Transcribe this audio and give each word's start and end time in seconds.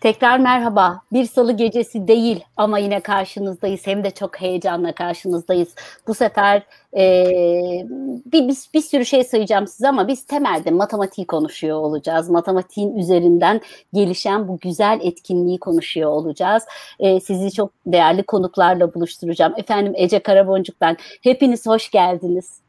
Tekrar 0.00 0.38
merhaba. 0.38 1.00
Bir 1.12 1.24
salı 1.24 1.52
gecesi 1.52 2.08
değil 2.08 2.44
ama 2.56 2.78
yine 2.78 3.00
karşınızdayız. 3.00 3.86
Hem 3.86 4.04
de 4.04 4.10
çok 4.10 4.40
heyecanla 4.40 4.92
karşınızdayız. 4.92 5.74
Bu 6.06 6.14
sefer 6.14 6.62
e, 6.96 7.26
bir, 8.32 8.48
bir, 8.48 8.56
bir 8.74 8.80
sürü 8.80 9.04
şey 9.04 9.24
sayacağım 9.24 9.66
size 9.66 9.88
ama 9.88 10.08
biz 10.08 10.24
temelde 10.24 10.70
matematiği 10.70 11.26
konuşuyor 11.26 11.76
olacağız. 11.76 12.30
Matematiğin 12.30 12.96
üzerinden 12.96 13.60
gelişen 13.92 14.48
bu 14.48 14.58
güzel 14.58 15.00
etkinliği 15.02 15.58
konuşuyor 15.58 16.10
olacağız. 16.10 16.64
E, 16.98 17.20
sizi 17.20 17.52
çok 17.52 17.70
değerli 17.86 18.22
konuklarla 18.22 18.94
buluşturacağım. 18.94 19.54
Efendim 19.56 19.92
Ece 19.96 20.18
Karaboncuk 20.18 20.80
ben. 20.80 20.96
Hepiniz 21.22 21.66
hoş 21.66 21.90
geldiniz. 21.90 22.60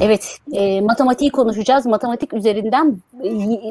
Evet, 0.00 0.38
e, 0.52 0.80
matematiği 0.80 1.30
konuşacağız. 1.30 1.86
Matematik 1.86 2.34
üzerinden 2.34 2.98
e, 3.24 3.30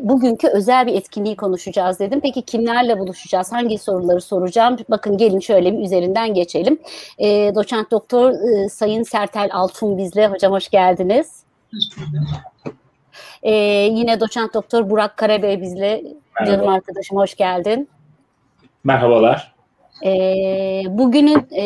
bugünkü 0.09 0.48
özel 0.48 0.88
bir 0.88 0.94
etkinliği 0.94 1.36
konuşacağız 1.36 1.99
dedim. 1.99 2.20
Peki 2.23 2.41
kimlerle 2.41 2.99
buluşacağız? 2.99 3.52
Hangi 3.52 3.77
soruları 3.77 4.22
soracağım? 4.22 4.77
Bakın 4.90 5.18
gelin 5.18 5.40
şöyle 5.40 5.73
bir 5.73 5.80
üzerinden 5.80 6.34
geçelim. 6.34 6.80
E, 7.18 7.55
doçent 7.55 7.91
doktor 7.91 8.32
e, 8.32 8.70
Sayın 8.70 9.04
Sertel 9.04 9.49
Altun 9.54 9.98
bizle. 9.98 10.27
Hocam 10.27 10.52
hoş 10.52 10.70
geldiniz. 10.70 11.44
E, 13.44 13.54
yine 13.91 14.20
doçent 14.20 14.54
doktor 14.54 14.90
Burak 14.90 15.18
Karabey 15.18 15.62
bizle. 15.62 16.04
Merhaba. 16.40 16.55
Canım 16.55 16.68
arkadaşım 16.68 17.18
hoş 17.18 17.35
geldin. 17.35 17.90
Merhabalar. 18.84 19.52
E, 20.05 20.84
bugünün 20.89 21.48
e, 21.52 21.66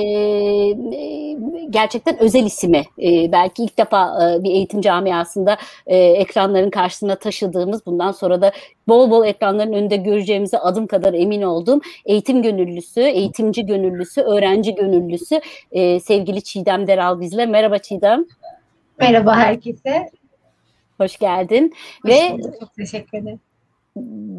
gerçekten 1.69 2.19
özel 2.19 2.45
ismi. 2.45 2.83
E, 3.01 3.31
belki 3.31 3.63
ilk 3.63 3.77
defa 3.77 4.29
e, 4.29 4.43
bir 4.43 4.51
eğitim 4.51 4.81
camiasında 4.81 5.57
e, 5.87 5.97
ekranların 5.97 6.69
karşısına 6.69 7.15
taşıdığımız, 7.15 7.85
bundan 7.85 8.11
sonra 8.11 8.41
da 8.41 8.51
bol 8.87 9.11
bol 9.11 9.25
ekranların 9.25 9.73
önünde 9.73 9.97
göreceğimize 9.97 10.57
adım 10.57 10.87
kadar 10.87 11.13
emin 11.13 11.41
olduğum 11.41 11.81
eğitim 12.05 12.41
gönüllüsü, 12.41 13.01
eğitimci 13.01 13.65
gönüllüsü, 13.65 14.21
öğrenci 14.21 14.75
gönüllüsü 14.75 15.41
e, 15.71 15.99
sevgili 15.99 16.41
Çiğdem 16.41 16.87
Deral 16.87 17.19
bizle. 17.19 17.45
Merhaba 17.45 17.77
Çiğdem. 17.77 18.25
Merhaba 18.99 19.35
herkese. 19.35 20.09
Hoş 20.97 21.17
geldin. 21.17 21.73
Hoş 22.03 22.11
ve 22.11 22.37
Çok 22.59 22.75
teşekkür 22.75 23.17
ederim. 23.17 23.39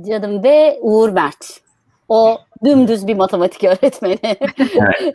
Canım 0.08 0.42
ve 0.44 0.78
Uğur 0.80 1.08
Mert. 1.08 1.67
O 2.08 2.38
dümdüz 2.64 3.06
bir 3.06 3.14
matematik 3.14 3.64
öğretmeni. 3.64 4.18
Evet. 4.58 5.14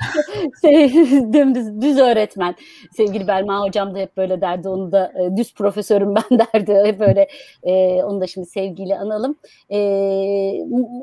şey, 0.61 0.93
dümdüz 1.33 1.81
düz 1.81 1.97
öğretmen. 1.97 2.55
Sevgili 2.97 3.27
Belma 3.27 3.61
hocam 3.61 3.95
da 3.95 3.99
hep 3.99 4.17
böyle 4.17 4.41
derdi. 4.41 4.69
Onu 4.69 4.91
da 4.91 5.13
e, 5.19 5.37
düz 5.37 5.53
profesörüm 5.53 6.15
ben 6.15 6.39
derdi. 6.53 6.81
Hep 6.85 6.99
böyle 6.99 7.27
e, 7.63 8.03
onu 8.03 8.21
da 8.21 8.27
şimdi 8.27 8.47
sevgiyle 8.47 8.97
analım. 8.97 9.35
E, 9.69 9.77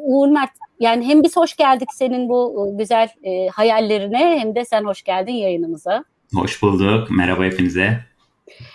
Uğur 0.05 0.29
Mert 0.29 0.51
yani 0.81 1.07
hem 1.07 1.23
biz 1.23 1.37
hoş 1.37 1.57
geldik 1.57 1.89
senin 1.93 2.29
bu 2.29 2.69
e, 2.69 2.77
güzel 2.77 3.09
e, 3.23 3.49
hayallerine 3.49 4.39
hem 4.41 4.55
de 4.55 4.65
sen 4.65 4.85
hoş 4.85 5.03
geldin 5.03 5.33
yayınımıza. 5.33 6.05
Hoş 6.35 6.63
bulduk. 6.63 7.09
Merhaba 7.11 7.45
hepinize. 7.45 7.99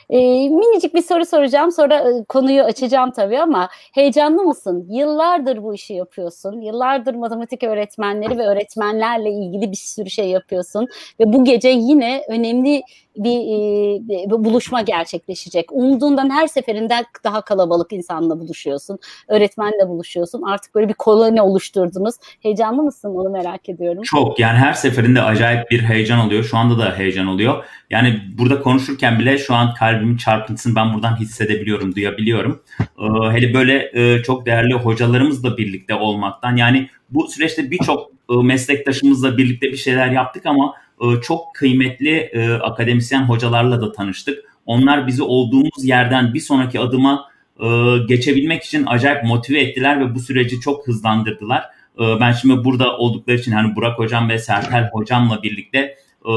E, 0.10 0.18
minicik 0.50 0.94
bir 0.94 1.02
soru 1.02 1.26
soracağım 1.26 1.72
sonra 1.72 1.98
e, 1.98 2.24
konuyu 2.24 2.64
açacağım 2.64 3.12
tabii 3.12 3.40
ama 3.40 3.70
heyecanlı 3.94 4.44
mısın? 4.44 4.88
Yıllardır 4.90 5.64
bu 5.64 5.74
işi 5.74 5.94
yapıyorsun. 5.94 6.62
Yıllardır 6.62 7.16
matematik 7.16 7.64
öğretmenleri 7.64 8.38
ve 8.38 8.48
öğretmenlerle 8.48 9.30
ilgili 9.30 9.72
bir 9.72 9.78
sürü 9.78 10.10
şey 10.10 10.30
yapıyorsun. 10.30 10.88
Ve 11.20 11.34
bu 11.34 11.44
gece 11.44 11.70
yine 11.70 12.24
önemli 12.30 12.84
bir, 13.18 13.40
e, 13.40 14.00
bir 14.08 14.32
buluşma 14.32 14.82
gerçekleşecek. 14.82 15.72
Umduğundan 15.72 16.30
her 16.30 16.48
seferinde 16.48 17.06
daha 17.24 17.42
kalabalık 17.42 17.94
insanla 17.94 18.40
buluşuyorsun. 18.40 19.00
Öğretmenle 19.28 19.88
buluşuyorsun. 19.88 20.42
Artık 20.42 20.76
böyle 20.76 20.90
bir 20.90 20.94
koloni 20.94 21.42
oluşturdunuz. 21.42 22.16
Heyecanlı 22.42 22.84
mısın? 22.84 23.16
Onu 23.16 23.30
merak 23.30 23.70
ediyorum. 23.70 24.04
Çok. 24.04 24.40
Yani 24.40 24.58
her 24.58 24.74
seferinde 24.74 25.22
acayip 25.22 25.72
bir 25.72 25.82
heyecan 25.82 26.20
oluyor. 26.20 26.44
Şu 26.44 26.58
anda 26.58 26.78
da 26.78 26.98
heyecan 26.98 27.28
oluyor. 27.28 27.66
Yani 27.90 28.22
burada 28.38 28.62
konuşurken 28.62 29.20
bile 29.20 29.38
şu 29.38 29.54
an 29.54 29.74
kalbimin 29.96 30.18
çarpıntısını 30.18 30.76
ben 30.76 30.94
buradan 30.94 31.16
hissedebiliyorum, 31.16 31.96
duyabiliyorum. 31.96 32.62
Ee, 32.80 33.32
hele 33.32 33.54
böyle 33.54 33.92
e, 33.94 34.24
çok 34.24 34.46
değerli 34.46 34.74
hocalarımızla 34.74 35.58
birlikte 35.58 35.94
olmaktan 35.94 36.56
yani 36.56 36.90
bu 37.10 37.28
süreçte 37.28 37.72
birçok 37.72 38.12
e, 38.30 38.36
meslektaşımızla 38.44 39.38
birlikte 39.38 39.68
bir 39.68 39.78
şeyler 39.78 40.12
yaptık 40.12 40.46
ama 40.46 40.74
e, 41.02 41.22
çok 41.22 41.56
kıymetli 41.56 42.12
e, 42.12 42.54
akademisyen 42.54 43.22
hocalarla 43.22 43.82
da 43.82 43.92
tanıştık. 43.92 44.40
Onlar 44.66 45.08
bizi 45.08 45.24
olduğumuz 45.24 45.86
yerden 45.86 46.34
bir 46.34 46.40
sonraki 46.40 46.80
adıma 46.80 47.26
e, 47.60 47.68
geçebilmek 48.08 48.64
için 48.64 48.84
acayip 48.88 49.24
motive 49.24 49.62
ettiler 49.62 50.00
ve 50.00 50.16
bu 50.16 50.20
süreci 50.20 50.60
çok 50.60 50.88
hızlandırdılar. 50.88 51.64
E, 52.00 52.20
ben 52.20 52.32
şimdi 52.32 52.64
burada 52.64 52.98
oldukları 52.98 53.38
için 53.38 53.52
hani 53.52 53.76
Burak 53.76 54.00
hocam 54.00 54.30
ve 54.30 54.40
Sertel 54.40 54.90
hocamla 54.94 55.44
birlikte 55.44 55.98
e, 56.26 56.32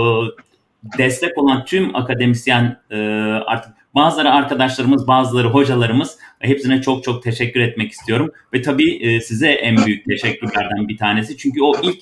destek 0.98 1.38
olan 1.38 1.64
tüm 1.64 1.96
akademisyen 1.96 2.80
e, 2.90 2.96
artık 3.46 3.72
bazıları 3.94 4.30
arkadaşlarımız, 4.30 5.06
bazıları 5.06 5.48
hocalarımız 5.48 6.18
hepsine 6.38 6.82
çok 6.82 7.04
çok 7.04 7.22
teşekkür 7.22 7.60
etmek 7.60 7.92
istiyorum. 7.92 8.30
Ve 8.54 8.62
tabii 8.62 9.06
e, 9.06 9.20
size 9.20 9.48
en 9.48 9.76
büyük 9.76 10.04
teşekkürlerden 10.04 10.88
bir 10.88 10.96
tanesi. 10.96 11.36
Çünkü 11.36 11.62
o 11.62 11.72
ilk 11.82 11.98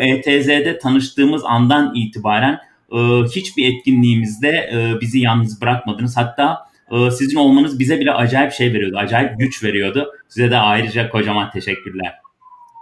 ETZ'de 0.00 0.78
tanıştığımız 0.78 1.44
andan 1.44 1.94
itibaren 1.94 2.60
e, 2.92 2.98
hiçbir 3.36 3.74
etkinliğimizde 3.74 4.48
e, 4.48 5.00
bizi 5.00 5.18
yalnız 5.18 5.60
bırakmadınız. 5.60 6.16
Hatta 6.16 6.58
e, 6.90 7.10
sizin 7.10 7.36
olmanız 7.36 7.78
bize 7.78 8.00
bile 8.00 8.12
acayip 8.12 8.52
şey 8.52 8.72
veriyordu, 8.72 8.96
acayip 8.96 9.38
güç 9.38 9.64
veriyordu. 9.64 10.12
Size 10.28 10.50
de 10.50 10.56
ayrıca 10.56 11.08
kocaman 11.08 11.50
teşekkürler. 11.50 12.23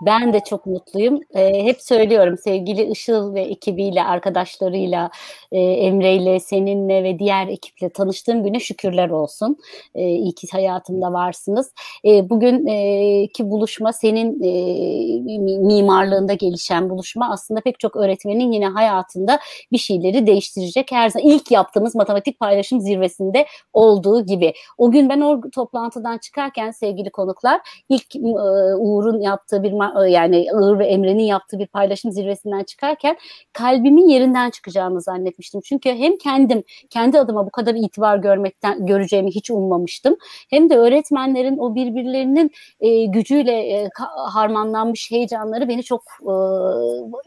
Ben 0.06 0.32
de 0.32 0.40
çok 0.40 0.66
mutluyum. 0.66 1.20
E, 1.34 1.64
hep 1.64 1.82
söylüyorum 1.82 2.38
sevgili 2.44 2.82
Işıl 2.82 3.34
ve 3.34 3.40
ekibiyle, 3.40 4.04
arkadaşlarıyla, 4.04 5.10
e, 5.52 5.58
Emre'yle, 5.60 6.40
seninle 6.40 7.04
ve 7.04 7.18
diğer 7.18 7.48
ekiple 7.48 7.88
tanıştığım 7.90 8.44
güne 8.44 8.60
şükürler 8.60 9.10
olsun. 9.10 9.56
E, 9.94 10.02
iyi 10.08 10.34
ki 10.34 10.46
hayatımda 10.52 11.12
varsınız. 11.12 11.72
E, 12.04 12.30
bugünkü 12.30 13.50
buluşma 13.50 13.92
senin 13.92 14.42
e, 14.42 14.52
mimarlığında 15.58 16.34
gelişen 16.34 16.90
buluşma 16.90 17.30
aslında 17.32 17.60
pek 17.60 17.80
çok 17.80 17.96
öğretmenin 17.96 18.52
yine 18.52 18.66
hayatında 18.66 19.38
bir 19.72 19.78
şeyleri 19.78 20.26
değiştirecek. 20.26 20.92
Her 20.92 21.08
zaman 21.08 21.28
ilk 21.28 21.50
yaptığımız 21.50 21.94
matematik 21.94 22.40
paylaşım 22.40 22.80
zirvesinde 22.80 23.46
olduğu 23.72 24.26
gibi. 24.26 24.52
O 24.78 24.90
gün 24.90 25.08
ben 25.08 25.20
o 25.20 25.40
toplantıdan 25.54 26.18
çıkarken 26.18 26.70
sevgili 26.70 27.10
konuklar 27.10 27.60
ilk 27.88 28.16
e, 28.16 28.20
Uğur'un 28.76 29.20
yaptığı 29.20 29.62
bir 29.62 29.72
yani 30.08 30.46
Ağır 30.54 30.78
ve 30.78 30.86
Emre'nin 30.86 31.22
yaptığı 31.22 31.58
bir 31.58 31.66
paylaşım 31.66 32.12
zirvesinden 32.12 32.64
çıkarken 32.64 33.16
kalbimin 33.52 34.08
yerinden 34.08 34.50
çıkacağını 34.50 35.00
zannetmiştim. 35.00 35.60
Çünkü 35.60 35.90
hem 35.90 36.16
kendim 36.16 36.64
kendi 36.90 37.18
adıma 37.18 37.46
bu 37.46 37.50
kadar 37.50 37.74
itibar 37.74 38.16
görmekten 38.16 38.86
göreceğimi 38.86 39.30
hiç 39.30 39.50
ummamıştım. 39.50 40.16
Hem 40.50 40.70
de 40.70 40.76
öğretmenlerin 40.76 41.58
o 41.58 41.74
birbirlerinin 41.74 42.50
e, 42.80 43.04
gücüyle 43.04 43.52
e, 43.52 43.88
harmanlanmış 44.28 45.10
heyecanları 45.10 45.68
beni 45.68 45.82
çok 45.82 46.02
e, 46.22 46.32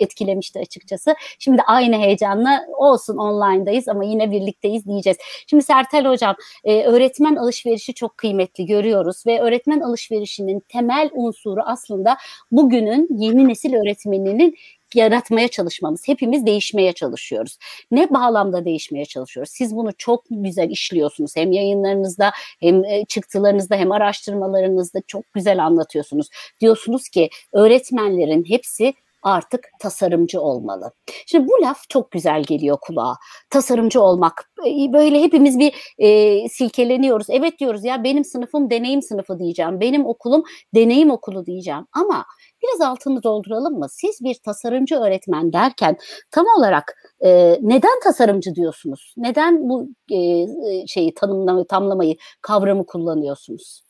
etkilemişti 0.04 0.60
açıkçası. 0.60 1.16
Şimdi 1.40 1.62
aynı 1.62 1.96
heyecanla 1.96 2.66
olsun 2.78 3.18
online'dayız 3.18 3.88
ama 3.88 4.04
yine 4.04 4.32
birlikteyiz 4.32 4.86
diyeceğiz. 4.86 5.18
Şimdi 5.48 5.64
Sertel 5.64 6.06
Hocam 6.06 6.36
e, 6.64 6.84
öğretmen 6.84 7.36
alışverişi 7.36 7.94
çok 7.94 8.18
kıymetli 8.18 8.66
görüyoruz 8.66 9.24
ve 9.28 9.42
öğretmen 9.42 9.80
alışverişinin 9.80 10.60
temel 10.60 11.10
unsuru 11.14 11.62
aslında 11.66 12.18
bugünün 12.58 13.08
yeni 13.12 13.48
nesil 13.48 13.74
öğretmeninin 13.74 14.56
yaratmaya 14.96 15.48
çalışmamız. 15.48 16.08
Hepimiz 16.08 16.46
değişmeye 16.46 16.94
çalışıyoruz. 16.94 17.58
Ne 17.92 18.10
bağlamda 18.10 18.66
değişmeye 18.66 19.06
çalışıyoruz? 19.06 19.52
Siz 19.52 19.76
bunu 19.76 19.90
çok 19.98 20.24
güzel 20.30 20.70
işliyorsunuz. 20.70 21.36
Hem 21.36 21.52
yayınlarınızda 21.52 22.32
hem 22.60 22.86
e, 22.86 23.06
çıktılarınızda 23.06 23.76
hem 23.76 23.92
araştırmalarınızda 23.92 25.02
çok 25.08 25.34
güzel 25.34 25.66
anlatıyorsunuz. 25.66 26.28
Diyorsunuz 26.62 27.10
ki 27.10 27.30
öğretmenlerin 27.54 28.44
hepsi 28.48 28.94
artık 29.26 29.70
tasarımcı 29.80 30.42
olmalı. 30.42 30.92
Şimdi 31.26 31.48
bu 31.48 31.62
laf 31.62 31.90
çok 31.90 32.12
güzel 32.12 32.44
geliyor 32.44 32.78
kulağa. 32.82 33.16
Tasarımcı 33.50 34.02
olmak. 34.02 34.52
E, 34.68 34.94
böyle 34.94 35.22
hepimiz 35.22 35.60
bir 35.60 35.74
e, 35.98 36.50
silkeleniyoruz. 36.50 37.28
Evet 37.30 37.60
diyoruz 37.60 37.84
ya 37.84 38.04
benim 38.04 38.26
sınıfım 38.26 38.70
deneyim 38.70 39.02
sınıfı 39.02 39.40
diyeceğim. 39.40 39.80
Benim 39.80 40.06
okulum 40.06 40.44
deneyim 40.76 41.12
okulu 41.12 41.46
diyeceğim. 41.46 41.86
Ama 41.94 42.26
biraz 42.68 42.82
altını 42.82 43.24
dolduralım 43.24 43.80
mı? 43.80 43.88
Siz 43.90 44.20
bir 44.24 44.36
tasarımcı 44.36 44.96
öğretmen 44.96 45.54
derken 45.54 45.98
tam 46.32 46.46
olarak 46.58 46.94
e, 47.26 47.60
neden 47.62 48.00
tasarımcı 48.04 48.56
diyorsunuz? 48.56 49.14
Neden 49.18 49.70
bu 49.70 49.90
e, 50.12 50.18
e 50.18 50.48
şeyi 50.88 51.14
tanımlamayı, 51.14 51.66
tamlamayı, 51.68 52.16
kavramı 52.42 52.86
kullanıyorsunuz? 52.86 53.86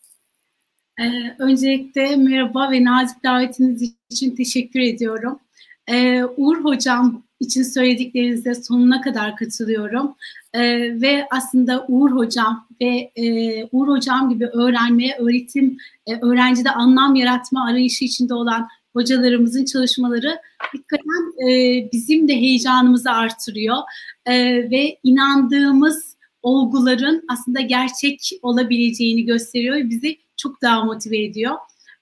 Ee, 0.99 1.35
öncelikle 1.39 2.15
merhaba 2.15 2.71
ve 2.71 2.83
nazik 2.83 3.23
davetiniz 3.23 3.93
için 4.09 4.35
teşekkür 4.35 4.79
ediyorum. 4.79 5.39
Ee, 5.87 6.23
Uğur 6.37 6.63
Hocam 6.63 7.24
için 7.39 7.63
söylediklerinize 7.63 8.55
sonuna 8.55 9.01
kadar 9.01 9.35
katılıyorum. 9.35 10.15
Ee, 10.53 10.61
ve 11.01 11.27
aslında 11.31 11.85
Uğur 11.87 12.11
Hocam 12.11 12.67
ve 12.81 13.11
e, 13.15 13.65
Uğur 13.71 13.87
Hocam 13.87 14.29
gibi 14.29 14.45
öğrenmeye, 14.45 15.17
öğretim, 15.19 15.77
e, 16.07 16.15
öğrencide 16.21 16.71
anlam 16.71 17.15
yaratma 17.15 17.67
arayışı 17.67 18.05
içinde 18.05 18.33
olan 18.33 18.67
hocalarımızın 18.93 19.65
çalışmaları 19.65 20.39
hakikaten 20.57 21.49
e, 21.49 21.89
bizim 21.91 22.27
de 22.27 22.33
heyecanımızı 22.35 23.11
artırıyor 23.11 23.77
e, 24.25 24.33
ve 24.71 24.99
inandığımız 25.03 26.15
olguların 26.41 27.23
aslında 27.27 27.61
gerçek 27.61 28.31
olabileceğini 28.41 29.25
gösteriyor 29.25 29.89
bizi 29.89 30.17
çok 30.37 30.61
daha 30.61 30.83
motive 30.83 31.23
ediyor. 31.23 31.55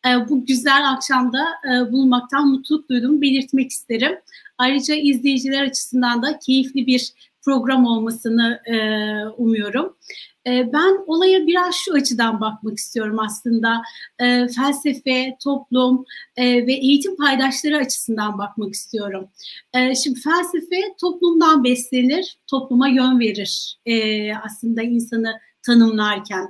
E, 0.07 0.29
bu 0.29 0.45
güzel 0.45 0.89
akşamda 0.91 1.45
e, 1.65 1.91
bulunmaktan 1.91 2.47
mutluluk 2.47 2.89
duyduğumu 2.89 3.21
belirtmek 3.21 3.71
isterim. 3.71 4.19
Ayrıca 4.63 4.95
izleyiciler 4.95 5.63
açısından 5.63 6.21
da 6.21 6.39
keyifli 6.39 6.87
bir 6.87 7.13
program 7.41 7.85
olmasını 7.85 8.61
e, 8.65 8.77
umuyorum. 9.37 9.97
E, 10.47 10.73
ben 10.73 11.03
olaya 11.07 11.47
biraz 11.47 11.75
şu 11.75 11.93
açıdan 11.93 12.41
bakmak 12.41 12.77
istiyorum 12.77 13.19
aslında. 13.19 13.81
E, 14.19 14.47
felsefe, 14.47 15.37
toplum 15.43 16.05
e, 16.37 16.67
ve 16.67 16.73
eğitim 16.73 17.15
paydaşları 17.15 17.77
açısından 17.77 18.37
bakmak 18.37 18.73
istiyorum. 18.73 19.27
E, 19.73 19.95
şimdi 19.95 20.19
felsefe 20.19 20.95
toplumdan 21.01 21.63
beslenir, 21.63 22.37
topluma 22.47 22.87
yön 22.87 23.19
verir 23.19 23.77
e, 23.85 24.35
aslında 24.35 24.81
insanı 24.81 25.33
tanımlarken. 25.65 26.47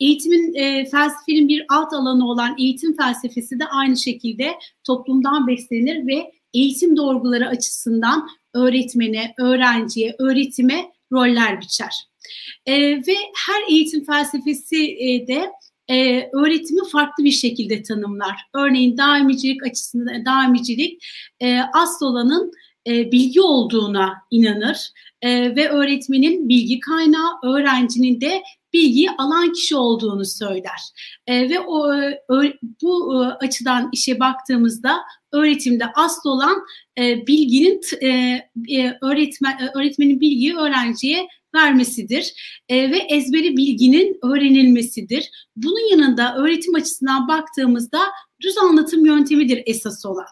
Eğitimin, 0.00 0.54
e, 0.54 0.86
felsefenin 0.90 1.48
bir 1.48 1.64
alt 1.68 1.92
alanı 1.92 2.28
olan 2.28 2.54
eğitim 2.58 2.96
felsefesi 2.96 3.58
de 3.58 3.64
aynı 3.66 3.96
şekilde 3.96 4.54
toplumdan 4.84 5.46
beslenir 5.46 6.06
ve 6.06 6.32
eğitim 6.56 6.96
doğruları 6.96 7.48
açısından 7.48 8.28
öğretmene, 8.54 9.34
öğrenciye, 9.38 10.16
öğretime 10.18 10.90
roller 11.12 11.60
biçer. 11.60 11.94
E, 12.66 12.96
ve 12.96 13.16
her 13.46 13.70
eğitim 13.70 14.04
felsefesi 14.04 14.96
e, 14.98 15.26
de 15.26 15.50
e, 15.88 16.30
öğretimi 16.32 16.88
farklı 16.92 17.24
bir 17.24 17.30
şekilde 17.30 17.82
tanımlar. 17.82 18.36
Örneğin 18.54 18.98
daimicilik 18.98 19.66
açısından 19.66 20.24
daimicilik 20.24 21.04
e, 21.40 21.60
asıl 21.74 22.06
olanın 22.06 22.52
e, 22.86 23.12
bilgi 23.12 23.40
olduğuna 23.40 24.14
inanır 24.30 24.90
e, 25.22 25.56
ve 25.56 25.68
öğretmenin 25.68 26.48
bilgi 26.48 26.80
kaynağı, 26.80 27.30
öğrencinin 27.44 28.20
de 28.20 28.42
bilgiyi 28.76 29.10
alan 29.10 29.52
kişi 29.52 29.76
olduğunu 29.76 30.24
söyler. 30.24 30.80
E, 31.26 31.50
ve 31.50 31.60
o 31.60 31.92
ö, 32.28 32.52
bu 32.82 33.14
e, 33.14 33.26
açıdan 33.46 33.88
işe 33.92 34.20
baktığımızda 34.20 35.02
öğretimde 35.32 35.84
asıl 35.94 36.30
olan 36.30 36.56
e, 36.98 37.26
bilginin 37.26 37.80
e, 38.02 38.08
e, 38.78 38.98
öğretmen 39.02 39.58
e, 39.58 39.78
öğretmenin 39.78 40.20
bilgiyi 40.20 40.56
öğrenciye 40.56 41.28
vermesidir 41.54 42.32
e, 42.68 42.90
ve 42.90 42.98
ezberi 42.98 43.56
bilginin 43.56 44.18
öğrenilmesidir. 44.22 45.30
Bunun 45.56 45.90
yanında 45.90 46.36
öğretim 46.36 46.74
açısından 46.74 47.28
baktığımızda 47.28 48.00
düz 48.40 48.58
anlatım 48.58 49.06
yöntemidir 49.06 49.62
esas 49.66 50.06
olan 50.06 50.26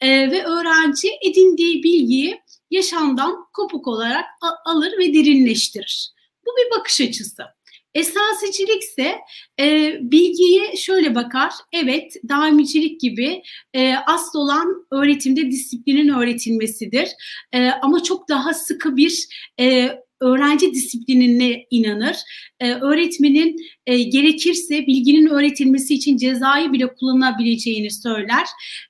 e, 0.00 0.30
ve 0.30 0.44
öğrenci 0.44 1.08
edindiği 1.22 1.82
bilgiyi 1.82 2.40
yaşamdan 2.70 3.36
kopuk 3.52 3.86
olarak 3.86 4.24
alır 4.64 4.92
ve 4.98 5.14
derinleştirir. 5.14 6.10
Bu 6.46 6.50
bir 6.50 6.78
bakış 6.78 7.00
açısı. 7.00 7.55
Esasicilik 7.96 8.82
ise 8.82 9.14
e, 9.60 9.96
bilgiye 10.00 10.76
şöyle 10.76 11.14
bakar. 11.14 11.52
Evet 11.72 12.16
daimicilik 12.28 13.00
gibi 13.00 13.42
e, 13.74 13.94
asıl 13.94 14.38
olan 14.38 14.86
öğretimde 14.92 15.50
disiplinin 15.50 16.08
öğretilmesidir. 16.08 17.08
E, 17.52 17.70
ama 17.70 18.02
çok 18.02 18.28
daha 18.28 18.54
sıkı 18.54 18.96
bir 18.96 19.28
e, 19.60 19.90
öğrenci 20.20 20.74
disiplinine 20.74 21.66
inanır. 21.70 22.16
E, 22.60 22.72
öğretmenin 22.74 23.56
e, 23.86 24.02
gerekirse 24.02 24.86
bilginin 24.86 25.26
öğretilmesi 25.26 25.94
için 25.94 26.16
cezayı 26.16 26.72
bile 26.72 26.94
kullanabileceğini 26.94 27.90
söyler. 27.90 28.46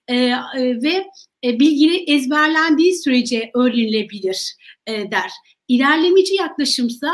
E, 0.09 0.15
e, 0.17 0.35
ve 0.57 1.07
e, 1.45 1.61
bilgi 1.61 2.05
ezberlendiği 2.07 2.95
sürece 2.95 3.51
öğrenilebilir 3.55 4.55
e, 4.87 5.11
der. 5.11 5.31
İlerlemeci 5.69 6.35
yaklaşımsa 6.35 7.13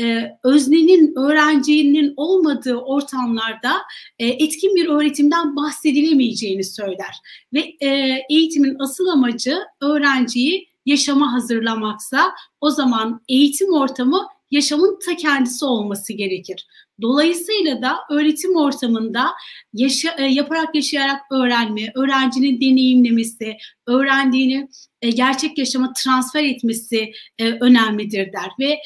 e, 0.00 0.30
öznenin, 0.44 1.14
öğrencinin 1.16 2.14
olmadığı 2.16 2.76
ortamlarda 2.76 3.72
e, 4.18 4.26
etkin 4.26 4.74
bir 4.76 4.88
öğretimden 4.88 5.56
bahsedilemeyeceğini 5.56 6.64
söyler. 6.64 7.16
Ve 7.52 7.60
e, 7.80 8.20
eğitimin 8.30 8.76
asıl 8.78 9.06
amacı 9.06 9.58
öğrenciyi 9.80 10.68
yaşama 10.86 11.32
hazırlamaksa 11.32 12.34
o 12.60 12.70
zaman 12.70 13.20
eğitim 13.28 13.72
ortamı 13.72 14.26
yaşamın 14.52 14.98
ta 15.06 15.16
kendisi 15.16 15.64
olması 15.64 16.12
gerekir. 16.12 16.66
Dolayısıyla 17.02 17.82
da 17.82 17.96
öğretim 18.10 18.56
ortamında 18.56 19.26
yaşa, 19.72 20.14
e, 20.18 20.24
yaparak 20.24 20.74
yaşayarak 20.74 21.20
öğrenme, 21.30 21.92
öğrencinin 21.94 22.60
deneyimlemesi, 22.60 23.56
öğrendiğini 23.86 24.68
e, 25.02 25.10
gerçek 25.10 25.58
yaşama 25.58 25.92
transfer 25.92 26.44
etmesi 26.44 27.12
e, 27.38 27.52
önemlidir 27.52 28.32
der. 28.32 28.50
Ve 28.60 28.78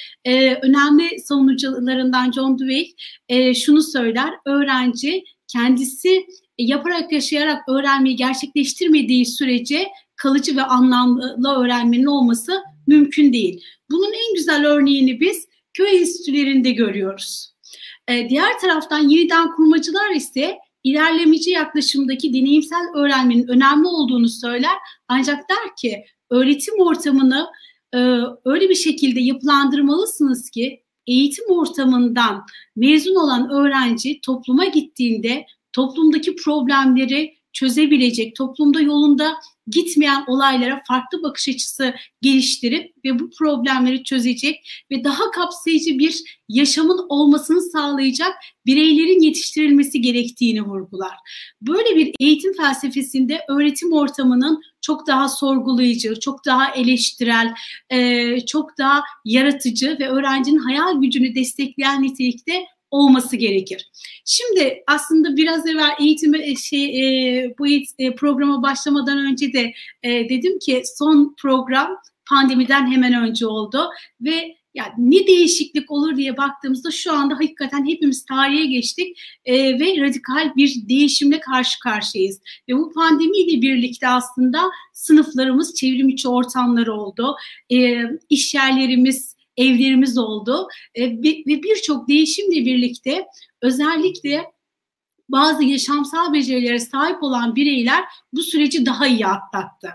önemli 0.62 1.20
savunucularından 1.20 2.32
John 2.32 2.58
Dewey 2.58 2.94
şunu 3.54 3.82
söyler, 3.82 4.34
öğrenci 4.46 5.24
kendisi 5.48 6.26
yaparak 6.58 7.12
yaşayarak 7.12 7.68
öğrenmeyi 7.68 8.16
gerçekleştirmediği 8.16 9.26
sürece 9.26 9.88
kalıcı 10.16 10.56
ve 10.56 10.62
anlamlı 10.62 11.56
öğrenmenin 11.56 12.06
olması 12.06 12.62
mümkün 12.86 13.32
değil. 13.32 13.62
Bunun 13.90 14.12
en 14.12 14.34
güzel 14.34 14.66
örneğini 14.66 15.20
biz 15.20 15.46
köy 15.76 15.98
enstitülerinde 15.98 16.70
görüyoruz. 16.70 17.52
Ee, 18.08 18.28
diğer 18.28 18.58
taraftan 18.58 19.08
yeniden 19.08 19.52
kurmacılar 19.56 20.10
ise 20.14 20.58
ilerlemeci 20.84 21.50
yaklaşımdaki 21.50 22.34
deneyimsel 22.34 22.86
öğrenmenin 22.94 23.48
önemli 23.48 23.86
olduğunu 23.86 24.28
söyler. 24.28 24.76
Ancak 25.08 25.48
der 25.50 25.76
ki 25.76 26.04
öğretim 26.30 26.74
ortamını 26.80 27.46
e, 27.94 27.98
öyle 28.44 28.68
bir 28.68 28.74
şekilde 28.74 29.20
yapılandırmalısınız 29.20 30.50
ki 30.50 30.82
eğitim 31.06 31.44
ortamından 31.48 32.46
mezun 32.76 33.14
olan 33.14 33.50
öğrenci 33.50 34.20
topluma 34.20 34.64
gittiğinde 34.64 35.46
toplumdaki 35.72 36.36
problemleri 36.36 37.35
çözebilecek, 37.56 38.36
toplumda 38.36 38.80
yolunda 38.80 39.34
gitmeyen 39.66 40.24
olaylara 40.26 40.82
farklı 40.88 41.22
bakış 41.22 41.48
açısı 41.48 41.94
geliştirip 42.22 42.94
ve 43.04 43.18
bu 43.18 43.30
problemleri 43.30 44.04
çözecek 44.04 44.84
ve 44.90 45.04
daha 45.04 45.30
kapsayıcı 45.30 45.98
bir 45.98 46.22
yaşamın 46.48 47.06
olmasını 47.08 47.62
sağlayacak 47.62 48.32
bireylerin 48.66 49.20
yetiştirilmesi 49.20 50.00
gerektiğini 50.00 50.62
vurgular. 50.62 51.16
Böyle 51.62 51.96
bir 51.96 52.14
eğitim 52.20 52.52
felsefesinde 52.52 53.40
öğretim 53.48 53.92
ortamının 53.92 54.62
çok 54.80 55.06
daha 55.06 55.28
sorgulayıcı, 55.28 56.20
çok 56.20 56.44
daha 56.44 56.70
eleştirel, 56.70 57.54
çok 58.46 58.78
daha 58.78 59.02
yaratıcı 59.24 59.96
ve 60.00 60.08
öğrencinin 60.08 60.58
hayal 60.58 61.00
gücünü 61.00 61.34
destekleyen 61.34 62.02
nitelikte 62.02 62.66
olması 62.90 63.36
gerekir. 63.36 63.90
Şimdi 64.24 64.82
aslında 64.86 65.36
biraz 65.36 65.66
evvel 65.66 65.90
eğitime 66.00 66.56
şey 66.56 66.84
e, 66.84 67.54
bu 67.58 67.66
e, 67.98 68.14
programa 68.14 68.62
başlamadan 68.62 69.18
önce 69.18 69.52
de 69.52 69.72
e, 70.02 70.28
dedim 70.28 70.58
ki 70.58 70.82
son 70.98 71.34
program 71.42 71.96
pandemiden 72.30 72.92
hemen 72.92 73.14
önce 73.14 73.46
oldu 73.46 73.88
ve 74.20 74.56
yani 74.76 74.92
ne 74.98 75.26
değişiklik 75.26 75.90
olur 75.90 76.16
diye 76.16 76.36
baktığımızda 76.36 76.90
şu 76.90 77.12
anda 77.12 77.34
hakikaten 77.34 77.86
hepimiz 77.86 78.24
tarihe 78.24 78.66
geçtik 78.66 79.18
e, 79.44 79.54
ve 79.80 80.00
radikal 80.00 80.52
bir 80.56 80.88
değişimle 80.88 81.40
karşı 81.40 81.80
karşıyayız. 81.80 82.40
Ve 82.68 82.74
bu 82.74 82.92
pandemiyle 82.92 83.62
birlikte 83.62 84.08
aslında 84.08 84.58
sınıflarımız 84.92 85.74
çevrim 85.74 86.08
içi 86.08 86.28
ortamları 86.28 86.94
oldu. 86.94 87.36
E, 87.72 88.02
iş 88.30 88.54
yerlerimiz 88.54 89.35
evlerimiz 89.56 90.18
oldu 90.18 90.68
e, 90.94 91.10
ve 91.10 91.62
birçok 91.62 92.08
değişimle 92.08 92.64
birlikte 92.64 93.26
özellikle 93.62 94.56
bazı 95.28 95.64
yaşamsal 95.64 96.32
becerilere 96.32 96.78
sahip 96.78 97.22
olan 97.22 97.56
bireyler 97.56 98.04
bu 98.32 98.42
süreci 98.42 98.86
daha 98.86 99.06
iyi 99.06 99.26
atlattı. 99.26 99.88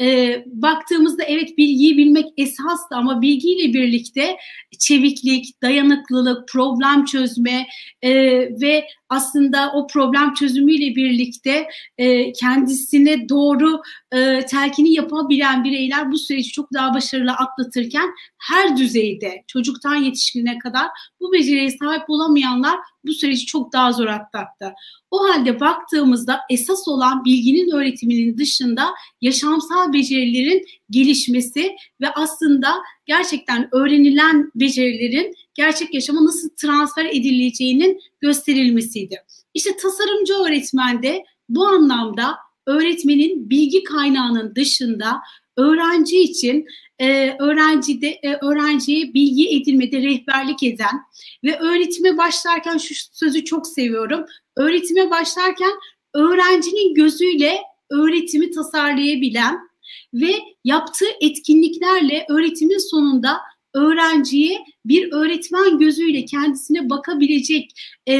E, 0.00 0.36
baktığımızda 0.46 1.22
evet 1.24 1.58
bilgiyi 1.58 1.98
bilmek 1.98 2.26
esastı 2.36 2.96
ama 2.96 3.22
bilgiyle 3.22 3.74
birlikte 3.74 4.36
çeviklik, 4.78 5.62
dayanıklılık, 5.62 6.48
problem 6.48 7.04
çözme 7.04 7.66
e, 8.02 8.12
ve 8.60 8.86
aslında 9.08 9.72
o 9.74 9.86
problem 9.86 10.34
çözümüyle 10.34 10.96
birlikte 10.96 11.68
e, 11.98 12.32
kendisine 12.32 13.28
doğru 13.28 13.82
e, 14.12 14.46
telkini 14.46 14.92
yapabilen 14.92 15.64
bireyler 15.64 16.12
bu 16.12 16.18
süreci 16.18 16.52
çok 16.52 16.72
daha 16.72 16.94
başarılı 16.94 17.32
atlatırken 17.32 18.10
her 18.38 18.76
düzeyde 18.76 19.44
çocuktan 19.46 19.94
yetişkine 19.94 20.58
kadar 20.58 20.86
bu 21.20 21.32
beceriye 21.32 21.70
sahip 21.70 22.02
olamayanlar 22.08 22.78
bu 23.04 23.12
süreci 23.12 23.46
çok 23.46 23.72
daha 23.72 23.92
zor 23.92 24.06
atlattı. 24.06 24.74
O 25.10 25.28
halde 25.28 25.60
baktığımızda 25.60 26.40
esas 26.50 26.88
olan 26.88 27.24
bilginin 27.24 27.70
öğretiminin 27.70 28.38
dışında 28.38 28.94
yaşamsal 29.20 29.92
becerilerin 29.92 30.64
gelişmesi 30.90 31.76
ve 32.00 32.10
aslında 32.14 32.74
gerçekten 33.06 33.68
öğrenilen 33.72 34.50
becerilerin 34.54 35.34
gerçek 35.54 35.94
yaşama 35.94 36.24
nasıl 36.24 36.48
transfer 36.48 37.04
edileceğinin 37.04 38.00
gösterilmesiydi. 38.20 39.22
İşte 39.54 39.76
tasarımcı 39.76 40.34
öğretmende 40.34 41.24
bu 41.48 41.66
anlamda 41.66 42.36
öğretmenin 42.66 43.50
bilgi 43.50 43.84
kaynağının 43.84 44.54
dışında 44.54 45.20
öğrenci 45.56 46.18
için 46.18 46.66
e, 46.98 47.36
öğrencide 47.38 48.08
e, 48.08 48.34
öğrenciye 48.42 49.14
bilgi 49.14 49.48
edinmede 49.48 50.02
rehberlik 50.02 50.62
eden 50.62 51.00
ve 51.44 51.58
öğretime 51.58 52.18
başlarken 52.18 52.78
şu 52.78 52.94
sözü 53.12 53.44
çok 53.44 53.66
seviyorum. 53.66 54.24
Öğretime 54.56 55.10
başlarken 55.10 55.70
öğrencinin 56.14 56.94
gözüyle 56.94 57.58
öğretimi 57.90 58.50
tasarlayabilen 58.50 59.67
ve 60.14 60.34
yaptığı 60.64 61.08
etkinliklerle 61.20 62.26
öğretimin 62.28 62.90
sonunda 62.90 63.40
öğrenciye 63.74 64.58
bir 64.84 65.12
öğretmen 65.12 65.78
gözüyle 65.78 66.24
kendisine 66.24 66.90
bakabilecek 66.90 67.70
e, 68.06 68.14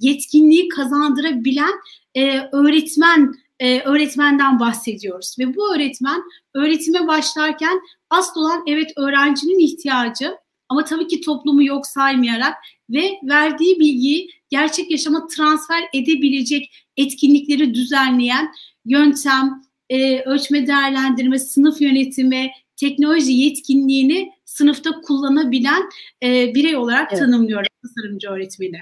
yetkinliği 0.00 0.68
kazandırabilen 0.68 1.72
e, 2.14 2.38
öğretmen 2.52 3.34
e, 3.60 3.80
öğretmenden 3.80 4.60
bahsediyoruz. 4.60 5.36
Ve 5.38 5.56
bu 5.56 5.74
öğretmen 5.74 6.22
öğretime 6.54 7.06
başlarken 7.06 7.80
asıl 8.10 8.40
olan 8.40 8.62
evet 8.66 8.92
öğrencinin 8.96 9.58
ihtiyacı 9.58 10.36
ama 10.68 10.84
tabii 10.84 11.06
ki 11.06 11.20
toplumu 11.20 11.64
yok 11.64 11.86
saymayarak 11.86 12.54
ve 12.90 13.18
verdiği 13.22 13.80
bilgiyi 13.80 14.30
gerçek 14.50 14.90
yaşama 14.90 15.26
transfer 15.26 15.82
edebilecek 15.94 16.72
etkinlikleri 16.96 17.74
düzenleyen 17.74 18.52
yöntem, 18.84 19.62
e, 19.92 20.22
ölçme 20.22 20.66
değerlendirme, 20.66 21.38
sınıf 21.38 21.80
yönetimi, 21.80 22.50
teknoloji 22.76 23.32
yetkinliğini 23.32 24.32
sınıfta 24.44 24.90
kullanabilen 25.00 25.82
e, 26.22 26.54
birey 26.54 26.76
olarak 26.76 27.12
evet. 27.12 27.22
tanımlıyorum 27.22 27.66
tasarımcı 27.82 28.28
öğretmeni. 28.28 28.80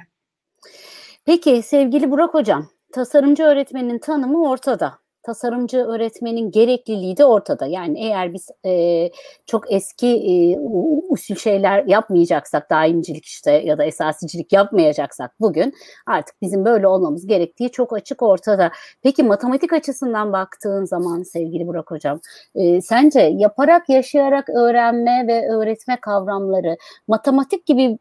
Peki 1.24 1.62
sevgili 1.62 2.10
Burak 2.10 2.34
Hocam, 2.34 2.68
tasarımcı 2.92 3.42
öğretmenin 3.42 3.98
tanımı 3.98 4.48
ortada 4.48 4.98
tasarımcı 5.22 5.78
öğretmenin 5.78 6.50
gerekliliği 6.50 7.16
de 7.16 7.24
ortada. 7.24 7.66
Yani 7.66 8.00
eğer 8.00 8.32
biz 8.32 8.48
e, 8.66 9.10
çok 9.46 9.72
eski 9.72 10.06
e, 10.06 10.58
usul 11.08 11.34
şeyler 11.34 11.84
yapmayacaksak, 11.84 12.70
daimcilik 12.70 13.24
işte 13.24 13.52
ya 13.52 13.78
da 13.78 13.84
esasicilik 13.84 14.52
yapmayacaksak 14.52 15.40
bugün 15.40 15.74
artık 16.06 16.42
bizim 16.42 16.64
böyle 16.64 16.86
olmamız 16.86 17.26
gerektiği 17.26 17.70
çok 17.70 17.92
açık 17.92 18.22
ortada. 18.22 18.70
Peki 19.02 19.22
matematik 19.22 19.72
açısından 19.72 20.32
baktığın 20.32 20.84
zaman 20.84 21.22
sevgili 21.22 21.66
Burak 21.66 21.90
Hocam, 21.90 22.20
e, 22.54 22.80
sence 22.80 23.20
yaparak, 23.20 23.88
yaşayarak 23.88 24.48
öğrenme 24.48 25.26
ve 25.26 25.48
öğretme 25.48 25.98
kavramları 26.00 26.76
matematik 27.08 27.66
gibi 27.66 27.98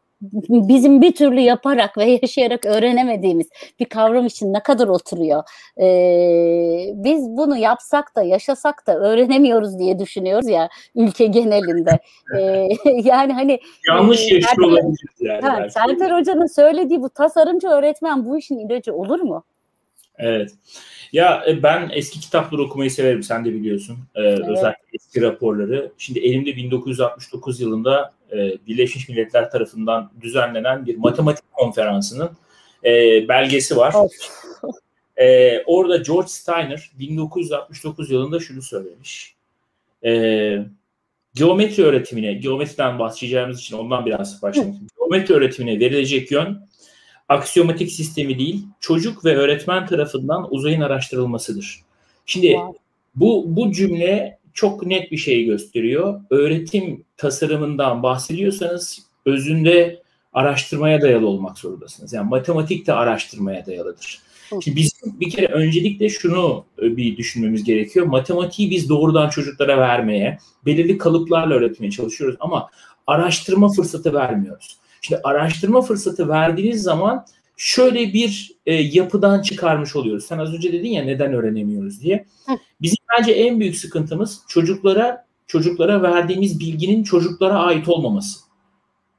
bizim 0.50 1.02
bir 1.02 1.12
türlü 1.12 1.40
yaparak 1.40 1.98
ve 1.98 2.04
yaşayarak 2.04 2.66
öğrenemediğimiz 2.66 3.48
bir 3.80 3.84
kavram 3.84 4.26
için 4.26 4.52
ne 4.52 4.62
kadar 4.62 4.88
oturuyor. 4.88 5.42
Ee, 5.80 6.92
biz 6.94 7.28
bunu 7.28 7.56
yapsak 7.56 8.16
da 8.16 8.22
yaşasak 8.22 8.86
da 8.86 8.98
öğrenemiyoruz 8.98 9.78
diye 9.78 9.98
düşünüyoruz 9.98 10.48
ya 10.48 10.68
ülke 10.94 11.26
genelinde. 11.26 11.98
Ee, 12.38 12.68
yani 13.04 13.32
hani 13.32 13.60
yanlış 13.88 14.32
e, 14.32 14.34
yaşıyor 14.34 14.68
olabilir 14.68 15.10
yani. 15.20 15.40
Ha, 15.40 15.70
Serter 15.70 16.10
Hoca'nın 16.10 16.46
söylediği 16.46 17.02
bu 17.02 17.10
tasarımcı 17.10 17.68
öğretmen 17.68 18.24
bu 18.24 18.38
işin 18.38 18.58
ilacı 18.58 18.94
olur 18.94 19.20
mu? 19.20 19.44
Evet. 20.20 20.50
Ya 21.12 21.44
e, 21.48 21.62
ben 21.62 21.90
eski 21.92 22.20
kitapları 22.20 22.62
okumayı 22.62 22.90
severim. 22.90 23.22
Sen 23.22 23.44
de 23.44 23.54
biliyorsun. 23.54 23.98
Ee, 24.14 24.20
evet. 24.20 24.48
Özellikle 24.48 24.88
eski 24.92 25.22
raporları. 25.22 25.92
Şimdi 25.98 26.18
elimde 26.18 26.56
1969 26.56 27.60
yılında 27.60 28.12
e, 28.32 28.36
Birleşmiş 28.66 29.08
Milletler 29.08 29.50
tarafından 29.50 30.10
düzenlenen 30.20 30.86
bir 30.86 30.96
matematik 30.96 31.52
konferansının 31.52 32.30
e, 32.84 32.90
belgesi 33.28 33.76
var. 33.76 33.94
e, 35.16 35.58
orada 35.62 35.96
George 35.96 36.28
Steiner 36.28 36.90
1969 36.98 38.10
yılında 38.10 38.40
şunu 38.40 38.62
söylemiş. 38.62 39.34
E, 40.04 40.58
geometri 41.34 41.84
öğretimine, 41.84 42.34
geometriden 42.34 42.98
bahsedeceğimiz 42.98 43.58
için 43.58 43.76
ondan 43.76 44.06
biraz 44.06 44.42
başlayayım. 44.42 44.76
Geometri 44.98 45.34
öğretimine 45.34 45.80
verilecek 45.80 46.30
yön 46.30 46.69
aksiyomatik 47.30 47.92
sistemi 47.92 48.38
değil, 48.38 48.66
çocuk 48.80 49.24
ve 49.24 49.36
öğretmen 49.36 49.86
tarafından 49.86 50.54
uzayın 50.54 50.80
araştırılmasıdır. 50.80 51.80
Şimdi 52.26 52.58
bu 53.14 53.44
bu 53.46 53.72
cümle 53.72 54.38
çok 54.54 54.86
net 54.86 55.12
bir 55.12 55.16
şey 55.16 55.44
gösteriyor. 55.44 56.20
Öğretim 56.30 57.04
tasarımından 57.16 58.02
bahsediyorsanız 58.02 59.02
özünde 59.26 60.02
araştırmaya 60.32 61.00
dayalı 61.00 61.26
olmak 61.26 61.58
zorundasınız. 61.58 62.12
Yani 62.12 62.28
matematik 62.28 62.86
de 62.86 62.92
araştırmaya 62.92 63.66
dayalıdır. 63.66 64.18
Şimdi 64.48 64.76
biz 64.76 64.92
bir 65.04 65.30
kere 65.30 65.46
öncelikle 65.46 66.08
şunu 66.08 66.64
e, 66.82 66.96
bir 66.96 67.16
düşünmemiz 67.16 67.64
gerekiyor. 67.64 68.06
Matematiği 68.06 68.70
biz 68.70 68.88
doğrudan 68.88 69.28
çocuklara 69.28 69.78
vermeye, 69.78 70.38
belirli 70.66 70.98
kalıplarla 70.98 71.54
öğretmeye 71.54 71.90
çalışıyoruz 71.90 72.36
ama 72.40 72.70
araştırma 73.06 73.68
fırsatı 73.68 74.14
vermiyoruz. 74.14 74.79
Şimdi 75.00 75.20
araştırma 75.24 75.82
fırsatı 75.82 76.28
verdiğiniz 76.28 76.82
zaman 76.82 77.26
şöyle 77.56 78.12
bir 78.12 78.52
e, 78.66 78.74
yapıdan 78.74 79.42
çıkarmış 79.42 79.96
oluyoruz. 79.96 80.24
Sen 80.24 80.38
az 80.38 80.54
önce 80.54 80.72
dedin 80.72 80.88
ya 80.88 81.04
neden 81.04 81.32
öğrenemiyoruz 81.32 82.02
diye. 82.02 82.26
Bizim 82.82 82.98
bence 83.18 83.32
en 83.32 83.60
büyük 83.60 83.76
sıkıntımız 83.76 84.40
çocuklara 84.48 85.26
çocuklara 85.46 86.02
verdiğimiz 86.02 86.60
bilginin 86.60 87.02
çocuklara 87.02 87.58
ait 87.58 87.88
olmaması. 87.88 88.40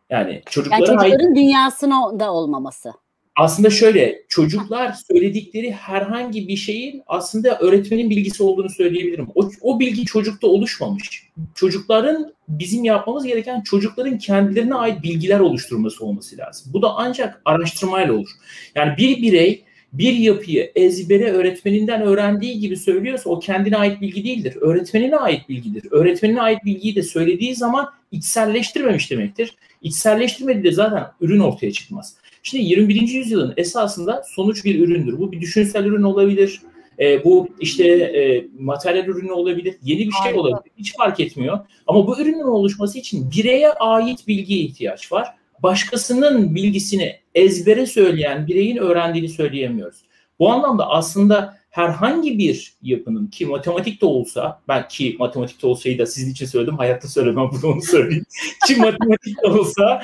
Yani 0.10 0.42
çocuklara 0.50 0.80
yani 0.80 0.88
çocukların 0.88 1.28
ait... 1.28 1.36
dünyasına 1.36 2.20
da 2.20 2.34
olmaması 2.34 2.94
aslında 3.36 3.70
şöyle 3.70 4.22
çocuklar 4.30 4.94
söyledikleri 4.94 5.72
herhangi 5.72 6.48
bir 6.48 6.56
şeyin 6.56 7.04
aslında 7.08 7.60
öğretmenin 7.60 8.10
bilgisi 8.10 8.44
olduğunu 8.44 8.70
söyleyebilirim. 8.70 9.28
O, 9.36 9.50
o 9.62 9.80
bilgi 9.80 10.06
çocukta 10.06 10.48
oluşmamış. 10.48 11.28
Çocukların 11.56 12.34
bizim 12.48 12.84
yapmamız 12.84 13.26
gereken 13.26 13.62
çocukların 13.62 14.18
kendilerine 14.18 14.76
ait 14.76 15.04
bilgiler 15.04 15.40
oluşturması 15.40 16.06
olması 16.06 16.38
lazım. 16.38 16.74
Bu 16.74 16.82
da 16.82 16.94
ancak 16.96 17.42
araştırmayla 17.46 18.14
olur. 18.14 18.30
Yani 18.76 18.98
bir 18.98 19.22
birey 19.22 19.64
bir 19.94 20.14
yapıyı 20.14 20.72
ezbere 20.76 21.32
öğretmeninden 21.32 22.02
öğrendiği 22.02 22.60
gibi 22.60 22.78
söylüyorsa 22.78 23.30
o 23.30 23.40
kendine 23.40 23.78
ait 23.78 24.02
bilgi 24.02 24.24
değildir. 24.24 24.58
Öğretmenine 24.62 25.16
ait 25.16 25.50
bilgidir. 25.50 25.92
Öğretmenine 25.92 26.42
ait 26.42 26.66
bilgiyi 26.66 26.96
de 26.96 27.04
söylediği 27.04 27.56
zaman 27.56 27.90
içselleştirmemiş 28.12 29.12
demektir. 29.12 29.56
İçselleştirmediği 29.82 30.64
de 30.64 30.72
zaten 30.72 31.08
ürün 31.22 31.40
ortaya 31.40 31.72
çıkmaz. 31.72 32.16
Şimdi 32.44 32.64
21. 32.64 33.02
yüzyılın 33.02 33.54
esasında 33.58 34.24
sonuç 34.36 34.66
bir 34.66 34.80
üründür. 34.80 35.20
Bu 35.20 35.32
bir 35.32 35.42
düşünsel 35.42 35.86
ürün 35.86 36.04
olabilir. 36.04 36.62
E, 37.00 37.24
bu 37.24 37.50
işte 37.60 37.88
e, 37.88 38.46
materyal 38.60 39.08
ürünü 39.08 39.32
olabilir, 39.32 39.76
yeni 39.84 40.08
bir 40.08 40.14
şey 40.24 40.34
olabilir. 40.34 40.72
Hiç 40.78 40.96
fark 40.98 41.20
etmiyor. 41.20 41.60
Ama 41.88 42.08
bu 42.08 42.22
ürünün 42.22 42.44
oluşması 42.44 43.00
için 43.00 43.32
bireye 43.32 43.70
ait 43.70 44.28
bilgiye 44.28 44.60
ihtiyaç 44.60 45.12
var. 45.12 45.28
Başkasının 45.64 46.56
bilgisini 46.56 47.16
ezbere 47.36 47.86
söyleyen 47.86 48.48
bireyin 48.48 48.78
öğrendiğini 48.78 49.30
söyleyemiyoruz. 49.30 50.02
Bu 50.40 50.50
anlamda 50.50 50.90
aslında 50.90 51.58
herhangi 51.70 52.38
bir 52.38 52.74
yapının 52.82 53.28
ki 53.28 53.46
matematik 53.46 54.02
de 54.02 54.06
olsa 54.06 54.62
ben 54.68 54.88
ki 54.88 55.16
matematikte 55.20 55.68
olsaydı 55.68 56.00
da 56.00 56.06
sizin 56.06 56.32
için 56.32 56.46
söyledim 56.46 56.78
hayatta 56.78 57.08
söylemem 57.08 57.50
bunu 57.52 57.72
onu 57.72 57.82
söyleyeyim. 57.82 58.26
ki 58.68 58.76
matematik 58.76 59.44
de 59.44 59.48
olsa 59.48 60.04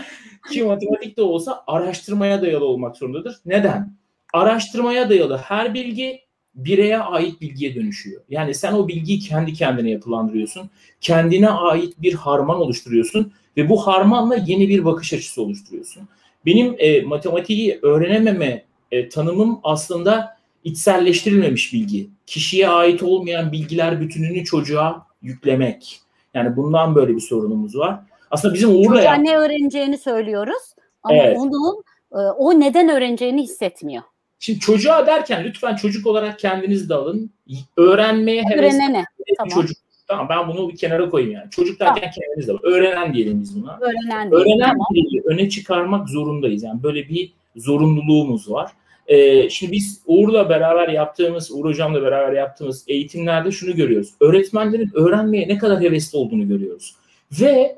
ki 0.50 0.64
matematik 0.64 1.18
de 1.18 1.22
olsa 1.22 1.64
araştırmaya 1.68 2.42
dayalı 2.42 2.66
olmak 2.66 2.98
zorundadır. 2.98 3.36
Neden? 3.46 3.98
Araştırmaya 4.34 5.10
dayalı 5.10 5.38
her 5.38 5.74
bilgi 5.74 6.28
bireye 6.56 6.98
ait 6.98 7.42
bilgiye 7.42 7.76
dönüşüyor. 7.76 8.22
Yani 8.30 8.54
sen 8.54 8.74
o 8.74 8.88
bilgiyi 8.88 9.20
kendi 9.20 9.54
kendine 9.54 9.90
yapılandırıyorsun. 9.90 10.70
Kendine 11.02 11.50
ait 11.50 12.02
bir 12.02 12.14
harman 12.14 12.60
oluşturuyorsun 12.62 13.34
ve 13.58 13.70
bu 13.70 13.88
harmanla 13.88 14.36
yeni 14.36 14.70
bir 14.70 14.86
bakış 14.86 15.14
açısı 15.14 15.42
oluşturuyorsun. 15.42 16.08
Benim 16.46 16.76
e, 16.78 17.02
matematiği 17.02 17.80
öğrenememe 17.82 18.64
e, 18.92 19.10
tanımım 19.10 19.60
aslında 19.64 20.38
içselleştirilmemiş 20.64 21.74
bilgi. 21.74 22.10
Kişiye 22.26 22.70
ait 22.70 23.04
olmayan 23.04 23.52
bilgiler 23.52 24.02
bütününü 24.02 24.44
çocuğa 24.44 25.08
yüklemek. 25.22 26.00
Yani 26.34 26.56
bundan 26.56 26.96
böyle 26.96 27.16
bir 27.16 27.22
sorunumuz 27.22 27.78
var. 27.78 28.00
Aslında 28.32 28.54
bizim 28.54 28.70
Uğur'la 28.70 28.96
Çocuğa 28.96 29.14
ne 29.14 29.38
öğreneceğini 29.38 29.98
söylüyoruz 29.98 30.76
ama 31.04 31.18
evet. 31.18 31.38
onun 31.38 31.84
e, 32.12 32.18
o 32.18 32.60
neden 32.60 32.90
öğreneceğini 32.90 33.44
hissetmiyor. 33.44 34.04
Şimdi 34.40 34.60
çocuğa 34.60 35.08
derken 35.08 35.44
lütfen 35.44 35.76
çocuk 35.76 36.08
olarak 36.08 36.40
kendiniz 36.40 36.90
de 36.90 36.94
alın. 36.94 37.32
Öğrenmeye 37.78 38.44
heves 38.44 38.60
Öğrenene. 38.60 39.04
Tamam. 39.38 39.50
çocuk. 39.50 39.78
Tamam 40.08 40.28
ben 40.30 40.48
bunu 40.48 40.70
bir 40.70 40.78
kenara 40.78 41.10
koyayım 41.10 41.34
yani. 41.34 41.50
Çocuk 41.50 41.80
derken 41.80 42.12
kendiniz 42.12 42.48
de 42.48 42.52
alın. 42.52 42.62
Öğrenen 42.64 43.14
diyelim 43.14 43.42
biz 43.42 43.62
buna. 43.62 43.80
Öğrenen. 43.82 44.32
Öğrenen 44.32 44.70
Tamam. 44.70 44.88
öne 45.26 45.50
çıkarmak 45.50 46.10
zorundayız. 46.10 46.64
Yani 46.64 46.84
böyle 46.84 47.10
bir 47.10 47.34
zorunluluğumuz 47.56 48.52
var. 48.52 48.72
Ee, 49.08 49.50
şimdi 49.50 49.72
biz 49.72 50.02
Uğur'la 50.06 50.50
beraber 50.50 50.90
yaptığımız, 50.90 51.52
Uğur 51.52 51.66
Hocam'la 51.66 52.02
beraber 52.02 52.34
yaptığımız 52.34 52.84
eğitimlerde 52.88 53.52
şunu 53.52 53.76
görüyoruz. 53.76 54.14
Öğretmenlerin 54.20 54.92
öğrenmeye 54.94 55.48
ne 55.48 55.58
kadar 55.58 55.82
hevesli 55.82 56.18
olduğunu 56.18 56.48
görüyoruz. 56.48 56.96
Ve 57.32 57.76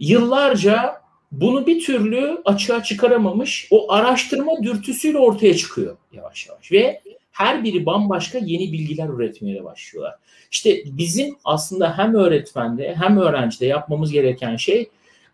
yıllarca 0.00 1.00
bunu 1.32 1.66
bir 1.66 1.84
türlü 1.84 2.42
açığa 2.44 2.82
çıkaramamış 2.82 3.68
o 3.70 3.92
araştırma 3.92 4.62
dürtüsüyle 4.62 5.18
ortaya 5.18 5.56
çıkıyor 5.56 5.96
yavaş 6.12 6.46
yavaş. 6.46 6.72
Ve 6.72 7.02
her 7.32 7.64
biri 7.64 7.86
bambaşka 7.86 8.38
yeni 8.38 8.72
bilgiler 8.72 9.08
üretmeye 9.08 9.64
başlıyorlar. 9.64 10.14
İşte 10.50 10.82
bizim 10.86 11.36
aslında 11.44 11.98
hem 11.98 12.14
öğretmende 12.14 12.94
hem 12.94 13.18
öğrencide 13.18 13.66
yapmamız 13.66 14.12
gereken 14.12 14.56
şey 14.56 14.88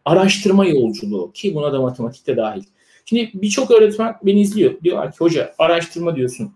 araştırma 0.04 0.66
yolculuğu 0.66 1.32
ki 1.32 1.54
buna 1.54 1.72
da 1.72 1.80
matematikte 1.80 2.36
dahil. 2.36 2.62
Şimdi 3.04 3.30
birçok 3.34 3.70
öğretmen 3.70 4.16
beni 4.22 4.40
izliyor. 4.40 4.72
Diyorlar 4.84 5.12
ki 5.12 5.16
hoca 5.18 5.54
araştırma 5.58 6.16
diyorsun. 6.16 6.52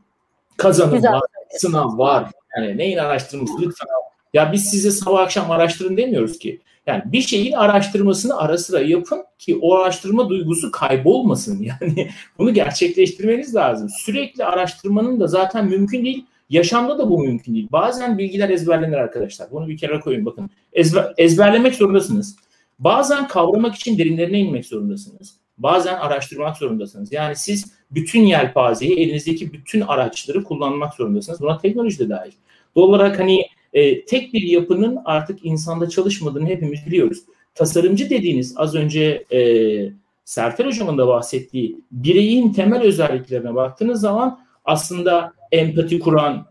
Kazanım 0.56 0.94
Güzel. 0.94 1.12
var, 1.12 1.22
sınav 1.50 1.98
var. 1.98 2.30
Yani 2.56 2.78
neyin 2.78 2.96
araştırması 2.96 3.52
lütfen. 3.60 3.88
Ya 4.34 4.52
biz 4.52 4.64
size 4.64 4.90
sabah 4.90 5.20
akşam 5.20 5.50
araştırın 5.50 5.96
demiyoruz 5.96 6.38
ki. 6.38 6.60
Yani 6.86 7.02
bir 7.06 7.20
şeyin 7.20 7.52
araştırmasını 7.52 8.38
ara 8.38 8.58
sıra 8.58 8.80
yapın 8.80 9.24
ki 9.38 9.58
o 9.62 9.74
araştırma 9.74 10.28
duygusu 10.28 10.70
kaybolmasın. 10.70 11.62
Yani 11.70 12.10
bunu 12.38 12.54
gerçekleştirmeniz 12.54 13.54
lazım. 13.54 13.88
Sürekli 14.04 14.44
araştırmanın 14.44 15.20
da 15.20 15.26
zaten 15.26 15.66
mümkün 15.66 16.04
değil. 16.04 16.26
Yaşamda 16.50 16.98
da 16.98 17.10
bu 17.10 17.18
mümkün 17.18 17.54
değil. 17.54 17.68
Bazen 17.72 18.18
bilgiler 18.18 18.48
ezberlenir 18.48 18.96
arkadaşlar. 18.96 19.50
Bunu 19.50 19.68
bir 19.68 19.78
kere 19.78 20.00
koyun 20.00 20.26
bakın. 20.26 20.50
Ezber, 20.72 21.14
ezberlemek 21.16 21.74
zorundasınız. 21.74 22.36
Bazen 22.78 23.28
kavramak 23.28 23.74
için 23.74 23.98
derinlerine 23.98 24.38
inmek 24.38 24.66
zorundasınız. 24.66 25.34
Bazen 25.58 25.94
araştırmak 25.94 26.56
zorundasınız. 26.56 27.12
Yani 27.12 27.36
siz 27.36 27.72
bütün 27.90 28.22
yelpazeyi, 28.22 29.00
elinizdeki 29.00 29.52
bütün 29.52 29.80
araçları 29.80 30.44
kullanmak 30.44 30.94
zorundasınız. 30.94 31.40
Buna 31.40 31.58
teknoloji 31.58 31.98
de 31.98 32.08
dahil. 32.08 32.32
Doğal 32.76 32.88
olarak 32.88 33.18
hani 33.18 33.46
e, 33.72 34.04
tek 34.04 34.34
bir 34.34 34.42
yapının 34.42 34.98
artık 35.04 35.44
insanda 35.44 35.88
çalışmadığını 35.88 36.46
hepimiz 36.46 36.86
biliyoruz. 36.86 37.18
Tasarımcı 37.54 38.10
dediğiniz 38.10 38.54
az 38.56 38.74
önce 38.74 39.24
e, 39.32 39.40
Sertel 40.24 40.66
Hocam'ın 40.66 40.98
da 40.98 41.06
bahsettiği 41.06 41.76
bireyin 41.92 42.52
temel 42.52 42.82
özelliklerine 42.82 43.54
baktığınız 43.54 44.00
zaman 44.00 44.40
aslında 44.64 45.32
empati 45.52 45.98
kuran, 45.98 46.46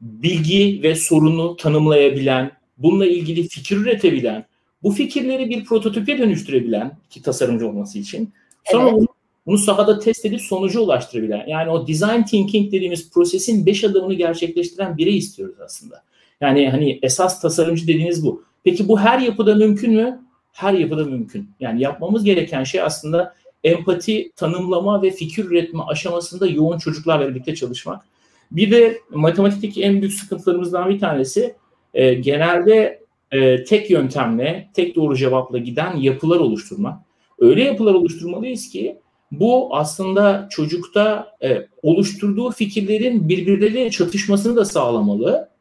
bilgi 0.00 0.80
ve 0.82 0.94
sorunu 0.94 1.56
tanımlayabilen, 1.56 2.52
bununla 2.78 3.06
ilgili 3.06 3.48
fikir 3.48 3.76
üretebilen, 3.76 4.46
bu 4.82 4.90
fikirleri 4.90 5.50
bir 5.50 5.64
prototipe 5.64 6.18
dönüştürebilen 6.18 6.98
ki 7.10 7.22
tasarımcı 7.22 7.68
olması 7.68 7.98
için 7.98 8.32
sonra 8.64 8.82
Evet. 8.82 8.92
bunu, 8.92 9.06
bunu 9.46 9.58
sahada 9.58 9.98
test 9.98 10.24
edip 10.24 10.40
sonuca 10.40 10.80
ulaştırabilen 10.80 11.46
yani 11.46 11.70
o 11.70 11.88
design 11.88 12.22
thinking 12.22 12.72
dediğimiz 12.72 13.10
prosesin 13.10 13.66
beş 13.66 13.84
adımını 13.84 14.14
gerçekleştiren 14.14 14.96
biri 14.96 15.10
istiyoruz 15.10 15.56
aslında. 15.64 16.02
Yani 16.42 16.70
hani 16.70 16.98
esas 17.02 17.40
tasarımcı 17.40 17.88
dediğiniz 17.88 18.26
bu. 18.26 18.44
Peki 18.64 18.88
bu 18.88 19.00
her 19.00 19.18
yapıda 19.18 19.54
mümkün 19.54 19.94
mü? 19.94 20.20
Her 20.52 20.72
yapıda 20.72 21.04
mümkün. 21.04 21.50
Yani 21.60 21.82
yapmamız 21.82 22.24
gereken 22.24 22.64
şey 22.64 22.82
aslında 22.82 23.34
empati, 23.64 24.32
tanımlama 24.36 25.02
ve 25.02 25.10
fikir 25.10 25.44
üretme 25.44 25.82
aşamasında 25.82 26.46
yoğun 26.46 26.78
çocuklarla 26.78 27.28
birlikte 27.28 27.54
çalışmak. 27.54 28.04
Bir 28.50 28.70
de 28.70 28.98
matematikteki 29.10 29.82
en 29.82 30.00
büyük 30.00 30.14
sıkıntılarımızdan 30.14 30.90
bir 30.90 31.00
tanesi 31.00 31.54
e, 31.94 32.14
genelde 32.14 33.02
e, 33.30 33.64
tek 33.64 33.90
yöntemle, 33.90 34.68
tek 34.74 34.96
doğru 34.96 35.16
cevapla 35.16 35.58
giden 35.58 35.96
yapılar 35.96 36.40
oluşturmak. 36.40 36.98
Öyle 37.38 37.64
yapılar 37.64 37.94
oluşturmalıyız 37.94 38.68
ki 38.68 38.98
bu 39.32 39.76
aslında 39.76 40.48
çocukta 40.50 41.36
e, 41.42 41.66
oluşturduğu 41.82 42.50
fikirlerin 42.50 43.28
birbirleriyle 43.28 43.90
çatışmasını 43.90 44.56
da 44.56 44.64
sağlamalı. 44.64 45.51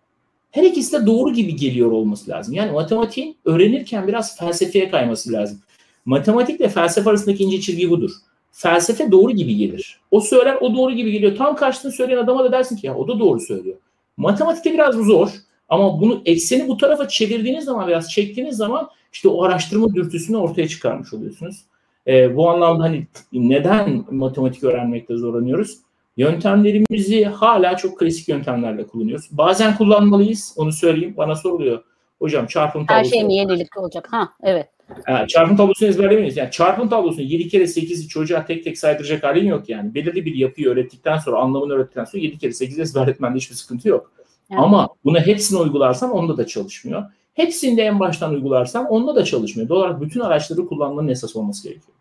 Her 0.52 0.64
ikisi 0.64 1.02
de 1.02 1.06
doğru 1.06 1.34
gibi 1.34 1.56
geliyor 1.56 1.92
olması 1.92 2.32
lazım. 2.32 2.54
Yani 2.54 2.72
matematiğin 2.72 3.38
öğrenirken 3.46 4.08
biraz 4.08 4.38
felsefeye 4.38 4.90
kayması 4.90 5.32
lazım. 5.32 5.60
Matematikle 6.06 6.70
felsefe 6.70 7.10
arasındaki 7.10 7.44
ince 7.44 7.62
çizgi 7.62 7.90
budur. 7.90 8.12
Felsefe 8.52 9.12
doğru 9.12 9.32
gibi 9.32 9.56
gelir. 9.56 10.00
O 10.12 10.22
söyler 10.22 10.58
o 10.62 10.76
doğru 10.76 10.92
gibi 10.92 11.12
geliyor. 11.12 11.36
Tam 11.36 11.56
karşısını 11.56 11.92
söyleyen 11.92 12.18
adama 12.18 12.44
da 12.44 12.52
dersin 12.52 12.76
ki 12.76 12.88
ya 12.88 12.96
o 12.96 13.08
da 13.08 13.20
doğru 13.20 13.40
söylüyor. 13.40 13.78
Matematikte 14.18 14.74
biraz 14.74 14.96
zor 14.96 15.30
ama 15.70 16.02
bunu 16.02 16.22
ekseni 16.26 16.68
bu 16.68 16.78
tarafa 16.78 17.08
çevirdiğiniz 17.08 17.66
zaman 17.66 17.88
biraz 17.88 18.12
çektiğiniz 18.12 18.58
zaman 18.58 18.90
işte 19.14 19.30
o 19.30 19.44
araştırma 19.44 19.94
dürtüsünü 19.94 20.38
ortaya 20.38 20.68
çıkarmış 20.68 21.14
oluyorsunuz. 21.14 21.66
Ee, 22.08 22.36
bu 22.36 22.50
anlamda 22.50 22.84
hani 22.84 23.08
neden 23.34 24.06
matematik 24.12 24.64
öğrenmekte 24.64 25.18
zorlanıyoruz? 25.18 25.78
Yöntemlerimizi 26.18 27.26
hala 27.26 27.78
çok 27.78 28.00
klasik 28.00 28.28
yöntemlerle 28.28 28.88
kullanıyoruz. 28.88 29.28
Bazen 29.32 29.78
kullanmalıyız, 29.78 30.54
onu 30.58 30.72
söyleyeyim. 30.72 31.14
Bana 31.18 31.36
soruluyor. 31.36 31.84
Hocam 32.20 32.48
çarpım 32.48 32.82
Her 32.82 32.88
tablosu. 32.88 33.10
şey 33.10 33.24
mi 33.24 33.36
yenilik 33.36 33.78
olacak? 33.78 34.08
Ha 34.12 34.30
evet. 34.44 34.70
Ha, 35.06 35.28
çarpım 35.28 35.58
tablosunu 35.58 35.90
ezberlemeyiz. 35.90 36.38
Yani 36.38 36.52
çarpım 36.52 36.90
tablosunu 36.90 37.22
7 37.22 37.48
kere 37.48 37.64
8'i 37.64 38.08
çocuğa 38.08 38.46
tek 38.46 38.64
tek 38.64 38.78
saydıracak 38.78 39.24
halin 39.24 39.46
yok 39.46 39.70
yani. 39.70 39.96
Belirli 39.96 40.26
bir 40.26 40.36
yapıyı 40.36 40.70
öğrettikten 40.70 41.18
sonra, 41.18 41.38
anlamını 41.38 41.74
öğrettikten 41.74 42.06
sonra 42.06 42.24
7 42.24 42.38
kere 42.38 42.54
8 42.54 42.80
ezberletmende 42.80 43.38
hiçbir 43.38 43.56
sıkıntı 43.56 43.90
yok. 43.90 44.12
Yani. 44.50 44.62
Ama 44.62 44.90
bunu 45.04 45.20
hepsini 45.20 45.60
uygularsan 45.60 46.12
onda 46.12 46.38
da 46.38 46.48
çalışmıyor. 46.48 47.04
Hepsini 47.34 47.78
de 47.78 47.82
en 47.82 48.00
baştan 48.00 48.34
uygularsan 48.34 48.86
onda 48.86 49.16
da 49.16 49.24
çalışmıyor. 49.24 49.70
Doğal 49.70 49.80
olarak 49.80 50.02
bütün 50.02 50.20
araçları 50.20 50.66
kullanmanın 50.66 51.08
esas 51.08 51.36
olması 51.36 51.64
gerekiyor. 51.64 51.98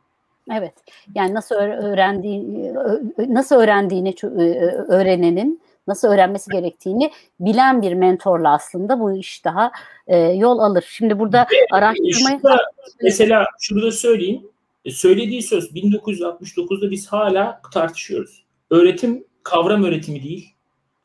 Evet. 0.58 0.74
Yani 1.14 1.34
nasıl 1.34 1.54
öğrendiği 1.54 2.72
nasıl 3.18 3.56
öğrendiğini 3.56 4.14
öğrenenin 4.88 5.62
nasıl 5.86 6.08
öğrenmesi 6.08 6.50
gerektiğini 6.50 7.10
bilen 7.40 7.82
bir 7.82 7.92
mentorla 7.92 8.52
aslında 8.52 9.00
bu 9.00 9.16
iş 9.16 9.44
daha 9.44 9.72
e, 10.06 10.18
yol 10.18 10.58
alır. 10.58 10.84
Şimdi 10.88 11.18
burada 11.18 11.46
araştırmayı 11.72 12.40
şurada, 12.40 12.62
mesela 13.02 13.44
şurada 13.60 13.92
söyleyeyim. 13.92 14.42
E, 14.84 14.90
Söylediği 14.90 15.42
söz 15.42 15.72
1969'da 15.72 16.90
biz 16.90 17.06
hala 17.06 17.60
tartışıyoruz. 17.72 18.44
Öğretim 18.70 19.24
kavram 19.42 19.84
öğretimi 19.84 20.22
değil, 20.22 20.54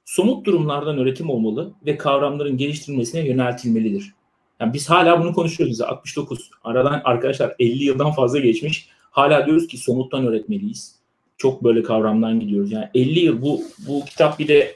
somut 0.05 0.45
durumlardan 0.45 0.97
öğretim 0.97 1.29
olmalı 1.29 1.73
ve 1.85 1.97
kavramların 1.97 2.57
geliştirilmesine 2.57 3.27
yöneltilmelidir. 3.27 4.13
Yani 4.59 4.73
biz 4.73 4.89
hala 4.89 5.19
bunu 5.21 5.33
konuşuyoruz. 5.33 5.81
69. 5.81 6.49
Aradan 6.63 7.01
arkadaşlar 7.03 7.55
50 7.59 7.83
yıldan 7.83 8.11
fazla 8.11 8.39
geçmiş. 8.39 8.89
Hala 9.15 9.45
diyoruz 9.45 9.67
ki 9.67 9.77
somuttan 9.77 10.27
öğretmeliyiz. 10.27 10.95
Çok 11.37 11.63
böyle 11.63 11.83
kavramdan 11.83 12.39
gidiyoruz. 12.39 12.71
Yani 12.71 12.89
50 12.93 13.19
yıl 13.19 13.41
bu 13.41 13.61
bu 13.87 14.05
kitap 14.05 14.39
bir 14.39 14.47
de 14.47 14.75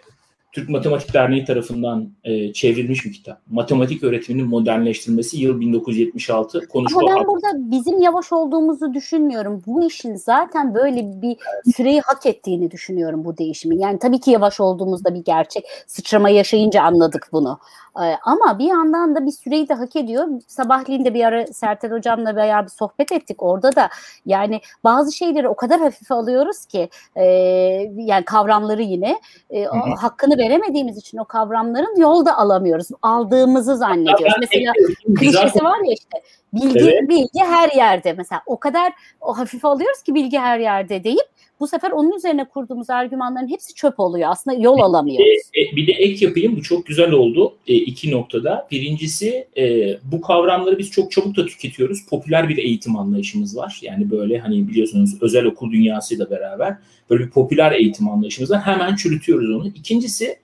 Türk 0.52 0.70
Matematik 0.70 1.14
Derneği 1.14 1.46
tarafından 1.46 2.10
e, 2.24 2.54
çevrilmiş 2.54 3.06
bir 3.06 3.14
kitap. 3.14 3.42
Matematik 3.50 4.04
öğretiminin 4.04 4.48
modernleştirilmesi 4.48 5.38
yıl 5.38 5.60
1976. 5.60 6.68
Konuşma 6.68 7.02
Ama 7.02 7.16
ben 7.16 7.28
burada 7.28 7.72
bizim 7.72 8.02
yavaş 8.02 8.32
olduğumuzu 8.32 8.94
düşünmüyorum. 8.94 9.64
Bu 9.68 9.88
işin 9.88 10.16
zaten 10.16 10.76
böyle 10.76 11.22
bir 11.22 11.38
süreyi 11.76 12.02
hak 12.02 12.26
ettiğini 12.26 12.72
düşünüyorum 12.72 13.26
bu 13.26 13.38
değişimin. 13.38 13.80
Yani 13.80 14.00
tabii 14.00 14.20
ki 14.20 14.32
yavaş 14.32 14.60
olduğumuzda 14.60 15.16
bir 15.16 15.24
gerçek. 15.24 15.66
Sıçrama 15.88 16.30
yaşayınca 16.30 16.84
anladık 16.84 17.30
bunu. 17.32 17.60
Ama 18.24 18.60
bir 18.60 18.66
yandan 18.66 19.16
da 19.16 19.26
bir 19.26 19.32
süreyi 19.32 19.70
de 19.70 19.74
hak 19.74 19.96
ediyor. 19.96 20.28
Sabahleyin 20.48 21.06
de 21.06 21.14
bir 21.14 21.26
ara 21.26 21.48
Sertel 21.48 21.92
Hocam'la 21.92 22.36
bayağı 22.36 22.64
bir 22.64 22.70
sohbet 22.70 23.12
ettik. 23.12 23.44
Orada 23.44 23.76
da 23.76 23.90
yani 24.26 24.62
bazı 24.84 25.12
şeyleri 25.12 25.48
o 25.48 25.56
kadar 25.56 25.80
hafife 25.80 26.14
alıyoruz 26.14 26.66
ki 26.66 26.90
e, 27.16 27.24
yani 27.96 28.26
kavramları 28.26 28.82
yine 28.82 29.20
e, 29.50 29.70
o, 29.70 29.76
hakkını 30.02 30.38
veremediğimiz 30.38 30.98
için 30.98 31.18
o 31.18 31.26
kavramların 31.26 32.00
yolda 32.02 32.38
alamıyoruz. 32.38 32.88
Aldığımızı 33.02 33.78
zannediyoruz. 33.78 34.36
Mesela 34.40 34.74
klişesi 35.20 35.64
var 35.64 35.78
ya 35.86 35.94
işte 35.94 36.22
bilgi 36.54 36.90
evet. 36.90 37.10
bilgi 37.10 37.40
her 37.40 37.72
yerde. 37.72 38.14
Mesela 38.14 38.42
o 38.46 38.60
kadar 38.60 38.94
o 39.22 39.38
hafife 39.38 39.68
alıyoruz 39.68 40.02
ki 40.02 40.16
bilgi 40.16 40.40
her 40.40 40.60
yerde 40.60 41.04
deyip 41.04 41.28
bu 41.60 41.68
sefer 41.68 41.92
onun 41.92 42.12
üzerine 42.12 42.46
kurduğumuz 42.46 42.90
argümanların 42.90 43.48
hepsi 43.48 43.74
çöp 43.74 44.00
oluyor. 44.00 44.30
Aslında 44.32 44.58
yol 44.58 44.80
alamıyoruz. 44.80 45.26
Bir 45.54 45.72
de, 45.72 45.76
bir 45.76 45.88
de 45.88 45.92
ek 45.92 46.26
yapayım. 46.26 46.56
Bu 46.56 46.62
çok 46.62 46.86
güzel 46.86 47.12
oldu 47.12 47.56
e, 47.68 47.76
iki 47.76 48.12
noktada. 48.12 48.68
Birincisi 48.72 49.48
e, 49.58 49.98
bu 50.04 50.22
kavramları 50.22 50.78
biz 50.78 50.92
çok 50.92 51.12
çabuk 51.12 51.38
da 51.38 51.46
tüketiyoruz. 51.46 52.06
Popüler 52.10 52.50
bir 52.50 52.58
eğitim 52.58 52.98
anlayışımız 52.98 53.58
var. 53.58 53.80
Yani 53.82 54.12
böyle 54.12 54.40
hani 54.40 54.68
biliyorsunuz 54.68 55.18
özel 55.22 55.46
okul 55.46 55.72
dünyasıyla 55.72 56.30
beraber 56.30 56.78
böyle 57.10 57.26
bir 57.26 57.30
popüler 57.30 57.72
eğitim 57.72 58.10
anlayışımız 58.10 58.52
var. 58.52 58.62
Hemen 58.62 58.96
çürütüyoruz 58.96 59.50
onu. 59.56 59.68
İkincisi 59.68 60.36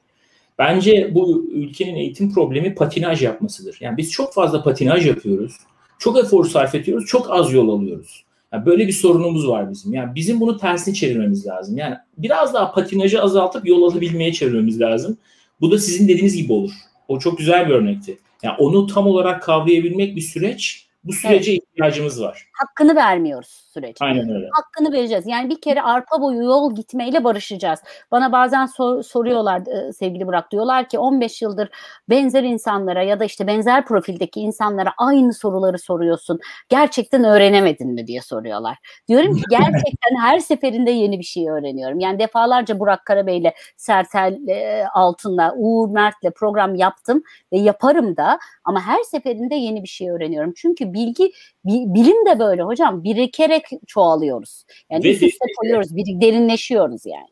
bence 0.60 1.12
bu 1.16 1.46
ülkenin 1.52 1.96
eğitim 1.96 2.34
problemi 2.34 2.76
patinaj 2.76 3.22
yapmasıdır. 3.22 3.78
Yani 3.80 3.98
biz 3.98 4.12
çok 4.12 4.34
fazla 4.34 4.64
patinaj 4.64 5.08
yapıyoruz. 5.08 5.58
Çok 6.00 6.20
efor 6.20 6.46
sarf 6.46 6.76
ediyoruz. 6.76 7.06
Çok 7.08 7.32
az 7.32 7.54
yol 7.54 7.70
alıyoruz. 7.70 8.25
Yani 8.56 8.66
böyle 8.66 8.88
bir 8.88 8.94
sorunumuz 8.94 9.48
var 9.48 9.72
bizim. 9.72 9.94
Yani 9.94 10.16
bizim 10.16 10.40
bunu 10.40 10.58
tersine 10.58 10.94
çevirmemiz 10.94 11.48
lazım. 11.48 11.78
Yani 11.78 11.96
biraz 12.18 12.54
daha 12.54 12.72
patinajı 12.72 13.22
azaltıp 13.22 13.68
yol 13.68 13.92
alabilmeye 13.92 14.34
çevirmemiz 14.34 14.82
lazım. 14.82 15.18
Bu 15.62 15.72
da 15.72 15.80
sizin 15.80 16.08
dediğiniz 16.08 16.36
gibi 16.36 16.54
olur. 16.54 16.72
O 17.08 17.20
çok 17.20 17.38
güzel 17.38 17.70
bir 17.70 17.74
örnekti. 17.74 18.18
Yani 18.44 18.56
onu 18.60 18.88
tam 18.88 19.08
olarak 19.08 19.44
kavrayabilmek 19.44 20.16
bir 20.16 20.22
süreç. 20.22 20.85
Bu 21.06 21.14
sürece 21.14 21.52
evet. 21.52 21.64
ihtiyacımız 21.64 22.22
var. 22.22 22.48
Hakkını 22.54 22.96
vermiyoruz 22.96 23.66
süreç. 23.76 23.98
Aynen 24.00 24.30
öyle. 24.30 24.50
Hakkını 24.52 24.94
vereceğiz. 24.94 25.28
Yani 25.28 25.50
bir 25.50 25.62
kere 25.62 25.82
arpa 25.82 26.22
boyu 26.22 26.44
yol 26.44 26.76
gitmeyle 26.76 27.24
barışacağız. 27.24 27.80
Bana 28.12 28.32
bazen 28.32 28.66
sor, 28.66 29.04
soruyorlar 29.04 29.60
e, 29.60 29.94
sevgili 29.94 30.28
Burak 30.28 30.52
diyorlar 30.52 30.90
ki 30.90 31.00
15 31.00 31.42
yıldır 31.42 31.70
benzer 32.10 32.44
insanlara 32.44 33.04
ya 33.04 33.20
da 33.20 33.26
işte 33.26 33.48
benzer 33.48 33.86
profildeki 33.86 34.40
insanlara 34.40 34.94
aynı 34.98 35.34
soruları 35.34 35.80
soruyorsun. 35.80 36.40
Gerçekten 36.70 37.24
öğrenemedin 37.24 37.94
mi 37.94 38.08
diye 38.08 38.22
soruyorlar. 38.22 38.78
Diyorum 39.08 39.36
ki 39.36 39.44
gerçekten 39.50 40.16
her 40.22 40.40
seferinde 40.40 40.92
yeni 40.92 41.20
bir 41.20 41.24
şey 41.24 41.50
öğreniyorum. 41.50 42.00
Yani 42.00 42.20
defalarca 42.20 42.80
Burak 42.80 43.06
Karabey'le, 43.06 43.54
Sertel 43.78 44.48
e, 44.48 44.86
Altın'la, 44.94 45.54
Uğur 45.56 45.90
Mert'le 45.90 46.36
program 46.36 46.76
yaptım 46.76 47.24
ve 47.54 47.58
yaparım 47.58 48.18
da 48.18 48.40
ama 48.64 48.82
her 48.82 49.04
seferinde 49.04 49.56
yeni 49.56 49.84
bir 49.84 49.88
şey 49.88 50.10
öğreniyorum. 50.10 50.54
Çünkü 50.56 50.94
bilgi 50.96 51.32
bilim 51.66 52.26
de 52.26 52.40
böyle 52.40 52.62
hocam 52.62 53.04
birikerek 53.04 53.64
çoğalıyoruz. 53.88 54.66
Yani 54.90 55.08
üst 55.08 55.24
üste 55.24 55.46
koyuyoruz, 55.58 55.96
bir, 55.96 56.22
derinleşiyoruz 56.22 57.06
yani. 57.06 57.28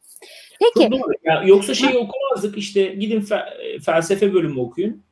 Peki. 0.59 1.01
Ya, 1.23 1.43
yoksa 1.45 1.73
şeyi 1.73 1.97
okumazdık 1.97 2.57
işte 2.57 2.83
gidin 2.83 3.21
fe, 3.21 3.39
felsefe 3.85 4.33
bölümü 4.33 4.59
okuyun. 4.59 5.03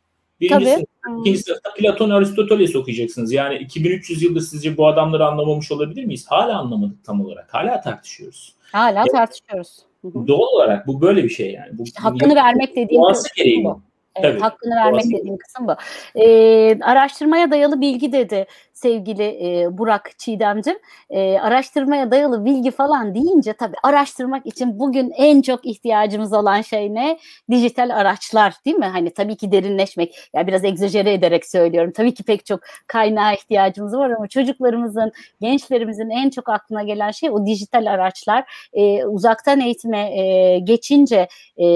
Birinci 0.42 0.66
Tabii. 0.66 0.86
ikinci 1.20 1.40
sınıfta 1.40 1.74
Platon, 1.74 2.10
Aristoteles 2.10 2.76
okuyacaksınız. 2.76 3.32
Yani 3.32 3.58
2300 3.58 4.24
yıldır 4.24 4.42
sizce 4.42 4.78
bu 4.78 4.88
adamları 4.88 5.26
anlamamış 5.26 5.72
olabilir 5.72 6.06
miyiz? 6.06 6.26
Hala 6.30 6.60
anlamadık 6.60 7.04
tam 7.04 7.22
olarak. 7.22 7.54
Hala 7.54 7.82
tartışıyoruz. 7.82 8.56
Hala 8.72 9.00
ya, 9.00 9.06
tartışıyoruz. 9.12 9.80
Doğal 10.04 10.56
olarak 10.56 10.88
bu 10.88 11.02
böyle 11.02 11.24
bir 11.24 11.30
şey 11.30 11.52
yani. 11.52 11.78
Bu, 11.78 11.84
işte 11.84 12.00
hakkını 12.02 12.36
vermek 12.36 12.76
dediğim 12.76 13.04
gereği 13.38 13.64
bu. 13.64 13.82
Evet, 14.16 14.32
Tabii, 14.32 14.40
hakkını 14.42 14.76
vermek 14.76 15.04
dediğim 15.06 15.38
kısım 15.38 15.68
bu. 15.68 15.76
Ee, 16.16 16.80
araştırmaya 16.82 17.52
dayalı 17.52 17.82
bilgi 17.82 18.12
dedi 18.12 18.46
sevgili 18.82 19.24
e, 19.24 19.78
Burak 19.78 20.12
Çiğdemcim. 20.18 20.76
E, 21.10 21.40
araştırmaya 21.40 22.12
dayalı 22.12 22.46
bilgi 22.46 22.72
falan 22.72 23.16
deyince 23.16 23.54
tabii 23.54 23.76
araştırmak 23.84 24.46
için 24.46 24.80
bugün 24.80 25.12
en 25.18 25.42
çok 25.42 25.66
ihtiyacımız 25.66 26.34
olan 26.34 26.62
şey 26.62 26.94
ne? 26.94 27.20
Dijital 27.52 27.90
araçlar 27.90 28.54
değil 28.66 28.78
mi? 28.78 28.86
Hani 28.86 29.14
tabii 29.14 29.36
ki 29.36 29.52
derinleşmek. 29.52 30.16
Ya 30.16 30.22
yani 30.34 30.48
biraz 30.48 30.64
egzajere 30.66 31.14
ederek 31.14 31.46
söylüyorum. 31.46 31.92
Tabii 31.96 32.14
ki 32.14 32.24
pek 32.24 32.46
çok 32.46 32.60
kaynağa 32.88 33.34
ihtiyacımız 33.34 33.94
var 33.94 34.10
ama 34.10 34.28
çocuklarımızın, 34.28 35.12
gençlerimizin 35.42 36.10
en 36.10 36.30
çok 36.30 36.50
aklına 36.50 36.84
gelen 36.84 37.12
şey 37.12 37.30
o 37.30 37.46
dijital 37.46 37.86
araçlar. 37.86 38.70
E, 38.74 39.06
uzaktan 39.06 39.60
eğitime 39.60 40.20
e, 40.20 40.60
geçince 40.60 41.28
e, 41.58 41.68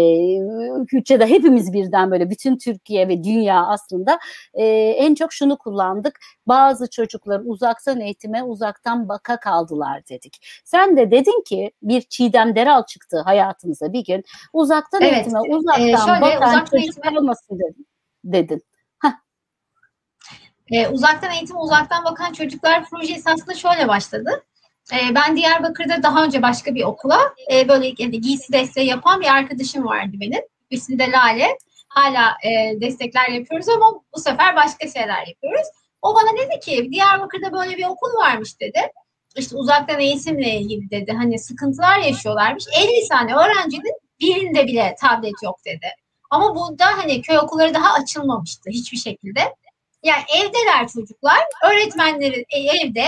ülkede 0.94 1.30
hepimiz 1.30 1.74
birden 1.74 2.12
böyle 2.12 2.30
bütün 2.30 2.58
Türkiye 2.58 3.08
ve 3.08 3.24
dünya 3.24 3.66
aslında 3.66 4.20
e, 4.54 4.66
en 4.98 5.16
çok 5.16 5.34
şunu 5.34 5.58
kullandık. 5.58 6.20
Bazı 6.48 6.90
çocuklar 6.96 7.42
uzaktan 7.46 8.00
eğitime 8.00 8.44
uzaktan 8.44 9.10
baka 9.10 9.40
kaldılar 9.40 10.08
dedik. 10.10 10.62
Sen 10.66 10.98
de 10.98 11.12
dedin 11.12 11.44
ki 11.44 11.72
bir 11.82 12.02
Çiğdem 12.02 12.56
Deral 12.56 12.86
çıktı 12.86 13.22
hayatımıza 13.22 13.94
bir 13.94 14.06
gün. 14.06 14.24
Uzaktan 14.54 15.02
evet. 15.02 15.14
eğitime 15.14 15.40
uzaktan 15.40 15.88
ee, 15.88 15.98
şöyle, 15.98 16.22
bakan 16.22 16.50
uzaktan 16.50 16.80
çocuklar 16.80 16.82
eğitime... 16.82 17.20
olmasın 17.20 17.60
dedin. 17.60 17.88
dedin. 18.24 18.62
Ee, 20.72 20.88
uzaktan 20.88 21.32
eğitim, 21.32 21.58
uzaktan 21.58 22.06
bakan 22.06 22.34
çocuklar 22.34 22.86
projesi 22.90 23.30
aslında 23.30 23.54
şöyle 23.54 23.88
başladı. 23.88 24.44
Ee, 24.94 25.16
ben 25.16 25.36
Diyarbakır'da 25.36 26.04
daha 26.04 26.24
önce 26.24 26.42
başka 26.42 26.76
bir 26.76 26.84
okula 26.84 27.20
e, 27.52 27.68
böyle 27.70 27.94
yani 27.98 28.22
giysi 28.22 28.54
desteği 28.54 28.88
yapan 28.88 29.22
bir 29.22 29.36
arkadaşım 29.36 29.86
vardı 29.86 30.12
benim. 30.22 30.42
İsmi 30.70 31.00
de 31.00 31.12
Lale. 31.12 31.58
Hala 31.88 32.38
e, 32.44 32.82
destekler 32.82 33.30
yapıyoruz 33.30 33.70
ama 33.70 34.02
bu 34.16 34.20
sefer 34.20 34.56
başka 34.56 34.88
şeyler 34.88 35.28
yapıyoruz. 35.28 35.68
O 36.06 36.16
bana 36.16 36.38
dedi 36.38 36.60
ki 36.60 36.90
Diyarbakır'da 36.92 37.54
böyle 37.54 37.78
bir 37.78 37.86
okul 37.86 38.18
varmış 38.18 38.60
dedi. 38.60 38.92
İşte 39.36 39.56
uzaktan 39.56 40.00
eğitimle 40.00 40.50
ilgili 40.56 40.90
dedi. 40.90 41.12
Hani 41.12 41.40
sıkıntılar 41.40 42.00
yaşıyorlarmış. 42.00 42.66
50 42.78 43.08
tane 43.10 43.36
öğrencinin 43.36 43.94
birinde 44.20 44.68
bile 44.68 44.96
tablet 45.02 45.44
yok 45.44 45.60
dedi. 45.66 45.88
Ama 46.30 46.56
bu 46.56 46.80
da 46.80 46.86
hani 46.86 47.22
köy 47.22 47.38
okulları 47.38 47.74
daha 47.74 47.94
açılmamıştı 47.94 48.70
hiçbir 48.70 48.98
şekilde. 48.98 49.42
Yani 50.04 50.24
evdeler 50.38 50.88
çocuklar, 50.88 51.40
öğretmenleri 51.66 52.46
e, 52.50 52.60
evde 52.60 53.06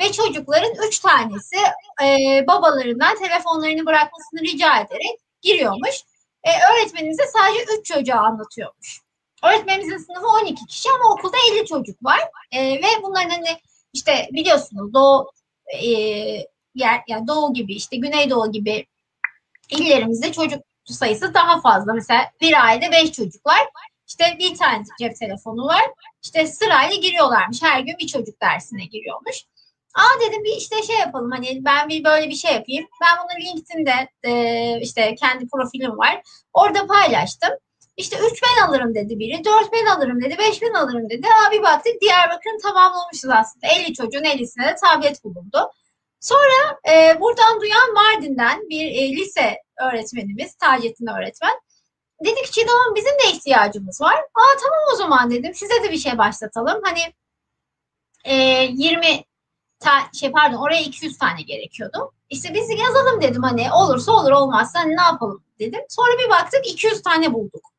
ve 0.00 0.12
çocukların 0.12 0.72
üç 0.88 0.98
tanesi 0.98 1.56
e, 2.02 2.06
babalarından 2.46 3.18
telefonlarını 3.18 3.86
bırakmasını 3.86 4.40
rica 4.40 4.80
ederek 4.80 5.18
giriyormuş. 5.42 6.02
E, 6.44 6.50
öğretmenimize 6.72 7.24
sadece 7.26 7.64
üç 7.78 7.86
çocuğa 7.86 8.16
anlatıyormuş. 8.16 9.03
Öğretmenimizin 9.44 9.98
sınıfı 9.98 10.26
12 10.26 10.66
kişi 10.66 10.88
ama 10.90 11.14
okulda 11.14 11.36
50 11.52 11.66
çocuk 11.66 12.04
var. 12.04 12.20
E, 12.52 12.72
ve 12.72 13.02
bunların 13.02 13.30
hani 13.30 13.58
işte 13.92 14.28
biliyorsunuz 14.32 14.94
Doğu 14.94 15.30
e, 15.82 15.88
yer, 16.74 17.02
yani 17.08 17.28
Doğu 17.28 17.54
gibi 17.54 17.74
işte 17.74 17.96
Güneydoğu 17.96 18.52
gibi 18.52 18.86
illerimizde 19.70 20.32
çocuk 20.32 20.62
sayısı 20.84 21.34
daha 21.34 21.60
fazla. 21.60 21.92
Mesela 21.92 22.30
bir 22.40 22.64
ailede 22.64 22.92
5 22.92 23.12
çocuk 23.12 23.46
var. 23.46 23.60
İşte 24.06 24.24
bir 24.38 24.56
tane 24.56 24.84
cep 24.98 25.16
telefonu 25.16 25.66
var. 25.66 25.82
İşte 26.22 26.46
sırayla 26.46 26.96
giriyorlarmış. 26.96 27.62
Her 27.62 27.80
gün 27.80 27.98
bir 27.98 28.06
çocuk 28.06 28.40
dersine 28.40 28.84
giriyormuş. 28.84 29.44
Aa 29.94 30.20
dedim 30.20 30.44
bir 30.44 30.56
işte 30.56 30.82
şey 30.82 30.96
yapalım 30.96 31.30
hani 31.30 31.64
ben 31.64 31.88
bir 31.88 32.04
böyle 32.04 32.28
bir 32.28 32.34
şey 32.34 32.52
yapayım. 32.52 32.86
Ben 33.02 33.18
bunu 33.24 33.44
LinkedIn'de 33.44 34.08
e, 34.22 34.80
işte 34.80 35.14
kendi 35.14 35.48
profilim 35.48 35.98
var. 35.98 36.22
Orada 36.52 36.86
paylaştım. 36.86 37.50
İşte 37.96 38.16
3 38.32 38.42
ben 38.42 38.66
alırım 38.66 38.94
dedi 38.94 39.18
biri, 39.18 39.44
4 39.44 39.72
ben 39.72 39.86
alırım 39.86 40.22
dedi, 40.22 40.38
5 40.38 40.62
ben 40.62 40.74
alırım 40.74 41.10
dedi. 41.10 41.26
Abi 41.48 41.62
baktık 41.62 42.00
Diyarbakır'ın 42.00 42.58
tamamlamışız 42.58 43.30
aslında. 43.30 43.66
50 43.66 43.94
çocuğun 43.94 44.24
50'sine 44.24 44.68
de 44.68 44.74
tablet 44.84 45.24
bulundu. 45.24 45.70
Sonra 46.20 46.78
e, 46.92 47.20
buradan 47.20 47.60
duyan 47.60 47.92
Mardin'den 47.94 48.68
bir 48.68 48.84
e, 48.84 49.16
lise 49.16 49.56
öğretmenimiz, 49.82 50.54
Taceddin 50.54 51.06
öğretmen. 51.06 51.60
Dedi 52.24 52.42
ki 52.42 52.52
Çiğdem 52.52 52.94
bizim 52.94 53.12
de 53.12 53.36
ihtiyacımız 53.36 54.00
var. 54.00 54.14
Aa 54.14 54.56
tamam 54.62 54.80
o 54.92 54.96
zaman 54.96 55.30
dedim. 55.30 55.54
Size 55.54 55.82
de 55.82 55.92
bir 55.92 55.98
şey 55.98 56.18
başlatalım. 56.18 56.80
Hani 56.84 57.00
e, 58.24 58.34
20 58.72 59.24
ta, 59.80 59.90
şey 60.14 60.32
pardon 60.32 60.56
oraya 60.58 60.80
200 60.82 61.18
tane 61.18 61.42
gerekiyordu. 61.42 62.12
İşte 62.30 62.54
biz 62.54 62.70
yazalım 62.80 63.22
dedim 63.22 63.42
hani 63.42 63.72
olursa 63.72 64.12
olur 64.12 64.30
olmazsa 64.32 64.80
hani 64.80 64.96
ne 64.96 65.02
yapalım 65.02 65.44
dedim. 65.58 65.80
Sonra 65.88 66.18
bir 66.18 66.30
baktık 66.30 66.66
200 66.66 67.02
tane 67.02 67.32
bulduk. 67.32 67.73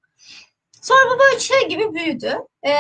Sonra 0.86 1.16
bu 1.16 1.20
böyle 1.20 1.40
şey 1.40 1.68
gibi 1.70 1.94
büyüdü. 1.94 2.38
Ee, 2.68 2.72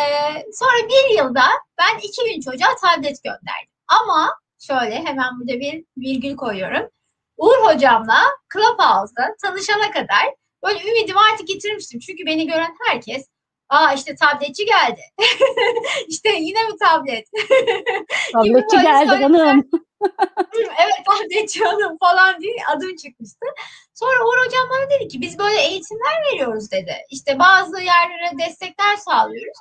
sonra 0.53 0.89
bir 0.89 1.17
yılda 1.17 1.45
ben 1.79 1.99
2000 1.99 2.41
çocuğa 2.41 2.75
tablet 2.81 3.23
gönderdim. 3.23 3.73
Ama 3.87 4.33
şöyle 4.59 4.95
hemen 4.95 5.39
burada 5.39 5.59
bir 5.59 5.85
virgül 5.97 6.35
koyuyorum. 6.35 6.89
Uğur 7.37 7.57
hocamla 7.57 8.17
Clubhouse'da 8.53 9.35
tanışana 9.41 9.91
kadar 9.91 10.25
böyle 10.65 10.89
ümidimi 10.89 11.19
artık 11.33 11.47
getirmiştim. 11.47 11.99
Çünkü 11.99 12.25
beni 12.25 12.47
gören 12.47 12.75
herkes 12.87 13.27
Aa 13.69 13.93
işte 13.93 14.15
tabletçi 14.15 14.65
geldi. 14.65 15.01
İşte 16.07 16.29
yine 16.29 16.63
mi 16.63 16.77
tablet? 16.79 17.27
Tabletçi 18.33 18.81
geldi 18.81 19.23
hanım. 19.23 19.69
evet 20.57 21.05
tabletçi 21.05 21.63
hanım 21.63 21.97
falan 21.97 22.41
diye 22.41 22.55
adım 22.75 22.95
çıkmıştı. 22.95 23.45
Sonra 23.93 24.25
Uğur 24.25 24.45
Hocam 24.45 24.69
bana 24.69 24.89
dedi 24.89 25.07
ki 25.07 25.21
biz 25.21 25.39
böyle 25.39 25.61
eğitimler 25.61 26.31
veriyoruz 26.31 26.71
dedi. 26.71 26.95
İşte 27.09 27.39
bazı 27.39 27.81
yerlere 27.81 28.47
destekler 28.47 28.95
sağlıyoruz. 28.95 29.57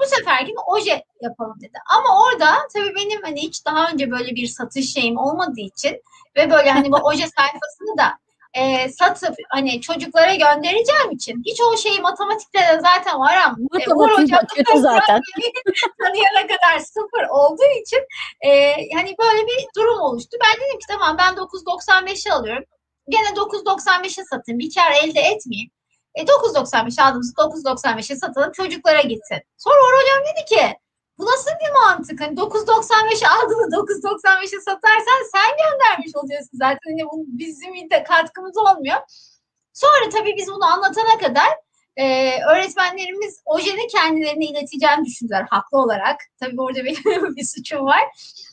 Bu 0.00 0.04
sefer 0.04 0.40
gibi 0.40 0.56
oje 0.66 1.04
yapalım 1.20 1.56
dedi. 1.60 1.78
Ama 1.96 2.22
orada 2.22 2.68
tabii 2.74 2.94
benim 2.94 3.22
hani 3.22 3.42
hiç 3.42 3.66
daha 3.66 3.90
önce 3.90 4.10
böyle 4.10 4.34
bir 4.34 4.46
satış 4.46 4.92
şeyim 4.92 5.18
olmadığı 5.18 5.60
için 5.60 6.02
ve 6.36 6.50
böyle 6.50 6.70
hani 6.70 6.92
bu 6.92 6.96
oje 6.96 7.26
sayfasını 7.26 7.98
da 7.98 8.18
e, 8.56 8.88
satıp 8.88 9.34
hani 9.48 9.80
çocuklara 9.80 10.34
göndereceğim 10.34 11.10
için 11.10 11.42
hiç 11.46 11.60
o 11.60 11.76
şeyi 11.76 12.00
matematikte 12.00 12.58
de 12.58 12.80
zaten 12.82 13.20
var 13.20 13.36
ama 13.36 13.56
e, 13.80 13.94
Uğur 13.94 14.10
Hocam 14.10 14.40
kötü 14.54 14.78
zaten. 14.78 15.20
tanıyana 16.02 16.42
kadar 16.42 16.78
sıfır 16.78 17.28
olduğu 17.30 17.80
için 17.82 18.00
e, 18.40 18.72
hani 18.94 19.14
böyle 19.18 19.46
bir 19.46 19.66
durum 19.76 20.00
oluştu. 20.00 20.36
Ben 20.44 20.66
dedim 20.66 20.78
ki 20.78 20.86
tamam 20.88 21.16
ben 21.18 21.34
9.95'i 21.34 22.32
alıyorum. 22.32 22.64
Gene 23.08 23.28
9.95'e 23.28 24.24
satayım. 24.24 24.58
Bir 24.58 24.74
kar 24.74 24.92
elde 24.92 25.20
etmeyeyim. 25.20 25.70
E 26.14 26.22
9.95 26.22 27.02
aldığımız 27.02 27.34
9.95'e 27.34 28.16
satalım 28.16 28.52
çocuklara 28.52 29.00
gitsin. 29.00 29.38
Sonra 29.56 29.76
Uğur 29.76 30.02
Hocam 30.02 30.34
dedi 30.34 30.44
ki 30.44 30.78
bu 31.18 31.26
nasıl 31.26 31.50
bir 31.50 31.72
mantık? 31.72 32.20
Hani 32.20 32.34
9.95 32.34 33.28
aldığını 33.28 33.76
9.95'e 33.76 34.60
satarsan 34.60 35.20
sen 35.32 35.50
göndermiş 35.62 36.16
oluyorsun 36.16 36.50
zaten. 36.52 36.90
Hani 36.90 37.04
bu 37.04 37.24
bizim 37.26 37.90
de 37.90 38.02
katkımız 38.02 38.56
olmuyor. 38.56 38.96
Sonra 39.72 40.08
tabii 40.12 40.34
biz 40.36 40.48
bunu 40.48 40.64
anlatana 40.64 41.18
kadar 41.18 41.48
Ee, 41.98 42.42
öğretmenlerimiz 42.52 43.42
ojeni 43.44 43.86
kendilerine 43.86 44.44
ileteceğini 44.44 45.04
düşündüler 45.04 45.46
haklı 45.50 45.78
olarak. 45.78 46.16
Tabii 46.40 46.60
orada 46.60 46.84
benim 46.84 47.36
bir 47.36 47.44
suçum 47.44 47.86
var. 47.86 48.02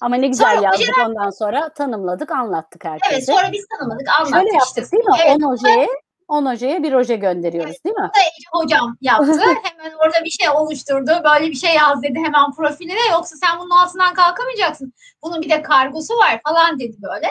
Ama 0.02 0.15
ne 0.15 0.28
güzel 0.28 0.56
Sonra 0.56 0.65
yazdık 0.65 0.97
ondan 1.06 1.30
sonra 1.30 1.69
tanımladık, 1.73 2.32
anlattık 2.32 2.86
herkese. 2.86 3.13
Evet 3.15 3.26
sonra 3.26 3.52
biz 3.52 3.65
tanımadık 3.80 4.08
anlattık. 4.19 4.36
Şöyle 4.36 4.54
yaptık 4.54 4.91
değil 4.91 5.04
mi? 5.04 5.15
Evet, 5.26 5.38
10 5.38 5.41
ojeye, 5.41 5.88
10 6.33 6.45
ojeye 6.45 6.83
bir 6.83 6.93
oje 6.93 7.15
gönderiyoruz 7.15 7.83
değil 7.85 7.95
mi? 7.95 8.11
hocam 8.51 8.97
yaptı. 9.01 9.39
Hemen 9.63 9.95
orada 9.95 10.25
bir 10.25 10.29
şey 10.29 10.49
oluşturdu. 10.49 11.11
Böyle 11.23 11.51
bir 11.51 11.55
şey 11.55 11.75
yaz 11.75 12.03
dedi 12.03 12.19
hemen 12.25 12.51
profiline. 12.51 13.07
Yoksa 13.11 13.35
sen 13.35 13.59
bunun 13.59 13.69
altından 13.69 14.13
kalkamayacaksın. 14.13 14.93
Bunun 15.23 15.41
bir 15.41 15.49
de 15.49 15.61
kargosu 15.61 16.17
var 16.17 16.41
falan 16.47 16.79
dedi 16.79 16.97
böyle. 17.01 17.27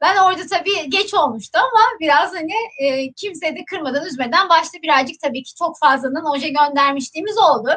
Ben 0.00 0.16
orada 0.16 0.46
tabii 0.46 0.90
geç 0.90 1.14
olmuştu 1.14 1.58
ama 1.58 1.80
biraz 2.00 2.34
hani 2.34 2.54
e, 2.80 3.12
kimse 3.12 3.56
de 3.56 3.64
kırmadan 3.64 4.06
üzmeden 4.06 4.48
başta 4.48 4.82
birazcık 4.82 5.20
tabii 5.20 5.42
ki 5.42 5.54
çok 5.54 5.78
fazladan 5.78 6.30
oje 6.30 6.48
göndermişliğimiz 6.48 7.38
oldu. 7.38 7.70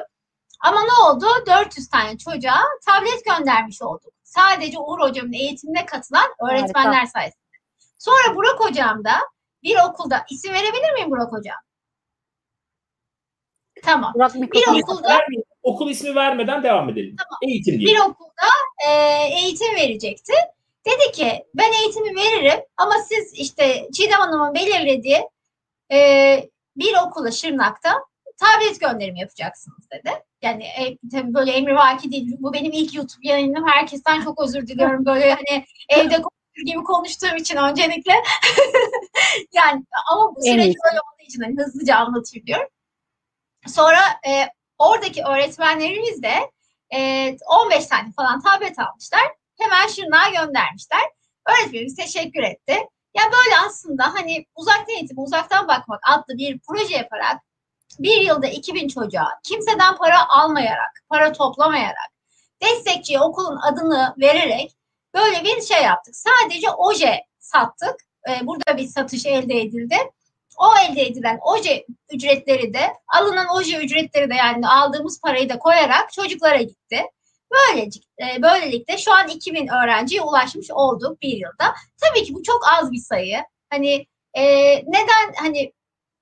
Ama 0.63 0.81
ne 0.81 1.07
oldu? 1.07 1.25
400 1.47 1.89
tane 1.89 2.17
çocuğa 2.17 2.61
tablet 2.85 3.25
göndermiş 3.25 3.81
olduk. 3.81 4.13
Sadece 4.23 4.79
Uğur 4.79 4.99
hocamın 4.99 5.33
eğitimine 5.33 5.85
katılan 5.85 6.25
öğretmenler 6.49 6.93
Harika. 6.93 7.11
sayesinde. 7.11 7.43
Sonra 7.97 8.35
Burak 8.35 8.59
hocam 8.59 9.03
da 9.03 9.13
bir 9.63 9.77
okulda 9.89 10.25
isim 10.29 10.53
verebilir 10.53 10.93
miyim 10.93 11.11
Burak 11.11 11.31
hocam? 11.31 11.55
Tamam. 13.83 14.13
Burak 14.15 14.35
Bir 14.35 14.81
okulda. 14.81 15.19
Okul 15.63 15.89
ismi 15.89 16.15
vermeden 16.15 16.63
devam 16.63 16.89
edelim. 16.89 17.15
Eğitim 17.41 17.79
diye. 17.79 17.87
bir 17.87 17.99
okulda 17.99 18.49
e, 18.87 18.91
eğitim 19.41 19.75
verecekti. 19.75 20.33
Dedi 20.85 21.11
ki 21.11 21.45
ben 21.55 21.71
eğitimi 21.71 22.15
veririm 22.15 22.59
ama 22.77 22.93
siz 23.09 23.33
işte 23.33 23.87
Çiğdem 23.93 24.19
Hanım'ın 24.19 24.53
belirlediği 24.53 25.29
e, 25.91 26.49
bir 26.77 26.93
okula 27.07 27.31
Şırnak'ta 27.31 28.05
tablet 28.37 28.79
gönderimi 28.79 29.19
yapacaksınız 29.19 29.91
dedi. 29.91 30.11
Yani 30.41 30.63
e, 30.63 30.97
tabii 31.11 31.33
böyle 31.33 31.51
emrivaki 31.51 32.11
değil. 32.11 32.35
Bu 32.39 32.53
benim 32.53 32.71
ilk 32.71 32.95
YouTube 32.95 33.27
yayınım. 33.27 33.67
Herkesten 33.67 34.21
çok 34.21 34.41
özür 34.41 34.67
diliyorum. 34.67 35.05
Böyle 35.05 35.33
hani 35.33 35.65
evde 35.89 36.21
gibi 36.65 36.83
konuştuğum 36.83 37.35
için 37.35 37.57
öncelikle. 37.57 38.13
yani 39.53 39.85
ama 40.11 40.35
bu 40.35 40.41
süreç 40.41 40.65
iyisi. 40.65 40.77
böyle 40.85 40.99
olduğu 41.01 41.23
için 41.27 41.41
hani 41.41 41.57
hızlıca 41.57 41.95
anlatayım 41.95 42.47
diyorum. 42.47 42.67
Sonra 43.67 43.99
e, 44.27 44.47
oradaki 44.77 45.23
öğretmenlerimiz 45.23 46.23
de 46.23 46.51
e, 46.95 47.29
15 47.65 47.85
tane 47.87 48.11
falan 48.11 48.41
tablet 48.41 48.79
almışlar. 48.79 49.33
Hemen 49.59 49.87
Şırnak'a 49.87 50.29
göndermişler. 50.29 51.01
Öğretmenimiz 51.49 51.95
teşekkür 51.95 52.43
etti. 52.43 52.73
Ya 53.17 53.23
böyle 53.23 53.57
aslında 53.67 54.13
hani 54.13 54.45
uzaktan 54.55 54.95
eğitim, 54.95 55.19
uzaktan 55.19 55.67
bakmak 55.67 56.01
adlı 56.07 56.37
bir 56.37 56.59
proje 56.67 56.95
yaparak 56.95 57.41
bir 57.99 58.21
yılda 58.21 58.47
2000 58.47 58.87
çocuğa 58.87 59.39
kimseden 59.43 59.97
para 59.97 60.29
almayarak, 60.29 61.03
para 61.09 61.31
toplamayarak, 61.31 62.11
destekçiye 62.61 63.19
okulun 63.19 63.57
adını 63.57 64.15
vererek 64.17 64.71
böyle 65.13 65.43
bir 65.43 65.61
şey 65.61 65.83
yaptık. 65.83 66.15
Sadece 66.15 66.69
oje 66.69 67.23
sattık. 67.39 67.95
Ee, 68.29 68.47
burada 68.47 68.77
bir 68.77 68.87
satış 68.87 69.25
elde 69.25 69.61
edildi. 69.61 69.95
O 70.57 70.65
elde 70.89 71.01
edilen 71.01 71.39
oje 71.41 71.85
ücretleri 72.13 72.73
de 72.73 72.93
alınan 73.19 73.47
oje 73.55 73.77
ücretleri 73.77 74.29
de 74.29 74.35
yani 74.35 74.67
aldığımız 74.67 75.21
parayı 75.21 75.49
da 75.49 75.59
koyarak 75.59 76.13
çocuklara 76.13 76.61
gitti. 76.61 77.01
Böylece, 77.51 77.99
e, 78.21 78.41
böylelikle 78.41 78.97
şu 78.97 79.13
an 79.13 79.27
2000 79.27 79.67
öğrenciye 79.67 80.21
ulaşmış 80.21 80.71
olduk 80.71 81.21
bir 81.21 81.37
yılda. 81.37 81.73
Tabii 82.01 82.23
ki 82.23 82.33
bu 82.33 82.43
çok 82.43 82.61
az 82.79 82.91
bir 82.91 83.01
sayı. 83.01 83.39
Hani 83.69 84.05
e, 84.33 84.43
neden 84.75 85.33
hani 85.35 85.73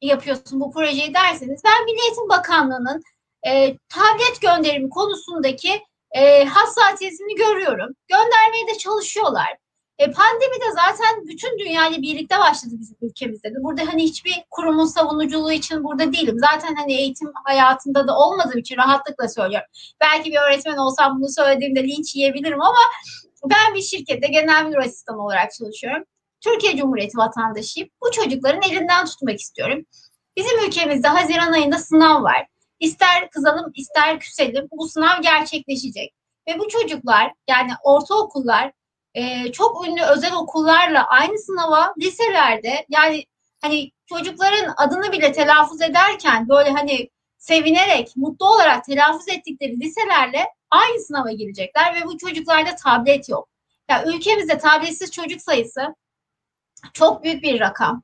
yapıyorsun 0.02 0.60
bu 0.60 0.72
projeyi 0.72 1.14
derseniz 1.14 1.62
ben 1.66 1.86
Milli 1.86 2.02
Eğitim 2.02 2.30
Bakanlığı'nın 2.30 3.02
e, 3.48 3.78
tablet 3.90 4.42
gönderimi 4.42 4.90
konusundaki 4.90 5.82
e, 6.12 6.46
hassasiyetini 6.46 7.36
görüyorum. 7.36 7.96
Göndermeye 8.08 8.68
de 8.68 8.78
çalışıyorlar. 8.78 9.58
E, 10.02 10.12
pandemi 10.12 10.56
de 10.62 10.72
zaten 10.76 11.28
bütün 11.28 11.60
dünyayla 11.60 12.02
birlikte 12.02 12.40
başladı 12.40 12.74
bizim 12.80 12.98
ülkemizde 13.02 13.50
de. 13.50 13.56
Burada 13.64 13.82
hani 13.88 14.04
hiçbir 14.04 14.44
kurumun 14.52 14.86
savunuculuğu 14.86 15.52
için 15.52 15.84
burada 15.84 16.14
değilim. 16.14 16.38
Zaten 16.52 16.76
hani 16.76 16.94
eğitim 16.94 17.32
hayatında 17.46 18.08
da 18.08 18.18
olmadığım 18.18 18.58
için 18.60 18.78
rahatlıkla 18.78 19.28
söylüyorum. 19.28 19.68
Belki 20.02 20.32
bir 20.32 20.38
öğretmen 20.38 20.78
olsam 20.78 21.20
bunu 21.20 21.30
söylediğimde 21.30 21.84
linç 21.84 22.16
yiyebilirim 22.16 22.62
ama 22.62 22.80
ben 23.46 23.76
bir 23.76 23.82
şirkette 23.82 24.28
genel 24.28 24.66
müdür 24.66 24.78
asistanı 24.78 25.26
olarak 25.26 25.54
çalışıyorum. 25.54 26.04
Türkiye 26.42 26.78
Cumhuriyeti 26.78 27.18
vatandaşıyım. 27.18 27.90
Bu 28.02 28.12
çocukların 28.12 28.62
elinden 28.72 29.06
tutmak 29.06 29.40
istiyorum. 29.40 29.86
Bizim 30.38 30.68
ülkemizde 30.68 31.08
Haziran 31.08 31.52
ayında 31.52 31.78
sınav 31.78 32.24
var. 32.24 32.48
İster 32.82 33.30
kızalım 33.30 33.72
ister 33.76 34.20
küselim 34.20 34.68
bu 34.72 34.88
sınav 34.88 35.22
gerçekleşecek. 35.22 36.14
Ve 36.48 36.60
bu 36.60 36.68
çocuklar 36.68 37.34
yani 37.50 37.72
ortaokullar 37.84 38.72
e, 39.14 39.52
çok 39.52 39.88
ünlü 39.88 40.02
özel 40.02 40.34
okullarla 40.34 41.08
aynı 41.08 41.40
sınava 41.40 41.94
liselerde 42.02 42.86
yani 42.90 43.26
hani 43.62 43.92
çocukların 44.06 44.74
adını 44.78 45.12
bile 45.12 45.32
telaffuz 45.32 45.82
ederken 45.82 46.50
böyle 46.50 46.70
hani 46.70 47.10
sevinerek, 47.38 48.14
mutlu 48.16 48.54
olarak 48.54 48.86
telaffuz 48.86 49.30
ettikleri 49.30 49.80
liselerle 49.80 50.48
aynı 50.70 51.00
sınava 51.00 51.32
girecekler 51.32 51.96
ve 51.96 52.06
bu 52.06 52.18
çocuklarda 52.18 52.76
tablet 52.76 53.30
yok. 53.30 53.50
Ya 53.90 53.98
yani 53.98 54.16
ülkemizde 54.16 54.58
tabletsiz 54.58 55.12
çocuk 55.12 55.42
sayısı 55.42 55.96
çok 56.94 57.24
büyük 57.24 57.44
bir 57.44 57.60
rakam. 57.60 58.04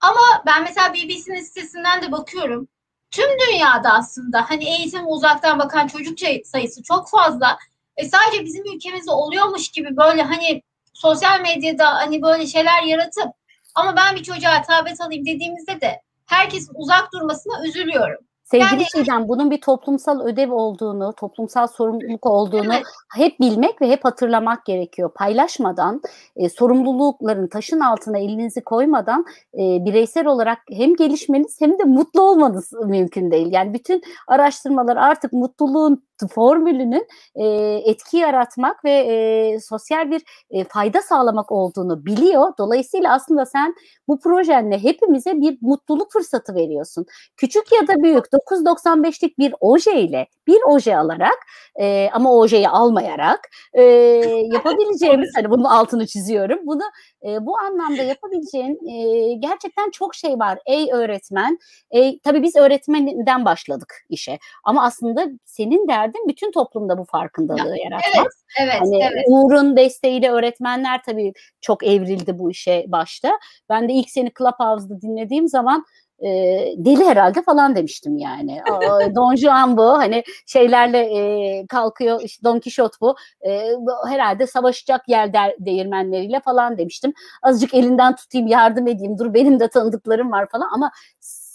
Ama 0.00 0.42
ben 0.46 0.62
mesela 0.62 0.94
BBC'nin 0.94 1.42
sitesinden 1.42 2.02
de 2.02 2.12
bakıyorum. 2.12 2.68
Tüm 3.10 3.28
dünyada 3.38 3.92
aslında 3.92 4.50
hani 4.50 4.64
eğitim 4.64 5.06
uzaktan 5.06 5.58
bakan 5.58 5.86
çocuk 5.86 6.18
sayısı 6.44 6.82
çok 6.82 7.10
fazla. 7.10 7.58
E 7.96 8.04
sadece 8.08 8.44
bizim 8.44 8.74
ülkemizde 8.74 9.10
oluyormuş 9.10 9.68
gibi 9.68 9.96
böyle 9.96 10.22
hani 10.22 10.62
sosyal 10.92 11.40
medyada 11.40 11.94
hani 11.94 12.22
böyle 12.22 12.46
şeyler 12.46 12.82
yaratıp 12.82 13.32
ama 13.74 13.96
ben 13.96 14.16
bir 14.16 14.22
çocuğa 14.22 14.62
tablet 14.62 15.00
alayım 15.00 15.26
dediğimizde 15.26 15.80
de 15.80 16.02
herkesin 16.26 16.72
uzak 16.74 17.12
durmasına 17.12 17.66
üzülüyorum. 17.66 18.27
Sevgili 18.50 18.66
Yani- 18.74 18.84
Çiğdem 18.84 19.28
bunun 19.28 19.50
bir 19.50 19.60
toplumsal 19.60 20.20
ödev 20.20 20.52
olduğunu, 20.52 21.12
toplumsal 21.12 21.66
sorumluluk 21.66 22.26
olduğunu 22.26 22.74
Evet. 22.74 22.82
hep 23.16 23.40
bilmek 23.40 23.82
ve 23.82 23.88
hep 23.90 24.04
hatırlamak 24.04 24.64
gerekiyor. 24.64 25.10
Paylaşmadan, 25.14 26.00
e, 26.36 26.48
sorumlulukların 26.48 27.46
taşın 27.48 27.80
altına 27.80 28.18
elinizi 28.18 28.60
koymadan 28.60 29.24
e, 29.54 29.58
bireysel 29.84 30.26
olarak 30.26 30.58
hem 30.72 30.94
gelişmeniz 30.96 31.60
hem 31.60 31.78
de 31.78 31.84
mutlu 31.84 32.22
olmanız 32.22 32.72
mümkün 32.72 33.30
değil. 33.30 33.48
Yani 33.52 33.74
bütün 33.74 34.02
araştırmalar 34.28 34.96
artık 34.96 35.32
mutluluğun 35.32 36.02
formülünün 36.26 37.06
e, 37.34 37.44
etki 37.84 38.16
yaratmak 38.16 38.84
ve 38.84 38.90
e, 38.90 39.60
sosyal 39.60 40.10
bir 40.10 40.22
e, 40.50 40.64
fayda 40.64 41.02
sağlamak 41.02 41.52
olduğunu 41.52 42.06
biliyor. 42.06 42.52
Dolayısıyla 42.58 43.14
aslında 43.14 43.46
sen 43.46 43.74
bu 44.08 44.20
projenle 44.20 44.82
hepimize 44.82 45.40
bir 45.40 45.58
mutluluk 45.60 46.12
fırsatı 46.12 46.54
veriyorsun. 46.54 47.06
Küçük 47.36 47.72
ya 47.72 47.88
da 47.88 48.02
büyük 48.02 48.24
9.95'lik 48.24 49.38
bir 49.38 49.54
oje 49.60 50.00
ile 50.00 50.26
bir 50.46 50.58
oje 50.66 50.96
alarak 50.96 51.38
e, 51.80 52.08
ama 52.12 52.34
ojeyi 52.34 52.68
almayarak 52.68 53.40
e, 53.72 53.82
yapabileceğimiz 54.52 55.30
hani 55.36 55.50
bunun 55.50 55.64
altını 55.64 56.06
çiziyorum. 56.06 56.58
Bunu 56.66 56.82
e, 57.26 57.46
bu 57.46 57.58
anlamda 57.58 58.02
yapabileceğin 58.02 58.88
e, 58.88 59.34
gerçekten 59.34 59.90
çok 59.90 60.14
şey 60.14 60.38
var. 60.38 60.58
Ey 60.66 60.88
öğretmen, 60.92 61.58
e, 61.90 62.18
tabii 62.18 62.42
biz 62.42 62.56
öğretmenden 62.56 63.44
başladık 63.44 63.94
işe. 64.08 64.38
Ama 64.64 64.84
aslında 64.84 65.26
senin 65.44 65.88
derdin 65.88 66.28
bütün 66.28 66.52
toplumda 66.52 66.98
bu 66.98 67.04
farkındalığı 67.04 67.78
yaratmak. 67.78 68.32
Evet, 68.60 68.74
Hani 68.80 69.02
evet. 69.02 69.24
Uğur'un 69.28 69.76
desteğiyle 69.76 70.30
öğretmenler 70.30 71.02
tabii 71.02 71.32
çok 71.60 71.84
evrildi 71.86 72.38
bu 72.38 72.50
işe 72.50 72.84
başta. 72.88 73.38
Ben 73.68 73.88
de 73.88 73.92
ilk 73.92 74.10
seni 74.10 74.32
Clubhouse'da 74.38 75.00
dinlediğim 75.00 75.48
zaman 75.48 75.84
e, 76.22 76.28
deli 76.76 77.04
herhalde 77.04 77.42
falan 77.42 77.76
demiştim 77.76 78.18
yani. 78.18 78.60
Don 79.14 79.36
Juan 79.36 79.76
bu 79.76 79.98
hani 79.98 80.24
şeylerle 80.46 80.98
e, 80.98 81.66
kalkıyor 81.66 82.20
işte 82.24 82.44
Don 82.44 82.60
Quixote 82.60 82.96
bu. 83.00 83.16
E, 83.46 83.72
herhalde 84.08 84.46
savaşacak 84.46 85.08
yer 85.08 85.32
der, 85.32 85.54
değirmenleriyle 85.58 86.40
falan 86.40 86.78
demiştim. 86.78 87.12
Azıcık 87.42 87.74
elinden 87.74 88.16
tutayım 88.16 88.46
yardım 88.46 88.86
edeyim 88.86 89.18
dur 89.18 89.34
benim 89.34 89.60
de 89.60 89.68
tanıdıklarım 89.68 90.32
var 90.32 90.48
falan 90.48 90.68
ama 90.74 90.90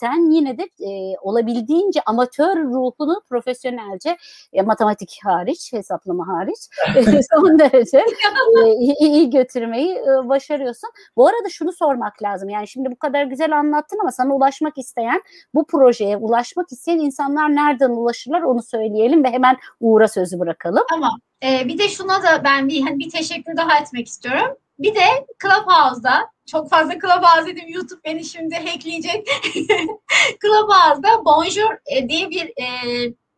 sen 0.04 0.32
yine 0.32 0.58
de 0.58 0.64
e, 0.64 1.18
olabildiğince 1.22 2.02
amatör 2.06 2.58
ruhunu 2.58 3.22
profesyonelce 3.30 4.18
e, 4.54 4.62
matematik 4.62 5.20
hariç, 5.24 5.74
hesaplama 5.74 6.28
hariç 6.28 6.60
son 7.34 7.60
derece 7.60 7.98
e, 8.66 8.70
iyi, 8.70 8.96
iyi 9.00 9.30
götürmeyi 9.30 9.96
e, 9.96 10.30
başarıyorsun. 10.30 10.90
Bu 11.18 11.28
arada 11.28 11.50
şunu 11.50 11.74
sormak 11.74 12.24
lazım. 12.24 12.50
Yani 12.50 12.68
şimdi 12.68 12.92
bu 12.92 12.96
kadar 12.96 13.24
güzel 13.24 13.58
anlattın 13.58 14.00
ama 14.02 14.12
sana 14.12 14.36
ulaşmak 14.36 14.78
isteyen, 14.78 15.22
bu 15.54 15.68
projeye 15.68 16.18
ulaşmak 16.18 16.72
isteyen 16.72 17.00
insanlar 17.00 17.56
nereden 17.56 17.90
ulaşırlar 17.90 18.42
onu 18.42 18.64
söyleyelim 18.64 19.24
ve 19.24 19.32
hemen 19.32 19.58
Uğur'a 19.80 20.08
sözü 20.08 20.40
bırakalım. 20.40 20.84
Tamam. 20.90 21.20
Ee, 21.44 21.68
bir 21.68 21.78
de 21.78 21.90
şuna 21.90 22.24
da 22.24 22.44
ben 22.44 22.68
bir 22.68 22.82
hani 22.82 23.00
bir 23.00 23.10
teşekkür 23.10 23.58
daha 23.58 23.78
etmek 23.80 24.08
istiyorum. 24.08 24.58
Bir 24.80 24.96
de 24.96 25.28
Clubhouse'da 25.42 26.30
çok 26.52 26.70
fazla 26.70 26.94
Clubhouse 27.00 27.46
dedim 27.46 27.66
YouTube 27.68 28.02
beni 28.06 28.26
şimdi 28.26 28.56
hackleyecek. 28.56 29.28
Clubhouse'da 30.42 31.26
Bonjour 31.26 31.78
e, 31.86 32.10
diye 32.10 32.30
bir 32.30 32.48
e, 32.48 32.68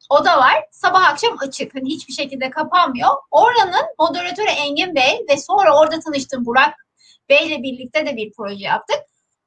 oda 0.10 0.38
var. 0.38 0.65
Sabah 0.71 1.04
akşam 1.04 1.38
açık. 1.39 1.76
Hani 1.76 1.89
hiçbir 1.89 2.13
şekilde 2.13 2.50
kapanmıyor. 2.50 3.10
Oranın 3.32 3.86
moderatörü 4.00 4.50
Engin 4.50 4.95
Bey 4.95 5.26
ve 5.30 5.38
sonra 5.38 5.80
orada 5.80 6.00
tanıştığım 6.00 6.45
Burak 6.45 6.74
Bey 7.30 7.48
ile 7.48 7.63
birlikte 7.63 8.06
de 8.06 8.15
bir 8.15 8.32
proje 8.38 8.63
yaptık. 8.63 9.00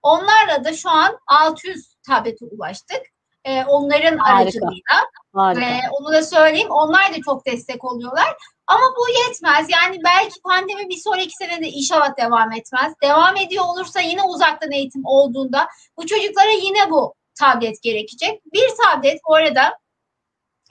Onlarla 0.03 0.65
da 0.65 0.73
şu 0.73 0.91
an 0.91 1.19
600 1.27 1.95
tablete 2.07 2.45
ulaştık. 2.45 3.03
Ee, 3.45 3.65
onların 3.65 4.17
Harika. 4.17 4.43
aracılığıyla. 4.43 4.97
Harika. 5.35 5.61
Ve 5.61 5.81
onu 5.93 6.13
da 6.13 6.23
söyleyeyim. 6.23 6.71
Onlar 6.71 7.15
da 7.15 7.17
çok 7.25 7.47
destek 7.47 7.85
oluyorlar. 7.85 8.37
Ama 8.69 8.95
bu 8.99 9.09
yetmez. 9.09 9.67
Yani 9.71 10.01
belki 10.05 10.41
pandemi 10.43 10.89
bir 10.89 10.97
sonraki 10.97 11.33
sene 11.37 11.61
de 11.61 11.69
inşallah 11.69 12.17
devam 12.19 12.53
etmez. 12.53 12.93
Devam 13.03 13.37
ediyor 13.37 13.65
olursa 13.65 14.01
yine 14.01 14.23
uzaktan 14.23 14.73
eğitim 14.73 15.03
olduğunda 15.05 15.69
bu 15.97 16.07
çocuklara 16.07 16.51
yine 16.51 16.91
bu 16.91 17.15
tablet 17.41 17.83
gerekecek. 17.83 18.41
Bir 18.53 18.69
tablet 18.85 19.21
bu 19.29 19.35
arada 19.35 19.79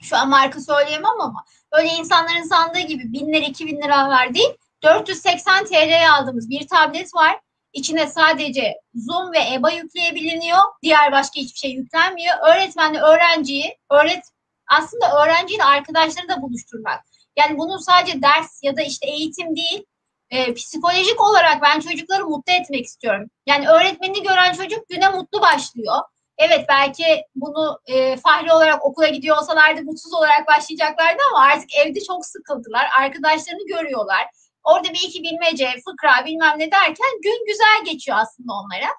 şu 0.02 0.16
an 0.16 0.28
marka 0.28 0.60
söyleyemem 0.60 1.20
ama 1.20 1.44
öyle 1.72 1.88
insanların 1.88 2.42
sandığı 2.42 2.80
gibi 2.80 3.12
bin 3.12 3.32
lira 3.32 3.44
iki 3.44 3.66
bin 3.66 3.82
lira 3.82 4.08
var 4.08 4.34
değil. 4.34 4.50
480 4.82 5.64
TL'ye 5.64 6.10
aldığımız 6.10 6.50
bir 6.50 6.68
tablet 6.68 7.14
var. 7.14 7.40
İçine 7.72 8.06
sadece 8.06 8.74
Zoom 8.94 9.32
ve 9.32 9.54
EBA 9.54 9.70
yükleyebiliniyor. 9.70 10.58
Diğer 10.82 11.12
başka 11.12 11.40
hiçbir 11.40 11.58
şey 11.58 11.70
yüklenmiyor. 11.70 12.34
Öğretmenle 12.48 13.00
öğrenciyi, 13.00 13.78
öğret 13.90 14.24
aslında 14.66 15.24
öğrenciyle 15.24 15.64
arkadaşları 15.64 16.28
da 16.28 16.42
buluşturmak. 16.42 17.07
Yani 17.38 17.58
bunun 17.58 17.78
sadece 17.78 18.22
ders 18.22 18.60
ya 18.62 18.76
da 18.76 18.82
işte 18.82 19.06
eğitim 19.06 19.56
değil, 19.56 19.84
e, 20.30 20.54
psikolojik 20.54 21.20
olarak 21.20 21.62
ben 21.62 21.80
çocukları 21.80 22.24
mutlu 22.24 22.52
etmek 22.52 22.86
istiyorum. 22.86 23.30
Yani 23.46 23.68
öğretmenini 23.68 24.22
gören 24.22 24.52
çocuk 24.52 24.88
güne 24.88 25.08
mutlu 25.08 25.40
başlıyor. 25.40 25.96
Evet 26.38 26.64
belki 26.68 27.04
bunu 27.34 27.80
e, 27.86 28.16
fahri 28.16 28.52
olarak 28.52 28.84
okula 28.86 29.08
gidiyor 29.08 29.36
olsalardı 29.36 29.82
mutsuz 29.82 30.14
olarak 30.14 30.48
başlayacaklardı 30.48 31.22
ama 31.32 31.44
artık 31.44 31.74
evde 31.74 32.00
çok 32.00 32.26
sıkıldılar. 32.26 32.86
Arkadaşlarını 33.00 33.66
görüyorlar. 33.66 34.26
Orada 34.64 34.88
bir 34.88 35.08
iki 35.08 35.22
bilmece, 35.22 35.70
fıkra 35.84 36.26
bilmem 36.26 36.54
ne 36.58 36.70
derken 36.70 37.20
gün 37.22 37.46
güzel 37.46 37.92
geçiyor 37.92 38.18
aslında 38.20 38.52
onlara. 38.52 38.90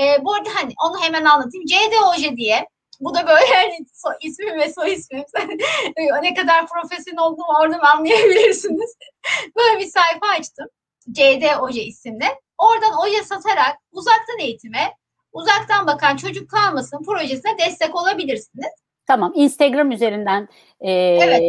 E, 0.00 0.24
bu 0.24 0.34
arada 0.34 0.50
hani 0.54 0.72
onu 0.86 1.02
hemen 1.02 1.24
anlatayım. 1.24 1.66
CDOJ 1.66 2.36
diye 2.36 2.66
bu 3.00 3.14
da 3.14 3.26
böyle 3.26 3.46
yani 3.54 3.74
so, 3.94 4.08
ismim 4.22 4.58
ve 4.58 4.72
soy 4.72 4.92
ismim. 4.92 5.24
ne 6.22 6.34
kadar 6.34 6.66
profesyonel 6.66 7.22
olduğumu 7.22 7.58
oradan 7.60 7.78
anlayabilirsiniz. 7.78 8.96
böyle 9.56 9.78
bir 9.78 9.90
sayfa 9.90 10.26
açtım. 10.38 10.66
CD 11.12 11.60
Oje 11.60 11.82
isimli. 11.82 12.26
Oradan 12.58 12.92
oje 13.02 13.24
satarak 13.24 13.76
uzaktan 13.92 14.38
eğitime, 14.38 14.94
uzaktan 15.32 15.86
bakan 15.86 16.16
çocuk 16.16 16.50
kalmasın 16.50 17.04
projesine 17.04 17.58
destek 17.58 17.94
olabilirsiniz. 17.94 18.72
Tamam. 19.08 19.32
Instagram 19.34 19.90
üzerinden 19.90 20.48
e, 20.80 20.92
Evet, 20.92 21.42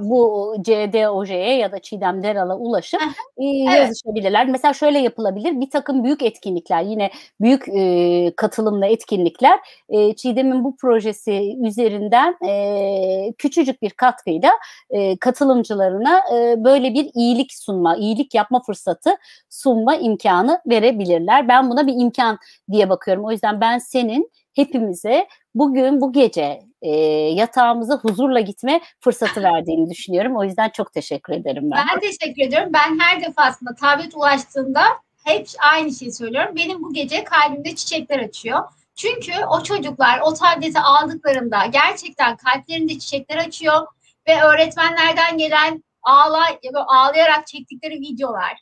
bu 0.00 0.54
CDOJ'ye 0.62 1.56
ya 1.56 1.72
da 1.72 1.78
Çiğdem 1.78 2.22
Deral'a 2.22 2.56
ulaşıp 2.56 3.00
e, 3.38 3.44
evet. 3.44 3.78
yazışabilirler. 3.78 4.48
Mesela 4.48 4.74
şöyle 4.74 4.98
yapılabilir. 4.98 5.60
Bir 5.60 5.70
takım 5.70 6.04
büyük 6.04 6.22
etkinlikler 6.22 6.82
yine 6.82 7.10
büyük 7.40 7.68
e, 7.68 8.32
katılımlı 8.36 8.86
etkinlikler 8.86 9.58
e, 9.88 10.14
Çiğdem'in 10.14 10.64
bu 10.64 10.76
projesi 10.76 11.56
üzerinden 11.66 12.36
e, 12.48 13.32
küçücük 13.38 13.82
bir 13.82 13.90
katkıyla 13.90 14.50
e, 14.90 15.16
katılımcılarına 15.16 16.20
e, 16.34 16.64
böyle 16.64 16.94
bir 16.94 17.10
iyilik 17.14 17.52
sunma, 17.52 17.96
iyilik 17.96 18.34
yapma 18.34 18.62
fırsatı 18.62 19.10
sunma 19.48 19.96
imkanı 19.96 20.60
verebilirler. 20.66 21.48
Ben 21.48 21.70
buna 21.70 21.86
bir 21.86 21.94
imkan 21.96 22.38
diye 22.70 22.88
bakıyorum. 22.88 23.24
O 23.24 23.30
yüzden 23.30 23.60
ben 23.60 23.78
senin 23.78 24.30
hepimize 24.54 25.26
bugün 25.54 26.00
bu 26.00 26.12
gece 26.12 26.69
e, 26.82 26.90
yatağımıza 27.34 27.94
huzurla 27.94 28.40
gitme 28.40 28.80
fırsatı 29.00 29.42
verdiğini 29.42 29.90
düşünüyorum. 29.90 30.36
O 30.36 30.44
yüzden 30.44 30.68
çok 30.68 30.92
teşekkür 30.92 31.32
ederim 31.32 31.70
ben. 31.70 31.86
Ben 31.94 32.00
teşekkür 32.00 32.42
ediyorum. 32.42 32.72
Ben 32.72 32.98
her 33.00 33.20
defasında 33.22 33.74
tablet 33.74 34.14
ulaştığında 34.14 34.82
hep 35.24 35.46
aynı 35.72 35.92
şeyi 35.92 36.12
söylüyorum. 36.12 36.56
Benim 36.56 36.82
bu 36.82 36.92
gece 36.92 37.24
kalbimde 37.24 37.74
çiçekler 37.74 38.18
açıyor. 38.18 38.60
Çünkü 38.96 39.32
o 39.50 39.62
çocuklar 39.62 40.20
o 40.20 40.34
tableti 40.34 40.80
aldıklarında 40.80 41.66
gerçekten 41.66 42.36
kalplerinde 42.36 42.98
çiçekler 42.98 43.36
açıyor 43.36 43.86
ve 44.28 44.42
öğretmenlerden 44.42 45.38
gelen 45.38 45.84
ağla, 46.02 46.44
ağlayarak 46.86 47.46
çektikleri 47.46 47.94
videolar, 47.94 48.60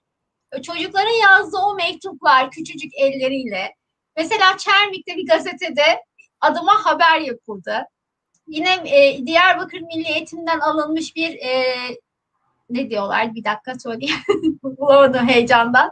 çocukların 0.63 1.23
yazdığı 1.23 1.59
o 1.59 1.75
mektuplar 1.75 2.51
küçücük 2.51 2.93
elleriyle. 2.95 3.75
Mesela 4.17 4.59
Çermik'te 4.59 5.17
bir 5.17 5.27
gazetede 5.27 6.03
adıma 6.41 6.85
haber 6.85 7.21
yapıldı. 7.21 7.87
Yine 8.49 8.69
e, 8.85 9.27
Diyarbakır 9.27 9.81
Milli 9.81 10.09
Eğitim'den 10.09 10.61
alınmış 10.61 11.17
bir 11.17 11.35
e, 11.35 11.65
ne 12.71 12.91
diyorlar 12.91 13.35
bir 13.35 13.45
dakika 13.45 13.79
söyleyeyim. 13.79 14.15
Bulamadım 14.63 15.29
heyecandan. 15.29 15.91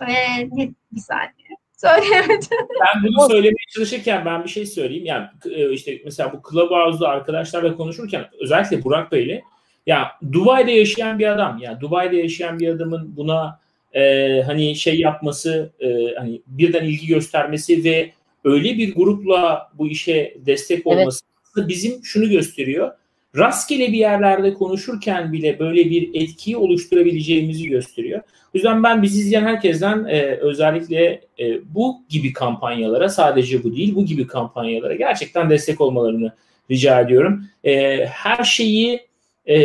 E, 0.00 0.40
ne, 0.52 0.70
bir 0.92 1.00
saniye. 1.00 1.56
Söyleyemedim. 1.76 2.48
Ben 2.60 3.02
bunu 3.02 3.28
söylemeye 3.28 3.66
çalışırken 3.74 4.24
ben 4.24 4.44
bir 4.44 4.48
şey 4.48 4.66
söyleyeyim. 4.66 5.04
Yani 5.04 5.26
e, 5.50 5.72
işte 5.72 6.00
mesela 6.04 6.32
bu 6.32 6.50
Clubhouse'da 6.50 7.08
arkadaşlarla 7.08 7.76
konuşurken 7.76 8.24
özellikle 8.40 8.84
Burak 8.84 9.12
Bey'le 9.12 9.42
ya 9.86 10.12
Dubai'de 10.32 10.72
yaşayan 10.72 11.18
bir 11.18 11.26
adam 11.26 11.58
ya 11.58 11.80
Dubai'de 11.80 12.16
yaşayan 12.16 12.58
bir 12.58 12.68
adamın 12.68 13.16
buna 13.16 13.60
e, 13.92 14.42
hani 14.42 14.76
şey 14.76 15.00
yapması 15.00 15.72
e, 15.80 16.14
hani 16.18 16.42
birden 16.46 16.84
ilgi 16.84 17.06
göstermesi 17.06 17.84
ve 17.84 18.12
öyle 18.44 18.78
bir 18.78 18.94
grupla 18.94 19.70
bu 19.74 19.88
işe 19.88 20.36
destek 20.46 20.86
Evet. 20.86 21.20
Aslında 21.56 21.68
bizim 21.68 22.04
şunu 22.04 22.28
gösteriyor. 22.28 22.92
Rastgele 23.36 23.92
bir 23.92 23.98
yerlerde 23.98 24.54
konuşurken 24.54 25.32
bile 25.32 25.58
böyle 25.58 25.90
bir 25.90 26.10
etkiyi 26.14 26.56
oluşturabileceğimizi 26.56 27.68
gösteriyor. 27.68 28.20
O 28.20 28.50
yüzden 28.54 28.82
ben 28.82 29.02
bizi 29.02 29.20
izleyen 29.20 29.42
herkesten 29.42 30.04
e, 30.04 30.22
özellikle 30.22 31.20
e, 31.38 31.74
bu 31.74 32.02
gibi 32.08 32.32
kampanyalara 32.32 33.08
sadece 33.08 33.64
bu 33.64 33.76
değil 33.76 33.94
bu 33.94 34.04
gibi 34.04 34.26
kampanyalara 34.26 34.94
gerçekten 34.94 35.50
destek 35.50 35.80
olmalarını 35.80 36.32
rica 36.70 37.00
ediyorum. 37.00 37.44
E, 37.64 38.04
her 38.06 38.44
şeyi 38.44 39.00
e, 39.48 39.58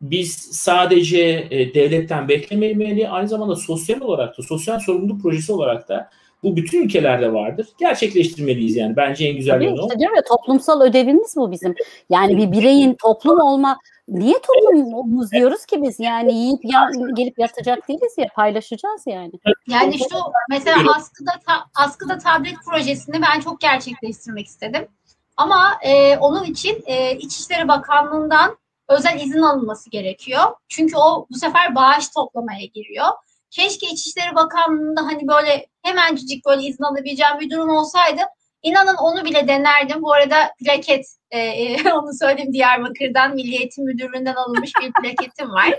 biz 0.00 0.34
sadece 0.36 1.46
e, 1.50 1.74
devletten 1.74 2.28
beklememeli 2.28 3.08
aynı 3.08 3.28
zamanda 3.28 3.56
sosyal 3.56 4.00
olarak 4.00 4.38
da 4.38 4.42
sosyal 4.42 4.78
sorumluluk 4.78 5.22
projesi 5.22 5.52
olarak 5.52 5.88
da 5.88 6.10
bu 6.44 6.56
bütün 6.56 6.82
ülkelerde 6.82 7.32
vardır. 7.32 7.68
Gerçekleştirmeliyiz 7.78 8.76
yani. 8.76 8.96
Bence 8.96 9.26
en 9.26 9.36
güzel 9.36 9.60
o. 9.60 9.86
işte 9.86 9.98
diyorum 9.98 10.16
ya 10.16 10.22
toplumsal 10.22 10.80
ödevimiz 10.80 11.36
bu 11.36 11.50
bizim. 11.50 11.74
Yani 12.10 12.36
bir 12.36 12.52
bireyin 12.52 12.96
toplum 13.02 13.40
olma 13.40 13.78
niye 14.08 14.34
toplumumuz 14.42 15.32
diyoruz 15.32 15.66
ki 15.66 15.82
biz 15.82 16.00
yani 16.00 16.34
yiyip 16.34 16.60
ya, 16.64 16.90
gelip 17.16 17.38
yatacak 17.38 17.88
değiliz 17.88 18.14
ya 18.18 18.26
paylaşacağız 18.34 19.02
yani. 19.06 19.32
Yani 19.68 19.98
şu 19.98 20.18
mesela 20.50 20.76
askıda 20.96 21.30
ta- 21.46 21.84
askıda 21.84 22.18
tablet 22.18 22.54
projesini 22.70 23.22
ben 23.22 23.40
çok 23.40 23.60
gerçekleştirmek 23.60 24.46
istedim. 24.46 24.86
Ama 25.36 25.78
e, 25.82 26.16
onun 26.16 26.44
için 26.44 26.82
e, 26.86 27.16
İçişleri 27.16 27.68
Bakanlığı'ndan 27.68 28.56
özel 28.88 29.20
izin 29.20 29.42
alınması 29.42 29.90
gerekiyor. 29.90 30.42
Çünkü 30.68 30.96
o 30.96 31.26
bu 31.30 31.34
sefer 31.34 31.74
bağış 31.74 32.08
toplamaya 32.08 32.64
giriyor. 32.64 33.06
Keşke 33.50 33.86
İçişleri 33.86 34.34
Bakanlığı'nda 34.34 35.02
hani 35.02 35.28
böyle 35.28 35.66
hemencik 35.84 36.46
böyle 36.46 36.62
izin 36.62 36.84
alabileceğim 36.84 37.40
bir 37.40 37.50
durum 37.50 37.68
olsaydı. 37.68 38.20
İnanın 38.62 38.94
onu 38.94 39.24
bile 39.24 39.48
denerdim. 39.48 40.02
Bu 40.02 40.12
arada 40.12 40.50
plaket, 40.64 41.06
e, 41.30 41.38
e, 41.38 41.92
onu 41.92 42.14
söyleyeyim 42.20 42.52
Diyarbakır'dan 42.52 43.34
Milli 43.34 43.56
Eğitim 43.56 43.84
Müdürlüğü'nden 43.84 44.34
alınmış 44.34 44.72
bir 44.80 44.92
plaketim 44.92 45.50
var. 45.50 45.74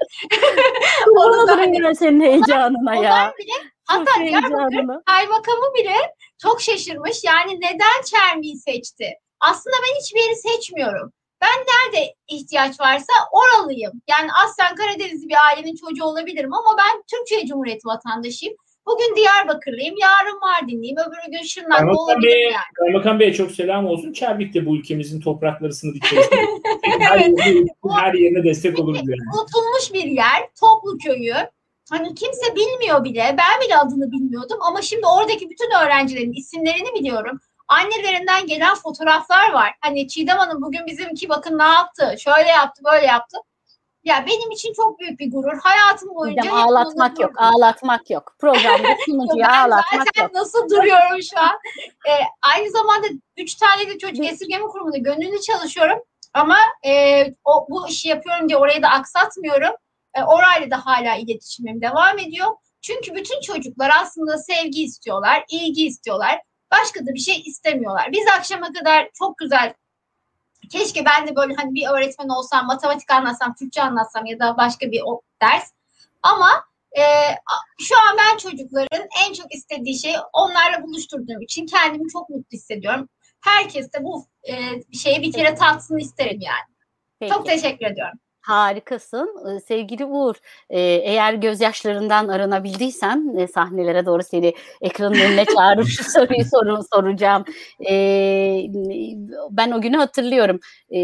Onu 1.17 1.47
da 1.47 1.57
hani- 1.57 1.95
senin 1.95 2.21
heyecanına 2.21 2.95
ya. 2.95 3.01
Onlar 3.01 3.37
bile 3.37 3.51
hatta 3.85 4.11
Çok 4.15 4.27
Diyarbakır 4.27 5.03
kaymakamı 5.05 5.73
bile 5.77 5.95
çok 6.41 6.61
şaşırmış. 6.61 7.23
Yani 7.23 7.55
neden 7.61 8.01
Çermi'yi 8.05 8.57
seçti? 8.57 9.13
Aslında 9.39 9.75
ben 9.83 10.01
hiçbir 10.01 10.19
yeri 10.19 10.35
seçmiyorum. 10.35 11.13
Ben 11.41 11.65
nerede 11.73 12.13
ihtiyaç 12.27 12.79
varsa 12.79 13.13
oralıyım. 13.31 13.91
Yani 14.09 14.29
aslen 14.43 14.75
Karadenizli 14.75 15.29
bir 15.29 15.45
ailenin 15.45 15.75
çocuğu 15.75 16.03
olabilirim 16.03 16.53
ama 16.53 16.77
ben 16.77 17.03
Türkiye 17.11 17.45
Cumhuriyeti 17.45 17.87
vatandaşıyım. 17.87 18.55
Bugün 18.85 19.15
Diyarbakırlıyım, 19.15 19.95
yarın 20.01 20.39
Mardinliyim, 20.39 20.97
öbürü 20.97 21.31
gün 21.31 21.43
Şırnaklı 21.43 21.75
Kaymakam 21.75 21.97
olabilirim 21.97 22.33
Bey'e 22.33 22.51
yani. 22.51 22.63
Kaymakam 22.75 23.19
Bey'e 23.19 23.33
çok 23.33 23.51
selam 23.51 23.85
olsun. 23.85 24.13
Çermik 24.13 24.53
de 24.53 24.65
bu 24.65 24.77
ülkemizin 24.77 25.21
toprakları 25.21 25.73
sınır 25.73 25.95
içerisinde. 25.95 26.35
her, 26.99 27.19
yerine, 27.19 27.67
her 27.89 28.13
yerine 28.13 28.43
destek 28.43 28.79
oluruz 28.79 28.99
yani. 28.99 29.21
unutulmuş 29.33 29.93
bir 29.93 30.11
yer, 30.11 30.49
Toplu 30.59 30.97
Köyü. 30.97 31.35
Hani 31.89 32.15
kimse 32.15 32.55
bilmiyor 32.55 33.03
bile. 33.03 33.35
Ben 33.37 33.67
bile 33.67 33.77
adını 33.77 34.11
bilmiyordum 34.11 34.57
ama 34.61 34.81
şimdi 34.81 35.05
oradaki 35.07 35.49
bütün 35.49 35.71
öğrencilerin 35.83 36.33
isimlerini 36.33 36.93
biliyorum. 36.99 37.39
Annelerinden 37.67 38.47
gelen 38.47 38.75
fotoğraflar 38.75 39.53
var. 39.53 39.71
Hani 39.81 40.07
Çiğdem 40.07 40.37
Hanım 40.37 40.61
bugün 40.61 40.85
bizimki 40.87 41.29
bakın 41.29 41.59
ne 41.59 41.63
yaptı, 41.63 42.15
şöyle 42.19 42.49
yaptı, 42.49 42.81
böyle 42.93 43.05
yaptı. 43.05 43.37
Ya 44.05 44.25
benim 44.27 44.51
için 44.51 44.73
çok 44.73 44.99
büyük 44.99 45.19
bir 45.19 45.31
gurur. 45.31 45.57
Hayatım 45.63 46.15
boyunca 46.15 46.41
Hocam 46.41 46.57
ağlatmak 46.57 47.19
yok, 47.19 47.31
ağlatmak 47.37 48.09
yok. 48.09 48.35
Programda 48.39 48.87
sunucuya 49.05 49.47
ağlatmak 49.49 50.03
zaten 50.05 50.23
yok. 50.23 50.33
nasıl 50.33 50.69
duruyorum 50.69 51.23
şu 51.23 51.39
an. 51.39 51.59
Ee, 52.07 52.23
aynı 52.41 52.71
zamanda 52.71 53.07
üç 53.37 53.55
tane 53.55 53.87
de 53.89 53.97
çocuk 53.97 54.25
esirgeme 54.25 54.63
kurumunda 54.65 54.97
gönüllü 54.97 55.41
çalışıyorum. 55.41 55.99
Ama 56.33 56.57
e, 56.85 57.23
o, 57.45 57.67
bu 57.69 57.87
işi 57.89 58.09
yapıyorum 58.09 58.49
diye 58.49 58.57
orayı 58.57 58.81
da 58.81 58.87
aksatmıyorum. 58.87 59.75
E, 60.13 60.23
orayla 60.23 60.71
da 60.71 60.85
hala 60.85 61.15
iletişimim 61.15 61.81
devam 61.81 62.19
ediyor. 62.19 62.47
Çünkü 62.81 63.15
bütün 63.15 63.41
çocuklar 63.41 63.91
aslında 64.01 64.37
sevgi 64.37 64.83
istiyorlar, 64.83 65.43
ilgi 65.49 65.85
istiyorlar. 65.85 66.41
Başka 66.71 66.99
da 66.99 67.13
bir 67.13 67.19
şey 67.19 67.41
istemiyorlar. 67.45 68.11
Biz 68.11 68.25
akşama 68.37 68.73
kadar 68.73 69.09
çok 69.13 69.37
güzel 69.37 69.73
keşke 70.67 71.05
ben 71.05 71.27
de 71.27 71.35
böyle 71.35 71.53
hani 71.53 71.73
bir 71.73 71.87
öğretmen 71.87 72.29
olsam, 72.29 72.65
matematik 72.65 73.11
anlatsam, 73.11 73.55
Türkçe 73.55 73.81
anlatsam 73.81 74.25
ya 74.25 74.39
da 74.39 74.57
başka 74.57 74.91
bir 74.91 75.01
ders. 75.41 75.71
Ama 76.21 76.65
e, 76.97 77.03
şu 77.79 77.95
an 77.97 78.17
ben 78.17 78.37
çocukların 78.37 79.07
en 79.27 79.33
çok 79.33 79.55
istediği 79.55 79.99
şey 79.99 80.15
onlarla 80.33 80.83
buluşturduğum 80.83 81.41
için 81.41 81.65
kendimi 81.65 82.09
çok 82.09 82.29
mutlu 82.29 82.57
hissediyorum. 82.57 83.09
Herkes 83.41 83.93
de 83.93 84.03
bu 84.03 84.25
e, 84.43 84.53
şeyi 84.93 85.21
bir 85.21 85.31
kere 85.31 85.55
tatsın 85.55 85.97
isterim 85.97 86.39
yani. 86.41 86.75
Peki. 87.19 87.33
Çok 87.33 87.45
teşekkür 87.45 87.85
ediyorum. 87.85 88.19
Harikasın. 88.45 89.35
Ee, 89.47 89.59
Sevgili 89.59 90.05
Uğur, 90.05 90.35
e, 90.69 90.79
eğer 90.81 91.33
gözyaşlarından 91.33 92.27
aranabildiysen 92.27 93.35
e, 93.37 93.47
sahnelere 93.47 94.05
doğru 94.05 94.23
seni 94.23 94.53
ekranın 94.81 95.15
önüne 95.15 95.45
çağırıp 95.55 95.87
şu 95.87 96.03
soruyu 96.11 96.45
soru, 96.51 96.79
soracağım. 96.93 97.45
E, 97.89 98.65
ben 99.51 99.71
o 99.71 99.81
günü 99.81 99.97
hatırlıyorum. 99.97 100.59
E, 100.95 100.99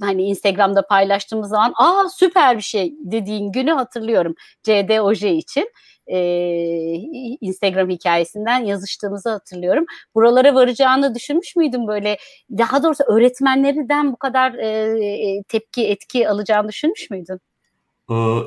hani 0.00 0.22
Instagram'da 0.22 0.86
paylaştığımız 0.86 1.48
zaman 1.48 1.72
aa 1.76 2.08
süper 2.08 2.56
bir 2.56 2.62
şey 2.62 2.94
dediğin 2.98 3.52
günü 3.52 3.70
hatırlıyorum. 3.70 4.34
CD 4.62 4.98
Oje 5.00 5.32
için. 5.32 5.70
E, 6.10 6.20
Instagram 7.40 7.90
hikayesinden 7.90 8.58
yazıştığımızı 8.58 9.30
hatırlıyorum. 9.30 9.84
Buralara 10.14 10.54
varacağını 10.54 11.14
düşünmüş 11.14 11.56
müydün 11.56 11.88
böyle? 11.88 12.18
Daha 12.58 12.82
doğrusu 12.82 13.04
öğretmenlerden 13.04 14.12
bu 14.12 14.16
kadar 14.16 14.54
e, 14.54 15.42
tepki, 15.48 15.86
etki 15.86 16.28
alacağını 16.28 16.68
düşünmüş 16.68 17.10
müydün? 17.10 17.38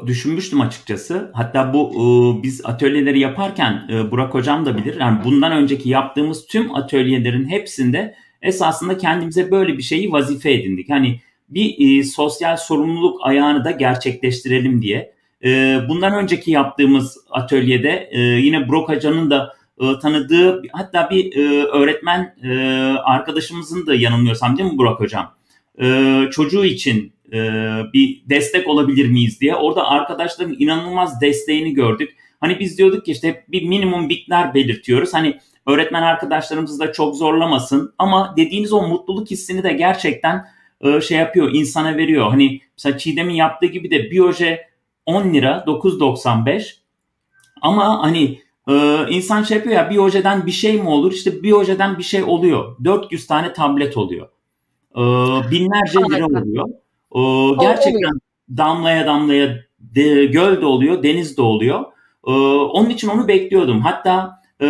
Düşünmüştüm 0.08 0.62
açıkçası. 0.62 1.32
Hatta 1.34 1.74
bu 1.74 2.40
biz 2.44 2.66
atölyeleri 2.66 3.20
yaparken 3.20 3.88
Burak 4.12 4.34
hocam 4.34 4.66
da 4.66 4.78
bilir. 4.78 5.00
Yani 5.00 5.24
bundan 5.24 5.52
önceki 5.52 5.90
yaptığımız 5.90 6.46
tüm 6.46 6.76
atölyelerin 6.76 7.50
hepsinde 7.50 8.16
esasında 8.42 8.98
kendimize 8.98 9.52
böyle 9.52 9.78
bir 9.78 9.84
şeyi 9.84 10.12
vazife 10.12 10.54
edindik. 10.54 10.90
Hani 10.90 11.20
bir 11.50 12.04
sosyal 12.04 12.58
sorumluluk 12.58 13.20
ayağını 13.24 13.66
da 13.66 13.72
gerçekleştirelim 13.72 14.82
diye. 14.82 15.13
E, 15.44 15.80
bundan 15.90 16.14
önceki 16.14 16.52
yaptığımız 16.52 17.18
atölyede 17.30 18.10
e, 18.12 18.20
yine 18.20 18.68
Burak 18.70 18.90
hocanın 18.90 19.30
da 19.30 19.56
e, 19.82 20.00
tanıdığı 20.02 20.62
hatta 20.72 21.10
bir 21.10 21.36
e, 21.38 21.64
öğretmen 21.64 22.36
arkadaşımızın 23.04 23.88
da 23.88 23.96
yanılmıyorsam 23.96 24.58
değil 24.58 24.72
mi 24.72 24.78
Burak 24.78 25.00
hocam? 25.00 25.36
Çocuğu 26.32 26.66
için 26.66 27.14
bir 27.94 28.24
destek 28.30 28.68
olabilir 28.68 29.08
miyiz 29.08 29.42
diye. 29.42 29.56
Orada 29.56 29.88
arkadaşların 29.88 30.56
inanılmaz 30.60 31.22
desteğini 31.22 31.74
gördük. 31.74 32.16
Hani 32.40 32.60
biz 32.60 32.78
diyorduk 32.78 33.06
ki 33.06 33.12
işte 33.12 33.44
bir 33.48 33.68
minimum 33.68 34.06
miktar 34.06 34.54
belirtiyoruz. 34.54 35.14
Hani 35.14 35.40
öğretmen 35.68 36.02
arkadaşlarımız 36.02 36.80
da 36.80 36.92
çok 36.92 37.16
zorlamasın 37.16 37.94
ama 37.98 38.34
dediğiniz 38.38 38.74
o 38.74 38.88
mutluluk 38.88 39.32
hissini 39.32 39.64
de 39.64 39.74
gerçekten 39.74 40.46
şey 41.02 41.18
yapıyor, 41.18 41.52
insana 41.54 41.98
veriyor. 41.98 42.30
Hani 42.30 42.62
mesela 42.78 42.98
Çiğdem'in 42.98 43.36
yaptığı 43.36 43.66
gibi 43.66 43.92
de 43.92 44.12
bir 44.12 44.20
oje 44.20 44.68
10 45.06 45.34
lira 45.34 45.64
9.95 45.68 46.76
ama 47.62 48.04
hani 48.04 48.40
e, 48.70 49.06
insan 49.10 49.44
şey 49.44 49.58
yapıyor 49.58 49.76
ya 49.76 49.90
bir 49.90 49.98
ojeden 49.98 50.46
bir 50.46 50.52
şey 50.52 50.82
mi 50.82 50.90
olur? 50.90 51.12
İşte 51.12 51.44
bir 51.44 51.52
ojeden 51.52 51.98
bir 51.98 52.04
şey 52.04 52.24
oluyor. 52.24 52.78
400 52.84 53.28
tane 53.28 53.54
tablet 53.54 53.98
oluyor. 53.98 54.28
E, 54.96 55.02
binlerce 55.52 56.00
lira 56.00 56.26
oluyor. 56.26 56.70
E, 57.16 57.22
gerçekten 57.62 58.12
damlaya 58.58 59.06
damlaya 59.06 59.60
de, 59.80 60.26
göl 60.26 60.62
de 60.62 60.66
oluyor, 60.66 61.04
deniz 61.04 61.38
de 61.38 61.42
oluyor. 61.42 61.82
E, 62.28 62.32
onun 62.32 62.90
için 62.90 63.08
onu 63.08 63.28
bekliyordum. 63.28 63.82
Hatta 63.82 64.42
e, 64.62 64.68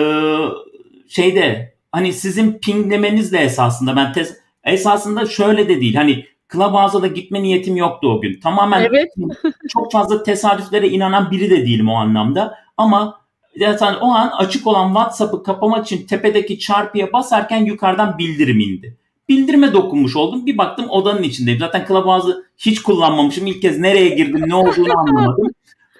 şeyde 1.10 1.74
hani 1.92 2.14
sizin 2.14 2.52
pinglemenizle 2.60 3.38
esasında 3.38 3.96
ben 3.96 4.12
tes- 4.12 4.36
esasında 4.64 5.26
şöyle 5.26 5.70
de 5.70 5.82
değil. 5.82 5.96
Hani 5.96 6.26
Clubhouse'a 6.54 7.02
da 7.02 7.08
gitme 7.08 7.44
niyetim 7.44 7.76
yoktu 7.76 8.08
o 8.12 8.22
gün. 8.22 8.40
Tamamen 8.40 8.82
Evet. 8.82 9.14
çok 9.70 9.92
fazla 9.92 10.24
tesadüflere 10.24 10.90
inanan 10.90 11.32
biri 11.32 11.50
de 11.50 11.66
değilim 11.66 11.90
o 11.90 11.96
anlamda. 11.96 12.56
Ama 12.78 13.22
zaten 13.60 13.96
o 14.02 14.08
an 14.12 14.32
açık 14.38 14.68
olan 14.68 14.88
WhatsApp'ı 14.88 15.44
kapamak 15.44 15.86
için 15.86 16.08
tepedeki 16.08 16.60
çarpıya 16.60 17.14
basarken 17.14 17.66
yukarıdan 17.66 18.18
bildirim 18.18 18.60
indi. 18.60 18.98
Bildirime 19.30 19.74
dokunmuş 19.74 20.16
oldum. 20.16 20.46
Bir 20.46 20.58
baktım 20.58 20.86
odanın 20.90 21.24
içindeyim. 21.24 21.60
Zaten 21.60 21.86
Clubhouse'ı 21.88 22.46
hiç 22.58 22.82
kullanmamışım. 22.82 23.48
İlk 23.48 23.62
kez 23.62 23.80
nereye 23.80 24.10
girdim, 24.10 24.44
ne 24.48 24.56
olduğunu 24.56 25.00
anlamadım. 25.00 25.48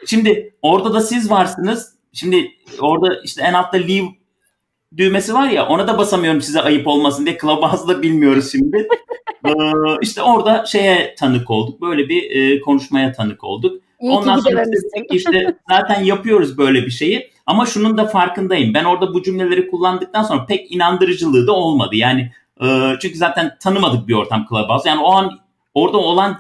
Şimdi 0.08 0.56
orada 0.62 0.94
da 0.94 1.02
siz 1.02 1.32
varsınız. 1.32 1.94
Şimdi 2.14 2.52
orada 2.80 3.22
işte 3.24 3.44
en 3.44 3.54
altta 3.54 3.78
leave 3.78 4.08
düğmesi 4.98 5.34
var 5.34 5.50
ya 5.50 5.68
ona 5.68 5.88
da 5.88 5.98
basamıyorum 5.98 6.42
size 6.42 6.62
ayıp 6.62 6.88
olmasın 6.88 7.26
diye 7.26 7.38
Clubhouse'ı 7.42 7.88
da 7.88 8.02
bilmiyoruz 8.02 8.52
şimdi. 8.52 8.88
Ee, 9.46 9.52
işte 10.02 10.22
orada 10.22 10.66
şeye 10.66 11.16
tanık 11.16 11.50
olduk. 11.50 11.82
Böyle 11.82 12.10
bir 12.10 12.32
e, 12.32 12.62
konuşmaya 12.62 13.12
tanık 13.12 13.44
olduk. 13.44 13.82
İyi 14.02 14.12
Ondan 14.12 14.40
sonra 14.40 14.64
işte 15.12 15.56
zaten 15.70 16.04
yapıyoruz 16.04 16.58
böyle 16.58 16.86
bir 16.86 16.92
şeyi. 16.92 17.32
Ama 17.46 17.66
şunun 17.66 17.98
da 17.98 18.06
farkındayım. 18.06 18.74
Ben 18.74 18.84
orada 18.84 19.14
bu 19.14 19.24
cümleleri 19.24 19.68
kullandıktan 19.68 20.24
sonra 20.24 20.46
pek 20.46 20.72
inandırıcılığı 20.72 21.48
da 21.48 21.52
olmadı. 21.52 21.96
Yani 21.96 22.32
e, 22.62 22.94
çünkü 23.02 23.18
zaten 23.18 23.58
tanımadık 23.60 24.08
bir 24.08 24.14
ortam 24.14 24.46
Clubhouse. 24.50 24.90
Yani 24.90 25.02
o 25.02 25.12
an 25.12 25.40
orada 25.74 25.98
olan 25.98 26.38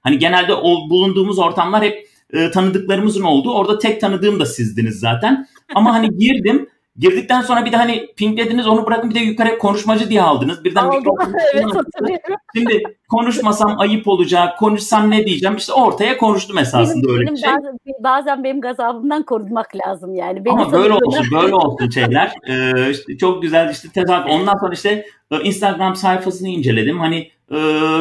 hani 0.00 0.18
genelde 0.18 0.54
o, 0.54 0.90
bulunduğumuz 0.90 1.38
ortamlar 1.38 1.82
hep 1.82 2.08
e, 2.32 2.50
tanıdıklarımızın 2.50 3.22
olduğu. 3.22 3.54
Orada 3.54 3.78
tek 3.78 4.00
tanıdığım 4.00 4.40
da 4.40 4.46
sizdiniz 4.46 5.00
zaten. 5.00 5.46
Ama 5.74 5.94
hani 5.94 6.10
girdim. 6.18 6.68
Girdikten 6.98 7.40
sonra 7.40 7.64
bir 7.64 7.72
de 7.72 7.76
hani 7.76 8.06
pinglediniz 8.16 8.66
onu 8.66 8.86
bırakın 8.86 9.10
bir 9.10 9.14
de 9.14 9.18
yukarı 9.18 9.58
konuşmacı 9.58 10.10
diye 10.10 10.22
aldınız. 10.22 10.64
Birden 10.64 10.84
Aldım. 10.84 11.14
evet. 11.54 12.20
Şimdi 12.56 12.82
konuşmasam 13.08 13.80
ayıp 13.80 14.08
olacak, 14.08 14.58
konuşsam 14.58 15.10
ne 15.10 15.26
diyeceğim? 15.26 15.56
İşte 15.56 15.72
ortaya 15.72 16.16
konuştum 16.16 16.58
esasında 16.58 17.08
Benim, 17.08 17.14
öyle 17.14 17.26
benim 17.26 17.36
şey. 17.36 17.50
bazen, 17.50 17.78
bazen 18.00 18.44
benim 18.44 18.60
gazabımdan 18.60 19.22
korunmak 19.22 19.76
lazım 19.76 20.14
yani. 20.14 20.44
Beni 20.44 20.52
Ama 20.52 20.72
böyle 20.72 20.92
olsun, 20.92 21.26
böyle 21.32 21.54
olsun 21.54 21.90
şeyler. 21.90 22.32
Ee, 22.48 22.90
işte 22.90 23.18
çok 23.18 23.42
güzel 23.42 23.70
işte 23.70 23.88
tezahürat. 23.88 24.30
Ondan 24.30 24.54
sonra 24.60 24.72
işte 24.72 25.06
e, 25.30 25.40
Instagram 25.40 25.96
sayfasını 25.96 26.48
inceledim. 26.48 26.98
Hani 26.98 27.30
e, 27.50 27.56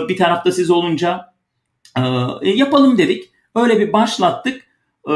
bir 0.10 0.18
tarafta 0.18 0.52
siz 0.52 0.70
olunca 0.70 1.34
e, 1.98 2.50
yapalım 2.50 2.98
dedik. 2.98 3.32
Öyle 3.56 3.80
bir 3.80 3.94
başlattık 3.94 4.64
E, 5.08 5.14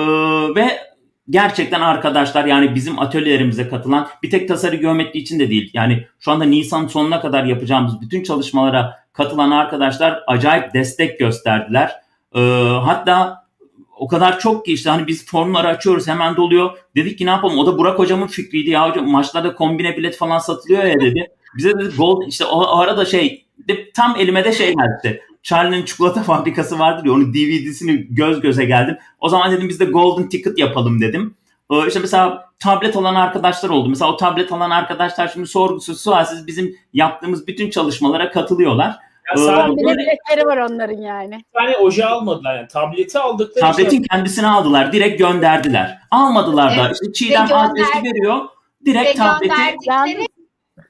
ve 0.55 0.80
gerçekten 1.30 1.82
arkadaşlar 1.82 2.45
yani 2.45 2.75
bizim 2.75 2.99
atölyelerimize 2.99 3.69
katılan 3.69 4.07
bir 4.23 4.30
tek 4.30 4.47
tasarı 4.47 4.75
geometri 4.75 5.19
için 5.19 5.39
de 5.39 5.49
değil. 5.49 5.71
Yani 5.73 6.07
şu 6.19 6.32
anda 6.32 6.45
Nisan 6.45 6.88
sonuna 6.88 7.21
kadar 7.21 7.43
yapacağımız 7.43 8.01
bütün 8.01 8.23
çalışmalara 8.23 8.99
katılan 9.13 9.51
arkadaşlar 9.51 10.23
acayip 10.28 10.73
destek 10.73 11.19
gösterdiler. 11.19 11.91
E, 12.36 12.39
hatta 12.84 13.47
o 13.97 14.07
kadar 14.07 14.39
çok 14.39 14.65
ki 14.65 14.73
işte 14.73 14.89
hani 14.89 15.07
biz 15.07 15.25
formları 15.25 15.67
açıyoruz 15.67 16.07
hemen 16.07 16.36
doluyor. 16.36 16.78
Dedik 16.95 17.17
ki 17.17 17.25
ne 17.25 17.30
yapalım 17.30 17.59
o 17.59 17.65
da 17.65 17.78
Burak 17.78 17.99
hocamın 17.99 18.28
fikriydi 18.28 18.69
ya 18.69 18.89
hocam 18.89 19.09
maçlarda 19.09 19.55
kombine 19.55 19.97
bilet 19.97 20.17
falan 20.17 20.39
satılıyor 20.39 20.84
ya 20.84 20.99
dedi. 20.99 21.28
Bize 21.57 21.73
dedi 21.73 21.95
gol 21.97 22.28
işte 22.28 22.45
o, 22.45 22.61
o 22.61 22.78
arada 22.78 23.05
şey 23.05 23.45
tam 23.93 24.15
elime 24.19 24.43
de 24.43 24.51
şey 24.51 24.73
geldi. 24.73 25.21
Charlie'nin 25.47 25.85
çikolata 25.85 26.23
fabrikası 26.31 26.79
vardır 26.79 27.05
ya 27.05 27.11
onun 27.13 27.33
DVD'sini 27.33 28.07
göz 28.09 28.41
göze 28.41 28.65
geldim. 28.65 28.97
O 29.19 29.29
zaman 29.29 29.51
dedim 29.51 29.69
biz 29.69 29.79
de 29.79 29.85
golden 29.85 30.29
ticket 30.29 30.59
yapalım 30.59 31.01
dedim. 31.01 31.35
Ee, 31.71 31.87
işte 31.87 31.99
mesela 31.99 32.49
tablet 32.59 32.95
alan 32.95 33.15
arkadaşlar 33.15 33.69
oldu. 33.69 33.89
Mesela 33.89 34.11
o 34.11 34.17
tablet 34.17 34.51
alan 34.51 34.69
arkadaşlar 34.69 35.27
şimdi 35.27 35.47
sorgusuz 35.47 36.01
sualsiz 36.01 36.47
bizim 36.47 36.75
yaptığımız 36.93 37.47
bütün 37.47 37.69
çalışmalara 37.69 38.31
katılıyorlar. 38.31 38.87
Ya 38.87 39.33
Ee, 39.35 39.37
sadece 39.37 39.81
biletleri 39.85 40.45
var 40.47 40.57
onların 40.57 40.97
yani. 41.01 41.43
tane 41.53 41.77
oje 41.77 42.05
almadılar 42.05 42.55
yani. 42.55 42.67
Tableti 42.67 43.19
aldıkları 43.19 43.65
Tabletin 43.71 43.89
şey- 43.97 44.01
kendisini 44.11 44.47
aldılar. 44.47 44.91
Direkt 44.93 45.19
gönderdiler. 45.19 45.99
Almadılar 46.11 46.71
da. 46.77 46.81
Evet. 46.85 46.93
İşte 47.01 47.13
Çiğdem 47.13 47.47
adresi 47.53 48.03
veriyor. 48.03 48.35
Ve 48.81 48.85
Direkt 48.85 49.17
tableti 49.17 49.53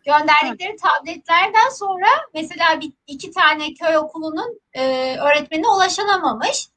gönderdikleri, 0.08 0.76
tabletlerden 0.76 1.70
sonra 1.70 2.08
mesela 2.34 2.82
bir, 2.82 2.92
iki 3.08 3.32
tane 3.32 3.74
köy 3.74 3.98
okulunun 3.98 4.60
e, 4.74 5.16
öğretmeni 5.18 5.68
ulaşılamamış. 5.68 6.68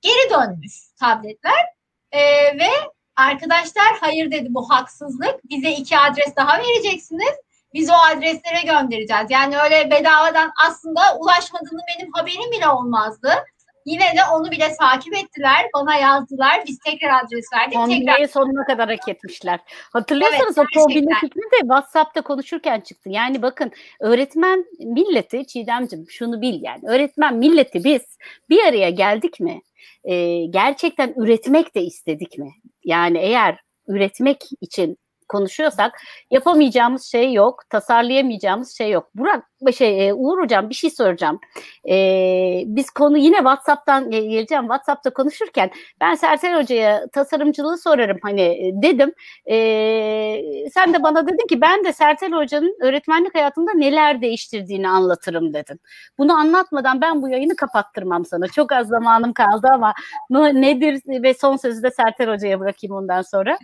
Geri 0.00 0.30
dönmüş 0.30 0.72
tabletler. 1.00 1.66
E, 2.12 2.20
ve 2.58 2.70
arkadaşlar 3.16 3.86
hayır 4.00 4.30
dedi 4.30 4.46
bu 4.50 4.70
haksızlık. 4.70 5.50
Bize 5.50 5.70
iki 5.70 5.98
adres 5.98 6.36
daha 6.36 6.58
vereceksiniz. 6.58 7.34
Biz 7.74 7.90
o 7.90 7.94
adreslere 7.94 8.62
göndereceğiz. 8.64 9.26
Yani 9.30 9.58
öyle 9.58 9.90
bedavadan 9.90 10.52
aslında 10.66 11.00
ulaşmadığını 11.18 11.80
benim 11.88 12.12
haberim 12.12 12.50
bile 12.52 12.68
olmazdı. 12.68 13.44
Yine 13.86 14.02
de 14.02 14.20
onu 14.32 14.50
bile 14.50 14.72
takip 14.80 15.14
ettiler. 15.14 15.66
Bana 15.74 15.94
yazdılar. 15.96 16.62
Biz 16.66 16.78
tekrar 16.78 17.24
adres 17.24 17.44
verdik. 17.54 17.74
Kombineyi 17.74 18.06
tekrar... 18.06 18.26
sonuna 18.26 18.64
kadar 18.64 18.90
hak 18.90 19.08
etmişler. 19.08 19.60
Hatırlıyorsanız 19.92 20.58
Evet, 20.58 20.68
o 20.76 20.88
gerçekten. 20.88 21.20
fikri 21.20 21.40
de 21.40 21.60
WhatsApp'ta 21.60 22.22
konuşurken 22.22 22.80
çıktı. 22.80 23.10
Yani 23.10 23.42
bakın 23.42 23.72
öğretmen 24.00 24.64
milleti 24.78 25.46
Çiğdemciğim 25.46 26.10
şunu 26.10 26.40
bil 26.40 26.62
yani 26.62 26.80
öğretmen 26.88 27.36
milleti 27.36 27.84
biz 27.84 28.02
bir 28.48 28.64
araya 28.64 28.90
geldik 28.90 29.40
mi? 29.40 29.62
Ee, 30.04 30.46
gerçekten 30.50 31.14
üretmek 31.16 31.74
de 31.74 31.82
istedik 31.82 32.38
mi? 32.38 32.50
Yani 32.84 33.18
eğer 33.18 33.60
üretmek 33.88 34.44
için 34.60 34.98
konuşuyorsak 35.30 36.00
yapamayacağımız 36.30 37.04
şey 37.04 37.32
yok, 37.32 37.62
tasarlayamayacağımız 37.70 38.76
şey 38.76 38.90
yok. 38.90 39.10
Burak, 39.14 39.44
şey 39.76 40.08
e, 40.08 40.14
Uğur 40.14 40.42
hocam 40.42 40.70
bir 40.70 40.74
şey 40.74 40.90
soracağım. 40.90 41.40
Ee, 41.88 42.62
biz 42.66 42.90
konu 42.90 43.18
yine 43.18 43.36
WhatsApp'tan 43.36 44.10
geleceğim. 44.10 44.64
WhatsApp'ta 44.64 45.10
konuşurken 45.10 45.70
ben 46.00 46.14
Sertel 46.14 46.62
Hoca'ya 46.62 47.06
tasarımcılığı 47.08 47.78
sorarım 47.78 48.18
hani 48.22 48.40
e, 48.40 48.72
dedim. 48.82 49.12
Ee, 49.50 50.42
sen 50.74 50.94
de 50.94 51.02
bana 51.02 51.26
dedin 51.26 51.46
ki 51.46 51.60
ben 51.60 51.84
de 51.84 51.92
Sertel 51.92 52.32
Hoca'nın 52.32 52.76
öğretmenlik 52.82 53.34
hayatında 53.34 53.72
neler 53.74 54.22
değiştirdiğini 54.22 54.88
anlatırım 54.88 55.54
dedin. 55.54 55.80
Bunu 56.18 56.32
anlatmadan 56.32 57.00
ben 57.00 57.22
bu 57.22 57.28
yayını 57.28 57.56
kapattırmam 57.56 58.24
sana. 58.24 58.48
Çok 58.48 58.72
az 58.72 58.88
zamanım 58.88 59.32
kaldı 59.32 59.68
ama 59.72 59.94
ne- 60.30 60.60
nedir 60.60 61.22
ve 61.22 61.34
son 61.34 61.56
sözü 61.56 61.82
de 61.82 61.90
Sertel 61.90 62.28
Hoca'ya 62.28 62.60
bırakayım 62.60 62.96
ondan 62.96 63.22
sonra. 63.22 63.58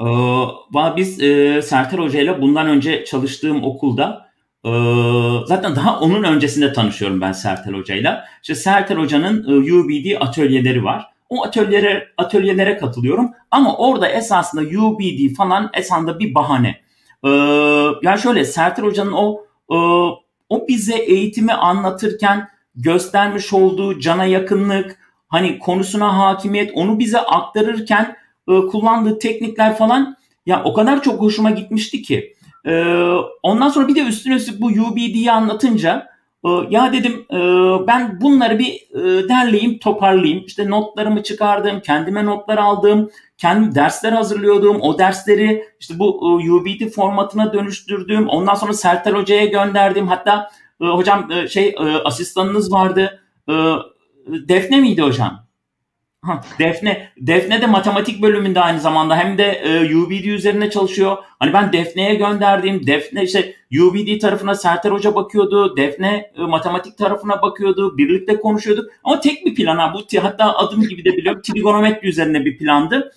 Ee, 0.00 0.96
biz 0.96 1.22
e, 1.22 1.62
Serter 1.62 1.98
Hoca 1.98 2.20
ile 2.20 2.40
bundan 2.40 2.66
önce 2.66 3.04
çalıştığım 3.04 3.64
okulda 3.64 4.28
e, 4.64 4.70
zaten 5.46 5.76
daha 5.76 6.00
onun 6.00 6.22
öncesinde 6.22 6.72
tanışıyorum 6.72 7.20
ben 7.20 7.32
Serter 7.32 7.72
Hoca'yla. 7.72 8.24
İşte 8.42 8.54
Serter 8.54 8.96
Hoca'nın 8.96 9.44
e, 9.48 9.72
UBD 9.72 10.22
atölyeleri 10.22 10.84
var. 10.84 11.06
O 11.28 11.44
atölyelere 11.44 12.08
atölyelere 12.16 12.76
katılıyorum 12.76 13.30
ama 13.50 13.76
orada 13.76 14.08
esasında 14.08 14.62
UBD 14.80 15.34
falan 15.36 15.70
esasında 15.74 16.18
bir 16.18 16.34
bahane. 16.34 16.80
Ee, 17.24 17.28
yani 18.02 18.20
şöyle 18.22 18.44
Serter 18.44 18.82
Hoca'nın 18.82 19.12
o 19.12 19.44
e, 19.70 19.76
o 20.48 20.68
bize 20.68 20.96
eğitimi 20.96 21.52
anlatırken 21.52 22.48
göstermiş 22.74 23.52
olduğu 23.52 24.00
cana 24.00 24.24
yakınlık, 24.24 24.98
hani 25.28 25.58
konusuna 25.58 26.18
hakimiyet, 26.18 26.70
onu 26.74 26.98
bize 26.98 27.18
aktarırken 27.18 28.04
e, 28.04 28.16
kullandığı 28.56 29.18
teknikler 29.18 29.76
falan 29.76 30.16
ya 30.46 30.62
o 30.64 30.74
kadar 30.74 31.02
çok 31.02 31.20
hoşuma 31.20 31.50
gitmişti 31.50 32.02
ki. 32.02 32.34
E, 32.66 32.84
ondan 33.42 33.68
sonra 33.68 33.88
bir 33.88 33.94
de 33.94 34.00
üstüne 34.00 34.34
üstlük 34.34 34.60
bu 34.60 34.66
UBD'yi 34.66 35.32
anlatınca 35.32 36.08
e, 36.44 36.48
ya 36.70 36.92
dedim 36.92 37.26
e, 37.32 37.38
ben 37.86 38.20
bunları 38.20 38.58
bir 38.58 38.72
e, 38.94 39.28
derleyeyim, 39.28 39.78
toparlayayım. 39.78 40.44
İşte 40.46 40.70
notlarımı 40.70 41.22
çıkardım, 41.22 41.80
kendime 41.80 42.26
notlar 42.26 42.58
aldım, 42.58 43.10
kendi 43.38 43.74
dersler 43.74 44.12
hazırlıyordum. 44.12 44.80
O 44.80 44.98
dersleri 44.98 45.64
işte 45.80 45.98
bu 45.98 46.40
e, 46.42 46.50
UBD 46.50 46.92
formatına 46.94 47.52
dönüştürdüm. 47.52 48.28
Ondan 48.28 48.54
sonra 48.54 48.72
Sertel 48.72 49.14
Hoca'ya 49.14 49.44
gönderdim. 49.44 50.08
Hatta 50.08 50.50
e, 50.80 50.84
hocam 50.84 51.32
e, 51.32 51.48
şey 51.48 51.68
e, 51.68 51.82
asistanınız 52.04 52.72
vardı. 52.72 53.20
E, 53.48 53.52
Defne 54.26 54.80
miydi 54.80 55.02
hocam? 55.02 55.47
Defne, 56.58 57.08
Defne 57.16 57.62
de 57.62 57.66
matematik 57.66 58.22
bölümünde 58.22 58.60
aynı 58.60 58.80
zamanda 58.80 59.16
hem 59.16 59.38
de 59.38 59.44
e, 59.44 59.96
UBD 59.96 60.24
üzerine 60.24 60.70
çalışıyor. 60.70 61.16
Hani 61.38 61.52
ben 61.52 61.72
Defne'ye 61.72 62.14
gönderdiğim, 62.14 62.86
Defne 62.86 63.22
işte 63.22 63.54
UBD 63.80 64.18
tarafına 64.20 64.54
Serter 64.54 64.90
Hoca 64.90 65.14
bakıyordu, 65.14 65.76
Defne 65.76 66.32
e, 66.38 66.42
matematik 66.42 66.98
tarafına 66.98 67.42
bakıyordu, 67.42 67.98
birlikte 67.98 68.36
konuşuyorduk. 68.36 68.90
Ama 69.04 69.20
tek 69.20 69.46
bir 69.46 69.54
plan 69.54 69.78
ha 69.78 69.94
bu 69.94 70.20
hatta 70.20 70.56
adım 70.56 70.82
gibi 70.82 71.04
de 71.04 71.16
biliyorum 71.16 71.42
trigonometri 71.42 72.08
üzerine 72.08 72.44
bir 72.44 72.58
plandı. 72.58 73.12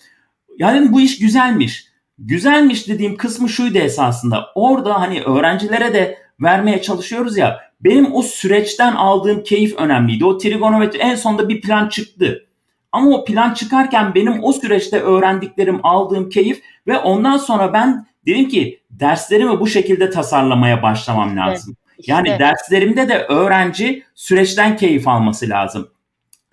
Yani 0.58 0.92
bu 0.92 1.02
iş 1.02 1.20
güzelmiş. 1.20 1.86
Güzelmiş 2.18 2.88
dediğim 2.88 3.18
kısmı 3.18 3.50
şuydu 3.50 3.78
esasında. 3.78 4.48
Orada 4.56 5.02
hani 5.02 5.22
öğrencilere 5.22 5.94
de 5.94 6.18
vermeye 6.42 6.82
çalışıyoruz 6.82 7.38
ya. 7.38 7.60
Benim 7.82 8.14
o 8.14 8.22
süreçten 8.22 8.96
aldığım 8.96 9.44
keyif 9.44 9.76
önemliydi. 9.76 10.26
O 10.26 10.38
trigonometri 10.38 11.00
en 11.00 11.16
sonunda 11.16 11.50
bir 11.50 11.62
plan 11.62 11.90
çıktı. 11.90 12.48
Ama 12.92 13.10
o 13.10 13.26
plan 13.26 13.54
çıkarken 13.54 14.16
benim 14.16 14.44
o 14.44 14.54
süreçte 14.54 15.00
öğrendiklerim, 15.00 15.80
aldığım 15.84 16.30
keyif 16.30 16.62
ve 16.88 16.98
ondan 16.98 17.38
sonra 17.38 17.74
ben 17.74 18.06
dedim 18.26 18.50
ki 18.50 18.82
derslerimi 18.90 19.60
bu 19.60 19.68
şekilde 19.68 20.10
tasarlamaya 20.10 20.84
başlamam 20.84 21.38
lazım. 21.38 21.76
İşte. 22.00 22.12
Yani 22.12 22.40
derslerimde 22.40 23.10
de 23.10 23.18
öğrenci 23.18 24.04
süreçten 24.16 24.78
keyif 24.78 25.08
alması 25.08 25.50
lazım. 25.50 25.88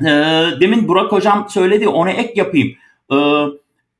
Ee, 0.00 0.06
demin 0.60 0.88
Burak 0.88 1.12
hocam 1.12 1.46
söyledi 1.48 1.88
ona 1.88 2.10
ek 2.10 2.32
yapayım. 2.36 2.68
Ee, 3.12 3.16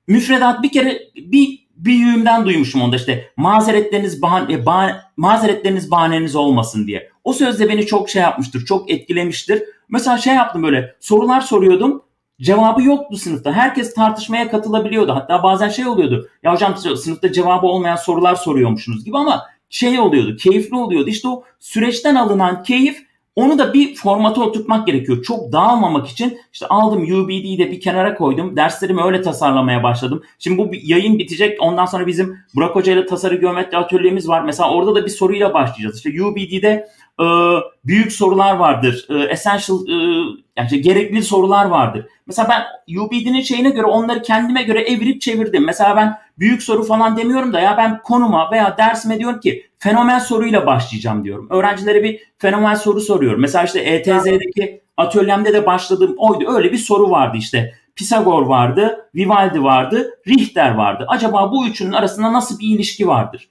müfredat 0.06 0.62
bir 0.62 0.72
kere 0.72 0.98
bir 1.16 1.68
büyüğümden 1.76 2.46
duymuşum 2.46 2.82
onda 2.82 2.96
işte 2.96 3.30
mazeretleriniz 3.36 4.22
bahane, 4.22 4.66
bahane, 4.66 4.96
mazeretleriniz 5.16 5.90
bahaneniz 5.90 6.36
olmasın 6.36 6.86
diye. 6.86 7.10
O 7.24 7.32
söz 7.32 7.60
de 7.60 7.68
beni 7.68 7.86
çok 7.86 8.10
şey 8.10 8.22
yapmıştır, 8.22 8.64
çok 8.64 8.90
etkilemiştir. 8.90 9.62
Mesela 9.88 10.18
şey 10.18 10.34
yaptım 10.34 10.62
böyle 10.62 10.94
sorular 11.00 11.40
soruyordum. 11.40 12.02
Cevabı 12.40 12.82
yoktu 12.82 13.16
sınıfta. 13.16 13.52
Herkes 13.52 13.94
tartışmaya 13.94 14.50
katılabiliyordu. 14.50 15.14
Hatta 15.14 15.42
bazen 15.42 15.68
şey 15.68 15.86
oluyordu. 15.86 16.28
Ya 16.42 16.54
hocam 16.54 16.76
sınıfta 16.76 17.32
cevabı 17.32 17.66
olmayan 17.66 17.96
sorular 17.96 18.34
soruyormuşsunuz 18.34 19.04
gibi 19.04 19.18
ama 19.18 19.46
şey 19.70 20.00
oluyordu. 20.00 20.36
Keyifli 20.36 20.76
oluyordu. 20.76 21.10
İşte 21.10 21.28
o 21.28 21.44
süreçten 21.60 22.14
alınan 22.14 22.62
keyif 22.62 23.08
onu 23.38 23.58
da 23.58 23.74
bir 23.74 23.94
formata 23.94 24.40
oturtmak 24.40 24.86
gerekiyor. 24.86 25.22
Çok 25.22 25.52
dağılmamak 25.52 26.08
için 26.08 26.38
işte 26.52 26.66
aldım 26.66 27.02
UBD'yi 27.02 27.58
de 27.58 27.70
bir 27.70 27.80
kenara 27.80 28.14
koydum. 28.14 28.56
Derslerimi 28.56 29.02
öyle 29.02 29.22
tasarlamaya 29.22 29.82
başladım. 29.82 30.22
Şimdi 30.38 30.58
bu 30.58 30.70
yayın 30.82 31.18
bitecek. 31.18 31.62
Ondan 31.62 31.86
sonra 31.86 32.06
bizim 32.06 32.38
Burak 32.54 32.76
Hoca 32.76 32.92
ile 32.92 33.06
tasarı 33.06 33.34
geometri 33.34 33.78
atölyemiz 33.78 34.28
var. 34.28 34.42
Mesela 34.42 34.70
orada 34.70 34.94
da 34.94 35.04
bir 35.04 35.10
soruyla 35.10 35.54
başlayacağız. 35.54 35.96
İşte 35.96 36.24
UBD'de 36.24 36.88
e, 37.20 37.26
büyük 37.84 38.12
sorular 38.12 38.56
vardır. 38.56 39.06
E, 39.10 39.14
essential 39.14 39.88
e, 39.88 39.94
yani 40.58 40.66
işte 40.66 40.76
gerekli 40.76 41.22
sorular 41.22 41.64
vardır. 41.64 42.06
Mesela 42.26 42.48
ben 42.48 42.96
UBD'nin 43.00 43.40
şeyine 43.40 43.70
göre 43.70 43.86
onları 43.86 44.22
kendime 44.22 44.62
göre 44.62 44.80
evirip 44.80 45.20
çevirdim. 45.20 45.64
Mesela 45.64 45.96
ben 45.96 46.18
büyük 46.38 46.62
soru 46.62 46.84
falan 46.84 47.16
demiyorum 47.16 47.52
da 47.52 47.60
ya 47.60 47.76
ben 47.76 48.02
konuma 48.02 48.50
veya 48.50 48.76
dersime 48.78 49.18
diyorum 49.18 49.40
ki 49.40 49.66
fenomen 49.78 50.18
soruyla 50.18 50.66
başlayacağım 50.66 51.24
diyorum. 51.24 51.46
Öğrencilere 51.50 52.02
bir 52.02 52.20
fenomen 52.38 52.74
soru 52.74 53.00
soruyorum. 53.00 53.40
Mesela 53.40 53.64
işte 53.64 53.80
ETZ'deki 53.80 54.80
atölyemde 54.96 55.52
de 55.52 55.66
başladığım 55.66 56.14
oydu. 56.18 56.44
Öyle 56.56 56.72
bir 56.72 56.78
soru 56.78 57.10
vardı 57.10 57.36
işte. 57.36 57.74
Pisagor 57.96 58.42
vardı, 58.42 59.10
Vivaldi 59.14 59.62
vardı, 59.62 60.10
Richter 60.28 60.74
vardı. 60.74 61.04
Acaba 61.08 61.52
bu 61.52 61.66
üçünün 61.66 61.92
arasında 61.92 62.32
nasıl 62.32 62.58
bir 62.58 62.68
ilişki 62.68 63.08
vardır? 63.08 63.48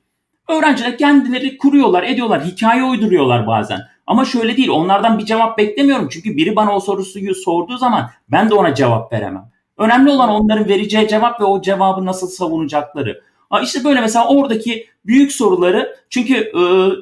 Öğrenciler 0.49 0.97
kendileri 0.97 1.57
kuruyorlar, 1.57 2.03
ediyorlar, 2.03 2.43
hikaye 2.43 2.83
uyduruyorlar 2.83 3.47
bazen. 3.47 3.79
Ama 4.07 4.25
şöyle 4.25 4.57
değil, 4.57 4.69
onlardan 4.69 5.19
bir 5.19 5.25
cevap 5.25 5.57
beklemiyorum. 5.57 6.09
Çünkü 6.11 6.37
biri 6.37 6.55
bana 6.55 6.75
o 6.75 6.79
soruyu 6.79 7.35
sorduğu 7.35 7.77
zaman 7.77 8.09
ben 8.31 8.49
de 8.49 8.53
ona 8.55 8.75
cevap 8.75 9.13
veremem. 9.13 9.51
Önemli 9.77 10.09
olan 10.11 10.29
onların 10.29 10.67
vereceği 10.67 11.07
cevap 11.07 11.41
ve 11.41 11.45
o 11.45 11.61
cevabı 11.61 12.05
nasıl 12.05 12.27
savunacakları. 12.27 13.21
İşte 13.63 13.83
böyle 13.83 14.01
mesela 14.01 14.27
oradaki 14.27 14.87
büyük 15.05 15.31
soruları 15.31 15.95
çünkü 16.09 16.35
e, 16.35 16.61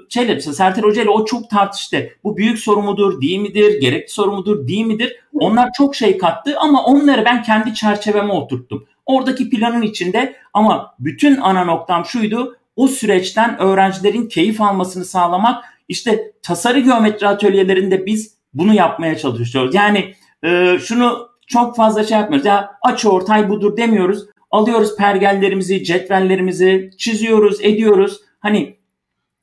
şeyle 0.09 0.41
Sertel 0.41 0.83
Hoca 0.83 1.01
ile 1.01 1.09
o 1.09 1.25
çok 1.25 1.49
tartıştı. 1.49 2.09
Bu 2.23 2.37
büyük 2.37 2.59
soru 2.59 2.81
mudur, 2.81 3.21
değil 3.21 3.39
midir, 3.39 3.81
gerekli 3.81 4.11
soru 4.11 4.31
mudur, 4.31 4.67
değil 4.67 4.85
midir? 4.85 5.15
Onlar 5.33 5.69
çok 5.77 5.95
şey 5.95 6.17
kattı 6.17 6.55
ama 6.59 6.83
onları 6.83 7.25
ben 7.25 7.43
kendi 7.43 7.73
çerçeveme 7.73 8.33
oturttum. 8.33 8.85
Oradaki 9.05 9.49
planın 9.49 9.81
içinde 9.81 10.35
ama 10.53 10.95
bütün 10.99 11.37
ana 11.37 11.63
noktam 11.63 12.05
şuydu. 12.05 12.57
O 12.75 12.87
süreçten 12.87 13.59
öğrencilerin 13.59 14.27
keyif 14.27 14.61
almasını 14.61 15.05
sağlamak. 15.05 15.63
İşte 15.87 16.31
tasarı 16.41 16.79
geometri 16.79 17.27
atölyelerinde 17.27 18.05
biz 18.05 18.37
bunu 18.53 18.73
yapmaya 18.73 19.17
çalışıyoruz. 19.17 19.75
Yani 19.75 20.13
e, 20.43 20.77
şunu 20.79 21.29
çok 21.47 21.75
fazla 21.75 22.03
şey 22.03 22.17
yapmıyoruz. 22.17 22.45
Ya 22.45 22.71
açı 22.81 23.09
ortay 23.09 23.49
budur 23.49 23.77
demiyoruz. 23.77 24.25
Alıyoruz 24.51 24.95
pergellerimizi, 24.97 25.83
cetvellerimizi, 25.83 26.91
çiziyoruz, 26.97 27.61
ediyoruz. 27.61 28.21
Hani 28.39 28.77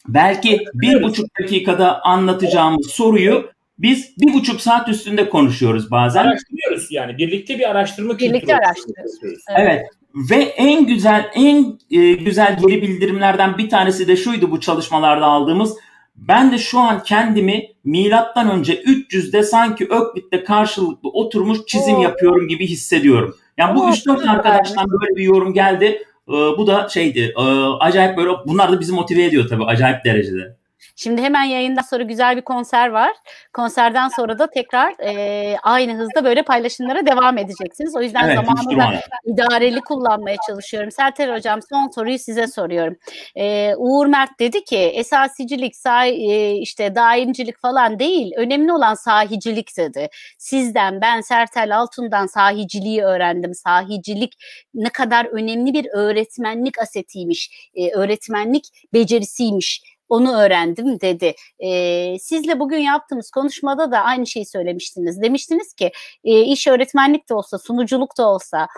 belki 0.09 0.65
bir 0.75 1.03
buçuk 1.03 1.27
dakikada 1.41 2.03
anlatacağımız 2.03 2.87
soruyu 2.87 3.53
biz 3.79 4.15
bir 4.19 4.33
buçuk 4.33 4.61
saat 4.61 4.89
üstünde 4.89 5.29
konuşuyoruz 5.29 5.91
bazen. 5.91 6.25
Araştırıyoruz 6.25 6.87
yani. 6.91 7.19
Birlikte 7.19 7.59
bir 7.59 7.71
araştırma 7.71 8.19
Birlikte 8.19 8.57
araştırıyoruz. 8.57 9.11
oluşturuyoruz. 9.11 9.45
Evet. 9.57 9.83
Ve 10.31 10.37
en 10.37 10.87
güzel 10.87 11.31
en 11.35 11.79
e, 11.91 12.13
güzel 12.13 12.59
geri 12.67 12.83
bildirimlerden 12.83 13.59
bir 13.59 13.71
tanesi 13.71 14.09
de 14.09 14.17
şuydu 14.17 14.51
bu 14.51 14.61
çalışmalarda 14.61 15.27
aldığımız. 15.27 15.77
Ben 16.17 16.53
de 16.53 16.59
şu 16.59 16.79
an 16.79 17.03
kendimi 17.03 17.69
milattan 17.85 18.51
önce 18.51 18.83
300'de 18.83 19.43
sanki 19.43 19.89
Öklit'te 19.91 20.45
karşılıklı 20.45 21.09
oturmuş 21.09 21.59
çizim 21.67 21.95
Oo. 21.95 22.03
yapıyorum 22.03 22.49
gibi 22.49 22.67
hissediyorum. 22.67 23.37
Yani 23.59 23.77
bu 23.77 23.83
Oo, 23.83 23.89
3-4 23.91 23.95
süper. 24.21 24.35
arkadaştan 24.35 24.91
böyle 24.91 25.17
bir 25.17 25.23
yorum 25.25 25.53
geldi. 25.55 25.85
Ee, 26.29 26.33
bu 26.33 26.67
da 26.67 26.89
şeydi. 26.89 27.35
e, 27.39 27.43
acayip 27.81 28.17
böyle 28.17 28.31
bunlar 28.47 28.73
da 28.73 28.81
bizi 28.81 28.93
motive 28.93 29.25
ediyor 29.25 29.49
tabii 29.49 29.65
acayip 29.65 30.05
derecede. 30.05 30.57
Şimdi 30.97 31.23
hemen 31.23 31.45
yayından 31.45 31.83
sonra 31.83 32.03
güzel 32.03 32.37
bir 32.37 32.43
konser 32.43 32.89
var. 32.89 33.13
Konserden 33.53 34.09
sonra 34.09 34.39
da 34.39 34.51
tekrar 34.51 34.95
e, 35.03 35.57
aynı 35.63 35.95
hızda 35.95 36.25
böyle 36.25 36.43
paylaşımlara 36.43 37.07
devam 37.07 37.39
edeceksiniz. 37.39 37.97
O 37.97 38.03
yüzden 38.03 38.25
Evet, 38.25 38.37
zamanı 38.37 38.79
da 38.79 39.01
idareli 39.27 39.81
kullanmaya 39.81 40.37
çalışıyorum. 40.47 40.91
Serter 40.91 41.35
Hocam 41.35 41.61
son 41.73 41.89
soruyu 41.95 42.19
size 42.19 42.47
soruyorum. 42.47 42.97
E, 43.37 43.75
Uğur 43.77 44.07
Mert 44.07 44.41
dedi 44.41 44.65
ki 44.65 44.79
esasicilik, 44.79 45.77
sah 45.77 46.07
e, 46.07 46.53
işte 46.53 46.95
daimcilik 46.95 47.59
falan 47.59 47.99
değil. 47.99 48.33
Önemli 48.37 48.73
olan 48.73 48.95
sahicilik 48.95 49.77
dedi. 49.77 50.09
Sizden 50.39 51.01
ben 51.01 51.21
Sertel 51.21 51.77
Altun'dan 51.77 52.27
sahiciliği 52.27 53.03
öğrendim. 53.03 53.55
Sahicilik 53.55 54.35
ne 54.75 54.89
kadar 54.89 55.25
önemli 55.25 55.73
bir 55.75 55.87
öğretmenlik 55.93 56.79
asetiymiş. 56.79 57.71
E, 57.75 57.91
öğretmenlik 57.91 58.65
becerisiymiş 58.93 59.83
onu 60.13 60.37
öğrendim 60.37 61.01
dedi. 61.01 61.35
E, 61.59 62.19
sizle 62.19 62.61
bugün 62.61 62.79
yaptığımız 62.79 63.31
konuşmada 63.31 63.91
da 63.93 63.99
aynı 63.99 64.27
şeyi 64.27 64.47
söylemiştiniz. 64.47 65.23
Demiştiniz 65.23 65.75
ki 65.75 65.93
e, 66.25 66.41
iş 66.41 66.67
öğretmenlik 66.67 67.29
de 67.29 67.35
olsa, 67.35 67.59
sunuculuk 67.59 68.19
da 68.19 68.29
olsa, 68.29 68.69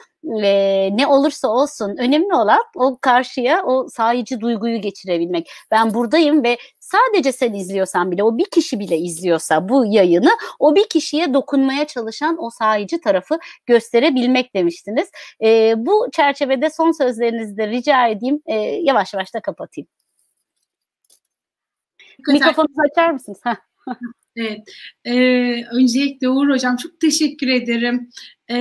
e, 0.42 0.96
ne 0.96 1.06
olursa 1.06 1.48
olsun 1.48 1.96
önemli 1.98 2.34
olan 2.34 2.62
o 2.76 2.98
karşıya 3.00 3.64
o 3.64 3.88
sahici 3.88 4.40
duyguyu 4.40 4.80
geçirebilmek. 4.80 5.50
Ben 5.70 5.94
buradayım 5.94 6.44
ve 6.44 6.58
sadece 6.80 7.32
sen 7.32 7.52
izliyorsan 7.52 8.10
bile 8.10 8.22
o 8.22 8.38
bir 8.38 8.50
kişi 8.50 8.78
bile 8.78 8.98
izliyorsa 8.98 9.68
bu 9.68 9.86
yayını 9.86 10.30
o 10.58 10.74
bir 10.74 10.88
kişiye 10.88 11.34
dokunmaya 11.34 11.86
çalışan 11.86 12.36
o 12.44 12.50
sahici 12.50 13.00
tarafı 13.00 13.38
gösterebilmek 13.66 14.54
demiştiniz. 14.54 15.08
E, 15.44 15.74
bu 15.76 16.08
çerçevede 16.12 16.70
son 16.70 16.92
sözlerinizi 16.92 17.56
de 17.56 17.68
rica 17.68 18.08
edeyim. 18.08 18.40
E, 18.46 18.54
yavaş 18.58 19.14
yavaş 19.14 19.34
da 19.34 19.40
kapatayım. 19.40 19.88
Mikrofonunuzu 22.28 22.80
açar 22.92 23.10
mısınız? 23.10 23.40
Evet. 24.36 24.60
Ee, 25.04 25.64
öncelikle 25.72 26.28
Uğur 26.28 26.50
Hocam 26.50 26.76
çok 26.76 27.00
teşekkür 27.00 27.48
ederim. 27.48 28.10
Ee, 28.50 28.56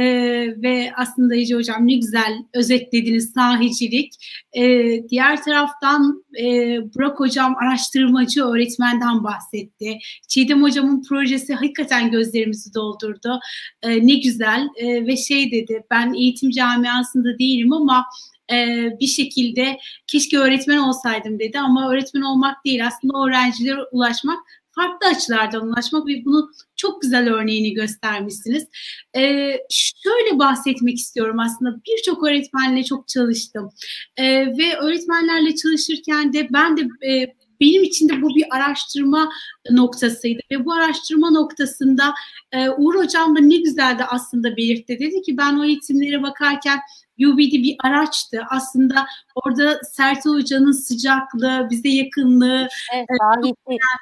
ve 0.57 0.91
aslında 0.97 1.35
Ece 1.35 1.55
Hocam 1.55 1.87
ne 1.87 1.93
güzel 1.93 2.33
özetlediniz 2.53 3.31
sahicilik. 3.33 4.13
Ee, 4.57 5.03
diğer 5.09 5.43
taraftan 5.43 6.25
e, 6.39 6.77
Burak 6.95 7.19
Hocam 7.19 7.55
araştırmacı 7.55 8.43
öğretmenden 8.43 9.23
bahsetti. 9.23 9.97
Çiğdem 10.27 10.63
Hocam'ın 10.63 11.03
projesi 11.03 11.53
hakikaten 11.53 12.11
gözlerimizi 12.11 12.73
doldurdu. 12.73 13.39
Ee, 13.81 14.07
ne 14.07 14.15
güzel 14.15 14.67
ee, 14.75 15.07
ve 15.07 15.17
şey 15.17 15.51
dedi 15.51 15.83
ben 15.91 16.13
eğitim 16.13 16.49
camiasında 16.49 17.39
değilim 17.39 17.73
ama 17.73 18.05
e, 18.51 18.87
bir 18.99 19.07
şekilde 19.07 19.77
keşke 20.07 20.37
öğretmen 20.37 20.77
olsaydım 20.77 21.39
dedi 21.39 21.59
ama 21.59 21.91
öğretmen 21.91 22.21
olmak 22.21 22.65
değil 22.65 22.87
aslında 22.87 23.25
öğrencilere 23.27 23.83
ulaşmak 23.91 24.39
farklı 24.75 25.07
açılardan 25.07 25.67
ulaşmak 25.67 26.07
ve 26.07 26.25
bunu 26.25 26.51
çok 26.75 27.01
güzel 27.01 27.33
örneğini 27.33 27.73
göstermişsiniz. 27.73 28.67
Ee, 29.15 29.57
şöyle 29.69 30.39
bahsetmek 30.39 30.97
istiyorum 30.97 31.39
aslında 31.39 31.75
birçok 31.87 32.27
öğretmenle 32.27 32.83
çok 32.83 33.07
çalıştım 33.07 33.69
ee, 34.17 34.47
ve 34.57 34.77
öğretmenlerle 34.77 35.55
çalışırken 35.55 36.33
de 36.33 36.47
ben 36.53 36.77
de 36.77 36.81
e, 37.07 37.35
benim 37.63 37.83
için 37.83 38.09
de 38.09 38.21
bu 38.21 38.35
bir 38.35 38.55
araştırma 38.55 39.29
noktasıydı 39.71 40.41
ve 40.51 40.65
bu 40.65 40.73
araştırma 40.73 41.29
noktasında 41.29 42.13
e, 42.51 42.69
Uğur 42.69 42.95
Hocam 42.95 43.35
da 43.35 43.39
ne 43.39 43.57
güzel 43.57 43.99
de 43.99 44.05
aslında 44.05 44.57
belirtti. 44.57 44.99
Dedi 44.99 45.21
ki 45.21 45.37
ben 45.37 45.57
o 45.57 45.63
eğitimlere 45.63 46.23
bakarken 46.23 46.79
UBD 47.19 47.53
bir 47.53 47.75
araçtı. 47.83 48.41
Aslında 48.49 49.05
orada 49.35 49.79
Sertel 49.91 50.33
Hoca'nın 50.33 50.71
sıcaklığı, 50.71 51.67
bize 51.71 51.89
yakınlığı, 51.89 52.67
evet, 52.95 53.07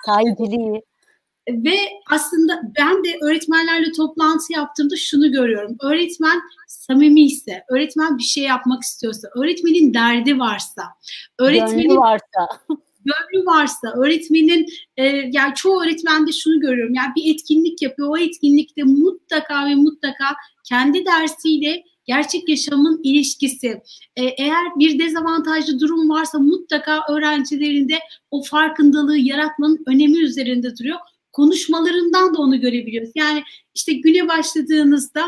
sahiciliği. 0.05 0.82
Ve 1.49 1.78
aslında 2.12 2.62
ben 2.80 3.03
de 3.03 3.18
öğretmenlerle 3.22 3.91
toplantı 3.91 4.53
yaptığımda 4.53 4.95
şunu 4.95 5.32
görüyorum. 5.32 5.78
Öğretmen 5.82 6.41
samimi 6.68 7.22
ise, 7.22 7.64
öğretmen 7.70 8.18
bir 8.18 8.24
şey 8.24 8.43
yapmak 8.43 8.84
istiyorsa, 8.84 9.28
öğretmenin 9.36 9.93
derdi 9.93 10.39
varsa, 10.39 10.84
öğretmenin 11.39 11.88
Gönlü 11.88 11.99
varsa 11.99 12.47
gönlü 13.05 13.45
varsa, 13.45 13.93
öğretmenin 13.97 14.67
e, 14.97 15.05
yani 15.31 15.53
çoğu 15.55 15.83
öğretmende 15.83 16.31
şunu 16.31 16.59
görüyorum. 16.59 16.93
Yani 16.93 17.11
bir 17.15 17.33
etkinlik 17.33 17.81
yapıyor. 17.81 18.09
O 18.09 18.17
etkinlikte 18.17 18.83
mutlaka 18.83 19.65
ve 19.65 19.75
mutlaka 19.75 20.25
kendi 20.69 21.05
dersiyle 21.05 21.83
gerçek 22.05 22.49
yaşamın 22.49 23.01
ilişkisi. 23.03 23.67
E, 24.15 24.23
eğer 24.23 24.65
bir 24.79 24.99
dezavantajlı 24.99 25.79
durum 25.79 26.09
varsa 26.09 26.39
mutlaka 26.39 26.99
öğrencilerinde 27.09 27.99
o 28.31 28.43
farkındalığı 28.43 29.17
yaratmanın 29.17 29.83
önemi 29.87 30.17
üzerinde 30.17 30.77
duruyor. 30.77 30.99
Konuşmalarından 31.33 32.33
da 32.33 32.37
onu 32.37 32.61
görebiliyoruz. 32.61 33.11
Yani 33.15 33.43
işte 33.75 33.93
güne 33.93 34.27
başladığınızda 34.27 35.21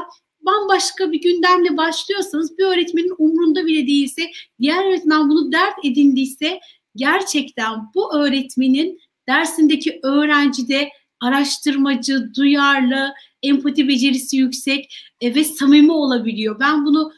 bambaşka 0.46 1.12
bir 1.12 1.22
gündemle 1.22 1.78
başlıyorsanız 1.78 2.58
bir 2.58 2.64
öğretmenin 2.64 3.16
umrunda 3.18 3.66
bile 3.66 3.88
değilse, 3.88 4.22
diğer 4.60 4.86
öğretmen 4.90 5.30
bunu 5.30 5.52
dert 5.52 5.86
edindiyse 5.86 6.60
gerçekten 6.96 7.74
bu 7.96 8.16
öğretmenin 8.16 9.00
dersindeki 9.30 10.00
öğrencide 10.04 10.90
araştırmacı, 11.22 12.34
duyarlı, 12.36 13.14
empati 13.44 13.88
becerisi 13.88 14.38
yüksek 14.38 14.96
e, 15.22 15.36
ve 15.36 15.44
samimi 15.44 15.92
olabiliyor. 15.92 16.60
Ben 16.60 16.86
bunu 16.86 17.12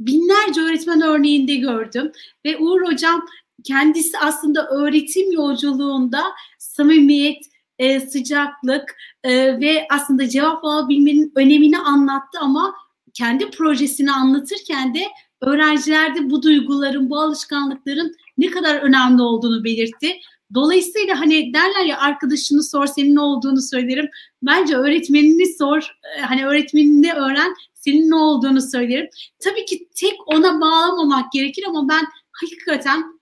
binlerce 0.00 0.60
öğretmen 0.60 1.00
örneğinde 1.00 1.54
gördüm 1.54 2.12
ve 2.44 2.58
Uğur 2.58 2.86
Hocam 2.86 3.26
kendisi 3.64 4.18
aslında 4.18 4.68
öğretim 4.68 5.32
yolculuğunda 5.32 6.22
samimiyet, 6.58 7.44
e, 7.78 8.00
sıcaklık 8.00 8.96
e, 9.24 9.60
ve 9.60 9.86
aslında 9.90 10.28
cevap 10.28 10.64
alabilmenin 10.64 11.32
önemini 11.36 11.78
anlattı 11.78 12.38
ama 12.40 12.74
kendi 13.14 13.50
projesini 13.50 14.12
anlatırken 14.12 14.94
de 14.94 15.00
öğrencilerde 15.40 16.30
bu 16.30 16.42
duyguların, 16.42 17.10
bu 17.10 17.18
alışkanlıkların 17.18 18.16
ne 18.38 18.46
kadar 18.46 18.74
önemli 18.76 19.22
olduğunu 19.22 19.64
belirtti. 19.64 20.20
Dolayısıyla 20.54 21.20
hani 21.20 21.54
derler 21.54 21.84
ya 21.84 21.98
arkadaşını 21.98 22.62
sor 22.62 22.86
senin 22.86 23.14
ne 23.14 23.20
olduğunu 23.20 23.62
söylerim. 23.62 24.08
Bence 24.42 24.76
öğretmenini 24.76 25.56
sor. 25.58 25.96
E, 26.18 26.20
hani 26.20 26.46
öğretmenini 26.46 27.12
öğren 27.12 27.54
senin 27.74 28.10
ne 28.10 28.14
olduğunu 28.14 28.60
söylerim. 28.60 29.08
Tabii 29.44 29.64
ki 29.64 29.88
tek 29.94 30.14
ona 30.26 30.60
bağlamamak 30.60 31.32
gerekir 31.32 31.64
ama 31.68 31.88
ben 31.88 32.04
hakikaten 32.32 33.14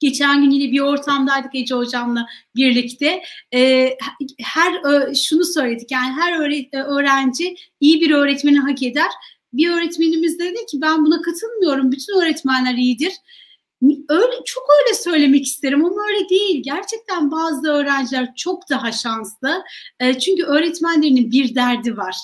Geçen 0.00 0.42
gün 0.42 0.50
yine 0.50 0.72
bir 0.72 0.80
ortamdaydık 0.80 1.54
Ece 1.54 1.74
Hocam'la 1.74 2.26
birlikte. 2.56 3.22
Ee, 3.54 3.96
her 4.40 4.74
şunu 5.14 5.44
söyledik 5.44 5.90
yani 5.90 6.12
her 6.12 6.38
öğrenci 6.84 7.56
iyi 7.80 8.00
bir 8.00 8.10
öğretmeni 8.10 8.58
hak 8.58 8.82
eder. 8.82 9.10
Bir 9.52 9.70
öğretmenimiz 9.70 10.38
dedi 10.38 10.66
ki 10.70 10.80
ben 10.80 11.04
buna 11.04 11.22
katılmıyorum. 11.22 11.92
Bütün 11.92 12.20
öğretmenler 12.20 12.74
iyidir 12.74 13.12
öyle 14.08 14.44
çok 14.44 14.64
öyle 14.80 14.94
söylemek 14.94 15.46
isterim 15.46 15.84
ama 15.84 16.02
öyle 16.08 16.28
değil. 16.28 16.62
Gerçekten 16.64 17.30
bazı 17.30 17.68
öğrenciler 17.68 18.34
çok 18.36 18.70
daha 18.70 18.92
şanslı. 18.92 19.64
E, 20.00 20.18
çünkü 20.18 20.42
öğretmenlerinin 20.42 21.30
bir 21.30 21.54
derdi 21.54 21.96
var. 21.96 22.16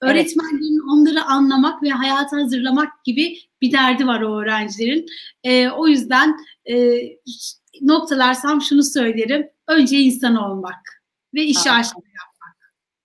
Öğretmenlerin 0.00 0.80
evet. 0.80 0.90
onları 0.92 1.24
anlamak 1.24 1.82
ve 1.82 1.90
hayata 1.90 2.36
hazırlamak 2.36 3.04
gibi 3.04 3.38
bir 3.60 3.72
derdi 3.72 4.06
var 4.06 4.20
o 4.20 4.40
öğrencilerin. 4.40 5.06
E, 5.44 5.68
o 5.68 5.86
yüzden 5.86 6.36
e, 6.70 7.00
noktalarsam 7.80 8.62
şunu 8.62 8.82
söylerim. 8.82 9.46
Önce 9.68 9.98
insan 9.98 10.36
olmak 10.36 11.02
ve 11.34 11.42
işi 11.42 11.70
aşkla 11.70 12.00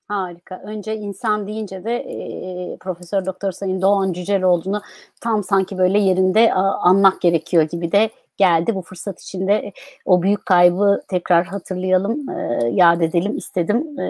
Harika. 0.08 0.62
Önce 0.66 0.95
insan 0.95 1.47
deyince 1.47 1.84
de 1.84 1.95
e, 1.95 2.78
Profesör 2.78 3.26
Doktor 3.26 3.51
Sayın 3.51 3.82
Doğan 3.82 4.14
Cüceloğlu'nu 4.14 4.82
tam 5.22 5.43
sanki 5.43 5.78
böyle 5.78 5.99
yerinde 5.99 6.53
a, 6.53 6.74
anmak 6.82 7.22
gerekiyor 7.22 7.64
gibi 7.64 7.91
de 7.91 8.10
geldi. 8.38 8.75
Bu 8.75 8.81
fırsat 8.81 9.21
içinde 9.21 9.71
o 10.05 10.21
büyük 10.21 10.45
kaybı 10.45 11.01
tekrar 11.07 11.45
hatırlayalım, 11.45 12.29
e, 12.29 12.69
yad 12.71 13.01
edelim 13.01 13.38
istedim. 13.38 13.99
E, 13.99 14.05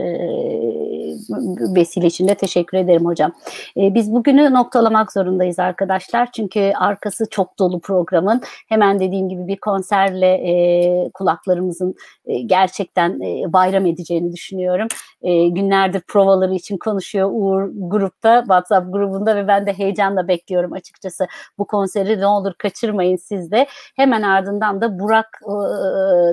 vesile 1.76 2.08
için 2.08 2.28
de 2.28 2.36
teşekkür 2.36 2.78
ederim 2.78 3.06
hocam. 3.06 3.32
E, 3.78 3.94
biz 3.94 4.14
bugünü 4.14 4.54
noktalamak 4.54 5.14
zorundayız 5.14 5.60
arkadaşlar. 5.60 6.32
Çünkü 6.32 6.72
arkası 6.76 7.26
çok 7.30 7.60
dolu 7.60 7.80
programın. 7.80 8.42
Hemen 8.70 9.00
dediğim 9.00 9.30
gibi 9.30 9.48
bir 9.48 9.58
konserle 9.58 10.28
e, 10.28 11.10
kulaklarımızın 11.14 11.96
e, 12.26 12.42
gerçekten 12.42 13.22
e, 13.22 13.54
bayram 13.54 13.86
edeceğini 13.86 14.32
düşünüyorum. 14.32 14.88
E, 15.22 15.48
günlerdir 15.48 16.02
provaları 16.08 16.54
için 16.54 16.78
konuşuyor 16.78 17.30
Uğur 17.32 17.70
grupta, 17.74 18.40
WhatsApp 18.40 18.94
grubunda 18.94 19.36
ve 19.36 19.48
ben 19.48 19.66
de 19.66 19.74
heyecanla 19.74 20.28
bekliyorum 20.28 20.74
açıkçası. 20.74 21.28
Bu 21.58 21.68
konseri 21.68 22.20
ne 22.20 22.28
olur 22.28 22.54
kaçırmayın 22.58 23.18
siz 23.18 23.52
de. 23.52 23.68
Hemen 23.96 24.15
ardından 24.22 24.82
da 24.82 25.00
Burak 25.00 25.40
e, 25.44 25.56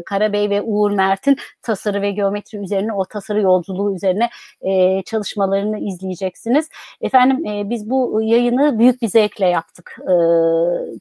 Karabey 0.05 0.51
ve 0.51 0.63
Uğur 0.63 0.91
Mert'in 0.91 1.37
tasarı 1.63 2.03
ve 2.03 2.11
geometri 2.11 2.59
üzerine 2.59 2.93
o 2.93 3.05
tasarı 3.05 3.41
yolculuğu 3.41 3.95
üzerine 3.95 4.31
e, 4.61 5.03
çalışmalarını 5.03 5.79
izleyeceksiniz. 5.79 6.69
Efendim 7.01 7.47
e, 7.47 7.71
biz 7.71 7.91
bu 7.91 8.23
yayını 8.23 8.79
büyük 8.79 9.03
bir 9.03 9.09
zevkle 9.09 9.47
yaptık. 9.47 9.97
E, 10.01 10.15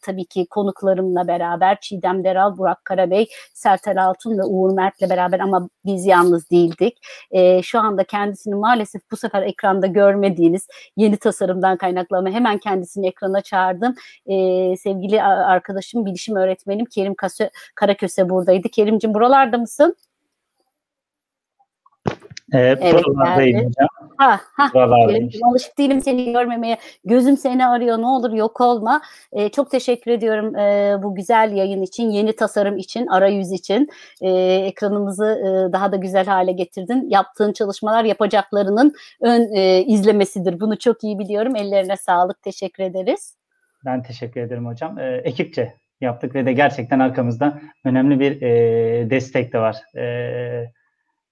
tabii 0.01 0.25
ki 0.25 0.45
konuklarımla 0.49 1.27
beraber 1.27 1.77
Çiğdem 1.82 2.23
Deral, 2.23 2.57
Burak 2.57 2.86
Karabey, 2.86 3.27
Sertel 3.53 4.05
Altun 4.05 4.38
ve 4.38 4.43
Uğur 4.43 4.73
Mert'le 4.73 5.09
beraber 5.09 5.39
ama 5.39 5.69
biz 5.86 6.05
yalnız 6.05 6.49
değildik. 6.49 6.97
E, 7.32 7.61
şu 7.61 7.79
anda 7.79 8.03
kendisini 8.03 8.55
maalesef 8.55 9.01
bu 9.11 9.17
sefer 9.17 9.41
ekranda 9.41 9.88
görmediğiniz 9.88 10.67
yeni 10.97 11.17
tasarımdan 11.17 11.77
kaynaklı 11.77 12.17
ama 12.17 12.29
hemen 12.29 12.57
kendisini 12.57 13.07
ekrana 13.07 13.41
çağırdım. 13.41 13.95
E, 14.25 14.36
sevgili 14.77 15.23
arkadaşım, 15.23 16.05
bilişim 16.05 16.36
öğretmenim 16.72 16.86
Kerim 16.86 17.15
Kase, 17.15 17.49
Karaköse 17.76 18.30
buradaydı. 18.30 18.69
Kerimcim 18.69 19.13
buralarda 19.13 19.57
mısın? 19.57 19.95
Evet, 22.53 22.80
evet 22.82 23.03
buralardayım 23.05 23.57
hocam. 23.57 23.88
Ha, 24.17 24.39
ha. 24.53 24.72
Alışık 25.43 25.78
değilim 25.78 26.01
seni 26.01 26.34
görmemeye. 26.34 26.78
Gözüm 27.05 27.38
seni 27.38 27.65
arıyor. 27.65 27.97
Ne 27.97 28.05
olur 28.05 28.34
yok 28.34 28.61
olma. 28.61 29.01
Ee, 29.32 29.49
çok 29.49 29.72
teşekkür 29.72 30.11
ediyorum 30.11 30.55
e, 30.55 30.97
bu 31.03 31.15
güzel 31.15 31.51
yayın 31.55 31.82
için, 31.82 32.09
yeni 32.09 32.36
tasarım 32.36 32.78
için, 32.78 33.07
arayüz 33.07 33.51
için. 33.51 33.89
E, 34.22 34.30
ekranımızı 34.65 35.26
e, 35.26 35.74
daha 35.74 35.91
da 35.91 35.95
güzel 35.95 36.26
hale 36.26 36.51
getirdin. 36.51 37.09
Yaptığın 37.09 37.53
çalışmalar 37.53 38.03
yapacaklarının 38.03 38.93
ön 39.22 39.55
e, 39.55 39.84
izlemesidir. 39.84 40.59
Bunu 40.59 40.78
çok 40.78 41.03
iyi 41.03 41.19
biliyorum. 41.19 41.55
Ellerine 41.55 41.97
sağlık. 41.97 42.41
Teşekkür 42.41 42.84
ederiz. 42.84 43.36
Ben 43.86 44.03
teşekkür 44.03 44.41
ederim 44.41 44.65
hocam. 44.65 44.99
E, 44.99 45.22
ekipçe 45.24 45.74
yaptık 46.01 46.35
ve 46.35 46.45
de 46.45 46.53
gerçekten 46.53 46.99
arkamızda 46.99 47.61
önemli 47.85 48.19
bir 48.19 48.41
e, 48.41 49.09
destek 49.09 49.53
de 49.53 49.59
var. 49.59 49.75
E, 49.97 50.71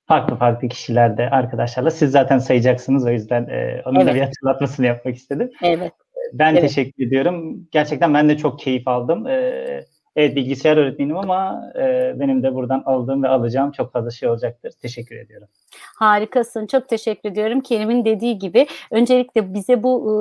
farklı 0.07 0.35
farklı 0.35 0.67
kişilerde 0.67 1.29
arkadaşlarla. 1.29 1.91
Siz 1.91 2.11
zaten 2.11 2.39
sayacaksınız 2.39 3.05
o 3.05 3.09
yüzden 3.09 3.47
e, 3.47 3.81
onun 3.85 3.99
evet. 3.99 4.07
da 4.07 4.15
bir 4.15 4.21
hatırlatmasını 4.21 4.85
yapmak 4.85 5.15
istedim. 5.15 5.51
Evet. 5.63 5.91
Ben 6.33 6.51
evet. 6.51 6.61
teşekkür 6.61 7.07
ediyorum. 7.07 7.67
Gerçekten 7.71 8.13
ben 8.13 8.29
de 8.29 8.37
çok 8.37 8.59
keyif 8.59 8.87
aldım. 8.87 9.27
E, 9.27 9.85
evet 10.19 10.35
bilgisayar 10.35 10.77
öğretmenim 10.77 11.17
ama 11.17 11.71
e, 11.75 12.13
benim 12.19 12.43
de 12.43 12.55
buradan 12.55 12.83
aldığım 12.85 13.23
ve 13.23 13.27
alacağım 13.27 13.71
çok 13.71 13.91
fazla 13.91 14.11
şey 14.11 14.29
olacaktır. 14.29 14.73
Teşekkür 14.81 15.15
ediyorum. 15.15 15.47
Harikasın. 15.95 16.67
Çok 16.67 16.87
teşekkür 16.87 17.29
ediyorum. 17.29 17.61
Kerim'in 17.61 18.05
dediği 18.05 18.37
gibi 18.37 18.67
öncelikle 18.91 19.53
bize 19.53 19.83
bu 19.83 20.11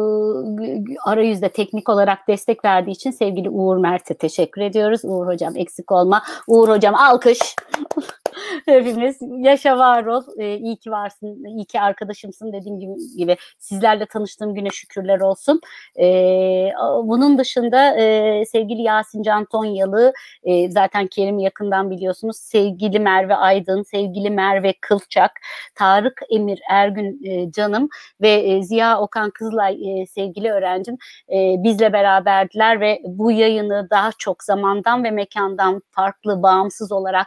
e, 0.60 1.10
arayüzde 1.10 1.48
teknik 1.48 1.88
olarak 1.88 2.28
destek 2.28 2.64
verdiği 2.64 2.90
için 2.90 3.10
sevgili 3.10 3.50
Uğur 3.50 3.76
Mert'e 3.76 4.14
teşekkür 4.14 4.62
ediyoruz. 4.62 5.00
Uğur 5.04 5.26
hocam 5.26 5.56
eksik 5.56 5.92
olma. 5.92 6.22
Uğur 6.46 6.68
hocam 6.68 6.94
alkış. 6.94 7.38
Hepimiz 8.66 9.18
yaşa 9.38 9.78
var 9.78 10.04
ol. 10.04 10.22
Ee, 10.38 10.56
iyi 10.56 10.76
ki 10.76 10.90
varsın. 10.90 11.44
iyi 11.44 11.64
ki 11.64 11.80
arkadaşımsın 11.80 12.52
dediğim 12.52 12.80
gibi, 12.80 12.92
gibi. 13.16 13.36
Sizlerle 13.58 14.06
tanıştığım 14.06 14.54
güne 14.54 14.70
şükürler 14.70 15.20
olsun. 15.20 15.60
Ee, 16.00 16.70
bunun 17.04 17.38
dışında 17.38 17.96
e, 17.96 18.44
sevgili 18.44 18.82
Yasin 18.82 19.22
Can 19.22 19.44
Tonyalı 19.88 20.12
e, 20.42 20.70
zaten 20.70 21.06
Kerim 21.06 21.38
yakından 21.38 21.90
biliyorsunuz. 21.90 22.36
Sevgili 22.36 23.00
Merve 23.00 23.34
Aydın, 23.34 23.82
sevgili 23.82 24.30
Merve 24.30 24.74
Kılçak, 24.80 25.30
Tarık 25.74 26.20
Emir 26.30 26.60
Ergün 26.70 27.20
e, 27.24 27.52
canım 27.52 27.88
ve 28.20 28.30
e, 28.30 28.62
Ziya 28.62 29.00
Okan 29.00 29.30
Kızılay 29.30 30.02
e, 30.02 30.06
sevgili 30.06 30.52
öğrencim 30.52 30.94
e, 31.32 31.54
bizle 31.58 31.92
beraberdiler 31.92 32.80
ve 32.80 33.00
bu 33.04 33.32
yayını 33.32 33.88
daha 33.90 34.10
çok 34.18 34.44
zamandan 34.44 35.04
ve 35.04 35.10
mekandan 35.10 35.82
farklı, 35.90 36.42
bağımsız 36.42 36.92
olarak 36.92 37.26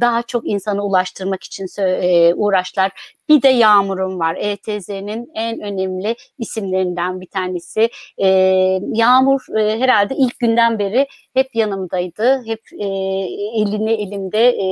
daha 0.00 0.22
çok 0.22 0.46
insana 0.46 0.82
ulaştırmak 0.82 1.42
için 1.42 1.66
e, 1.78 2.34
uğraşlar. 2.34 2.92
Bir 3.28 3.42
de 3.42 3.48
Yağmur'un 3.48 4.18
var. 4.18 4.36
ETZ'nin 4.40 5.30
en 5.34 5.60
önemli 5.60 6.16
isimlerinden 6.38 7.20
bir 7.20 7.26
tanesi. 7.26 7.90
E, 8.18 8.28
Yağmur 8.92 9.58
e, 9.58 9.80
herhalde 9.80 10.14
ilk 10.16 10.38
günden 10.38 10.78
beri 10.78 11.06
hep 11.34 11.54
yanımdaydı. 11.54 12.42
Hep 12.46 12.60
e, 12.78 12.86
elini 13.60 13.92
elimde 13.92 14.48
e, 14.48 14.66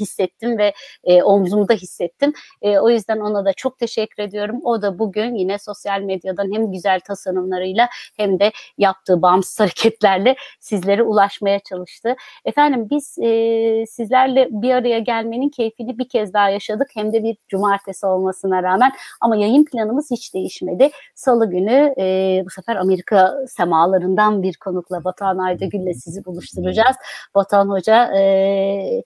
hissettim 0.00 0.58
ve 0.58 0.72
e, 1.04 1.22
omzumda 1.22 1.74
hissettim. 1.74 2.32
E, 2.62 2.78
o 2.78 2.90
yüzden 2.90 3.20
ona 3.20 3.44
da 3.44 3.52
çok 3.52 3.78
teşekkür 3.78 4.22
ediyorum. 4.22 4.60
O 4.64 4.82
da 4.82 4.98
bugün 4.98 5.34
yine 5.34 5.58
sosyal 5.58 6.00
medyadan 6.00 6.54
hem 6.54 6.72
güzel 6.72 7.00
tasarımlarıyla 7.00 7.88
hem 8.16 8.40
de 8.40 8.52
yaptığı 8.78 9.22
bağımsız 9.22 9.60
hareketlerle 9.60 10.36
sizlere 10.60 11.02
ulaşmaya 11.02 11.58
çalıştı. 11.60 12.16
Efendim 12.44 12.86
biz 12.90 13.18
e, 13.18 13.86
sizlerle 13.86 14.48
bir 14.50 14.70
araya 14.70 14.98
gelmenin 14.98 15.48
keyfini 15.48 15.98
bir 15.98 16.08
kez 16.08 16.32
daha 16.34 16.50
yaşadık. 16.50 16.88
Hem 16.94 17.12
de 17.12 17.22
bir 17.24 17.36
cumartesi 17.52 18.06
olmasına 18.06 18.62
rağmen 18.62 18.92
ama 19.20 19.36
yayın 19.36 19.64
planımız 19.64 20.10
hiç 20.10 20.34
değişmedi. 20.34 20.90
Salı 21.14 21.50
günü 21.50 21.94
e, 21.98 22.42
bu 22.46 22.50
sefer 22.50 22.76
Amerika 22.76 23.34
semalarından 23.48 24.42
bir 24.42 24.56
konukla 24.56 25.04
Batuhan 25.04 25.38
Aydagül'le 25.38 25.94
sizi 25.94 26.24
buluşturacağız. 26.24 26.96
Batuhan 27.34 27.68
Hoca 27.68 28.04
e, 28.16 29.02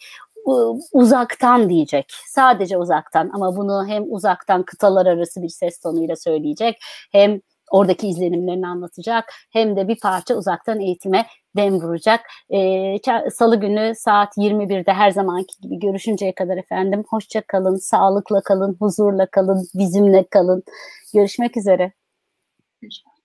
uzaktan 0.92 1.68
diyecek. 1.68 2.12
Sadece 2.26 2.78
uzaktan 2.78 3.30
ama 3.34 3.57
bunu 3.57 3.86
hem 3.88 4.05
uzaktan 4.12 4.62
kıtalar 4.62 5.07
arası 5.07 5.42
bir 5.42 5.49
ses 5.49 5.80
tonuyla 5.80 6.16
söyleyecek 6.16 6.78
hem 7.12 7.40
oradaki 7.71 8.09
izlenimlerini 8.09 8.67
anlatacak 8.67 9.33
hem 9.53 9.77
de 9.77 9.89
bir 9.89 10.01
parça 10.01 10.35
uzaktan 10.35 10.81
eğitime 10.81 11.27
dem 11.57 11.81
vuracak. 11.81 12.21
E, 12.51 13.31
Salı 13.31 13.61
günü 13.61 13.93
saat 13.97 14.37
21'de 14.37 14.93
her 14.93 15.11
zamanki 15.11 15.61
gibi 15.62 15.79
görüşünceye 15.79 16.35
kadar 16.35 16.57
efendim 16.57 17.05
hoşça 17.09 17.41
kalın, 17.41 17.77
sağlıkla 17.77 18.43
kalın, 18.43 18.77
huzurla 18.81 19.27
kalın, 19.27 19.69
bizimle 19.75 20.27
kalın. 20.31 20.62
Görüşmek 21.14 21.57
üzere. 21.57 21.93
Görüşmek 22.83 23.16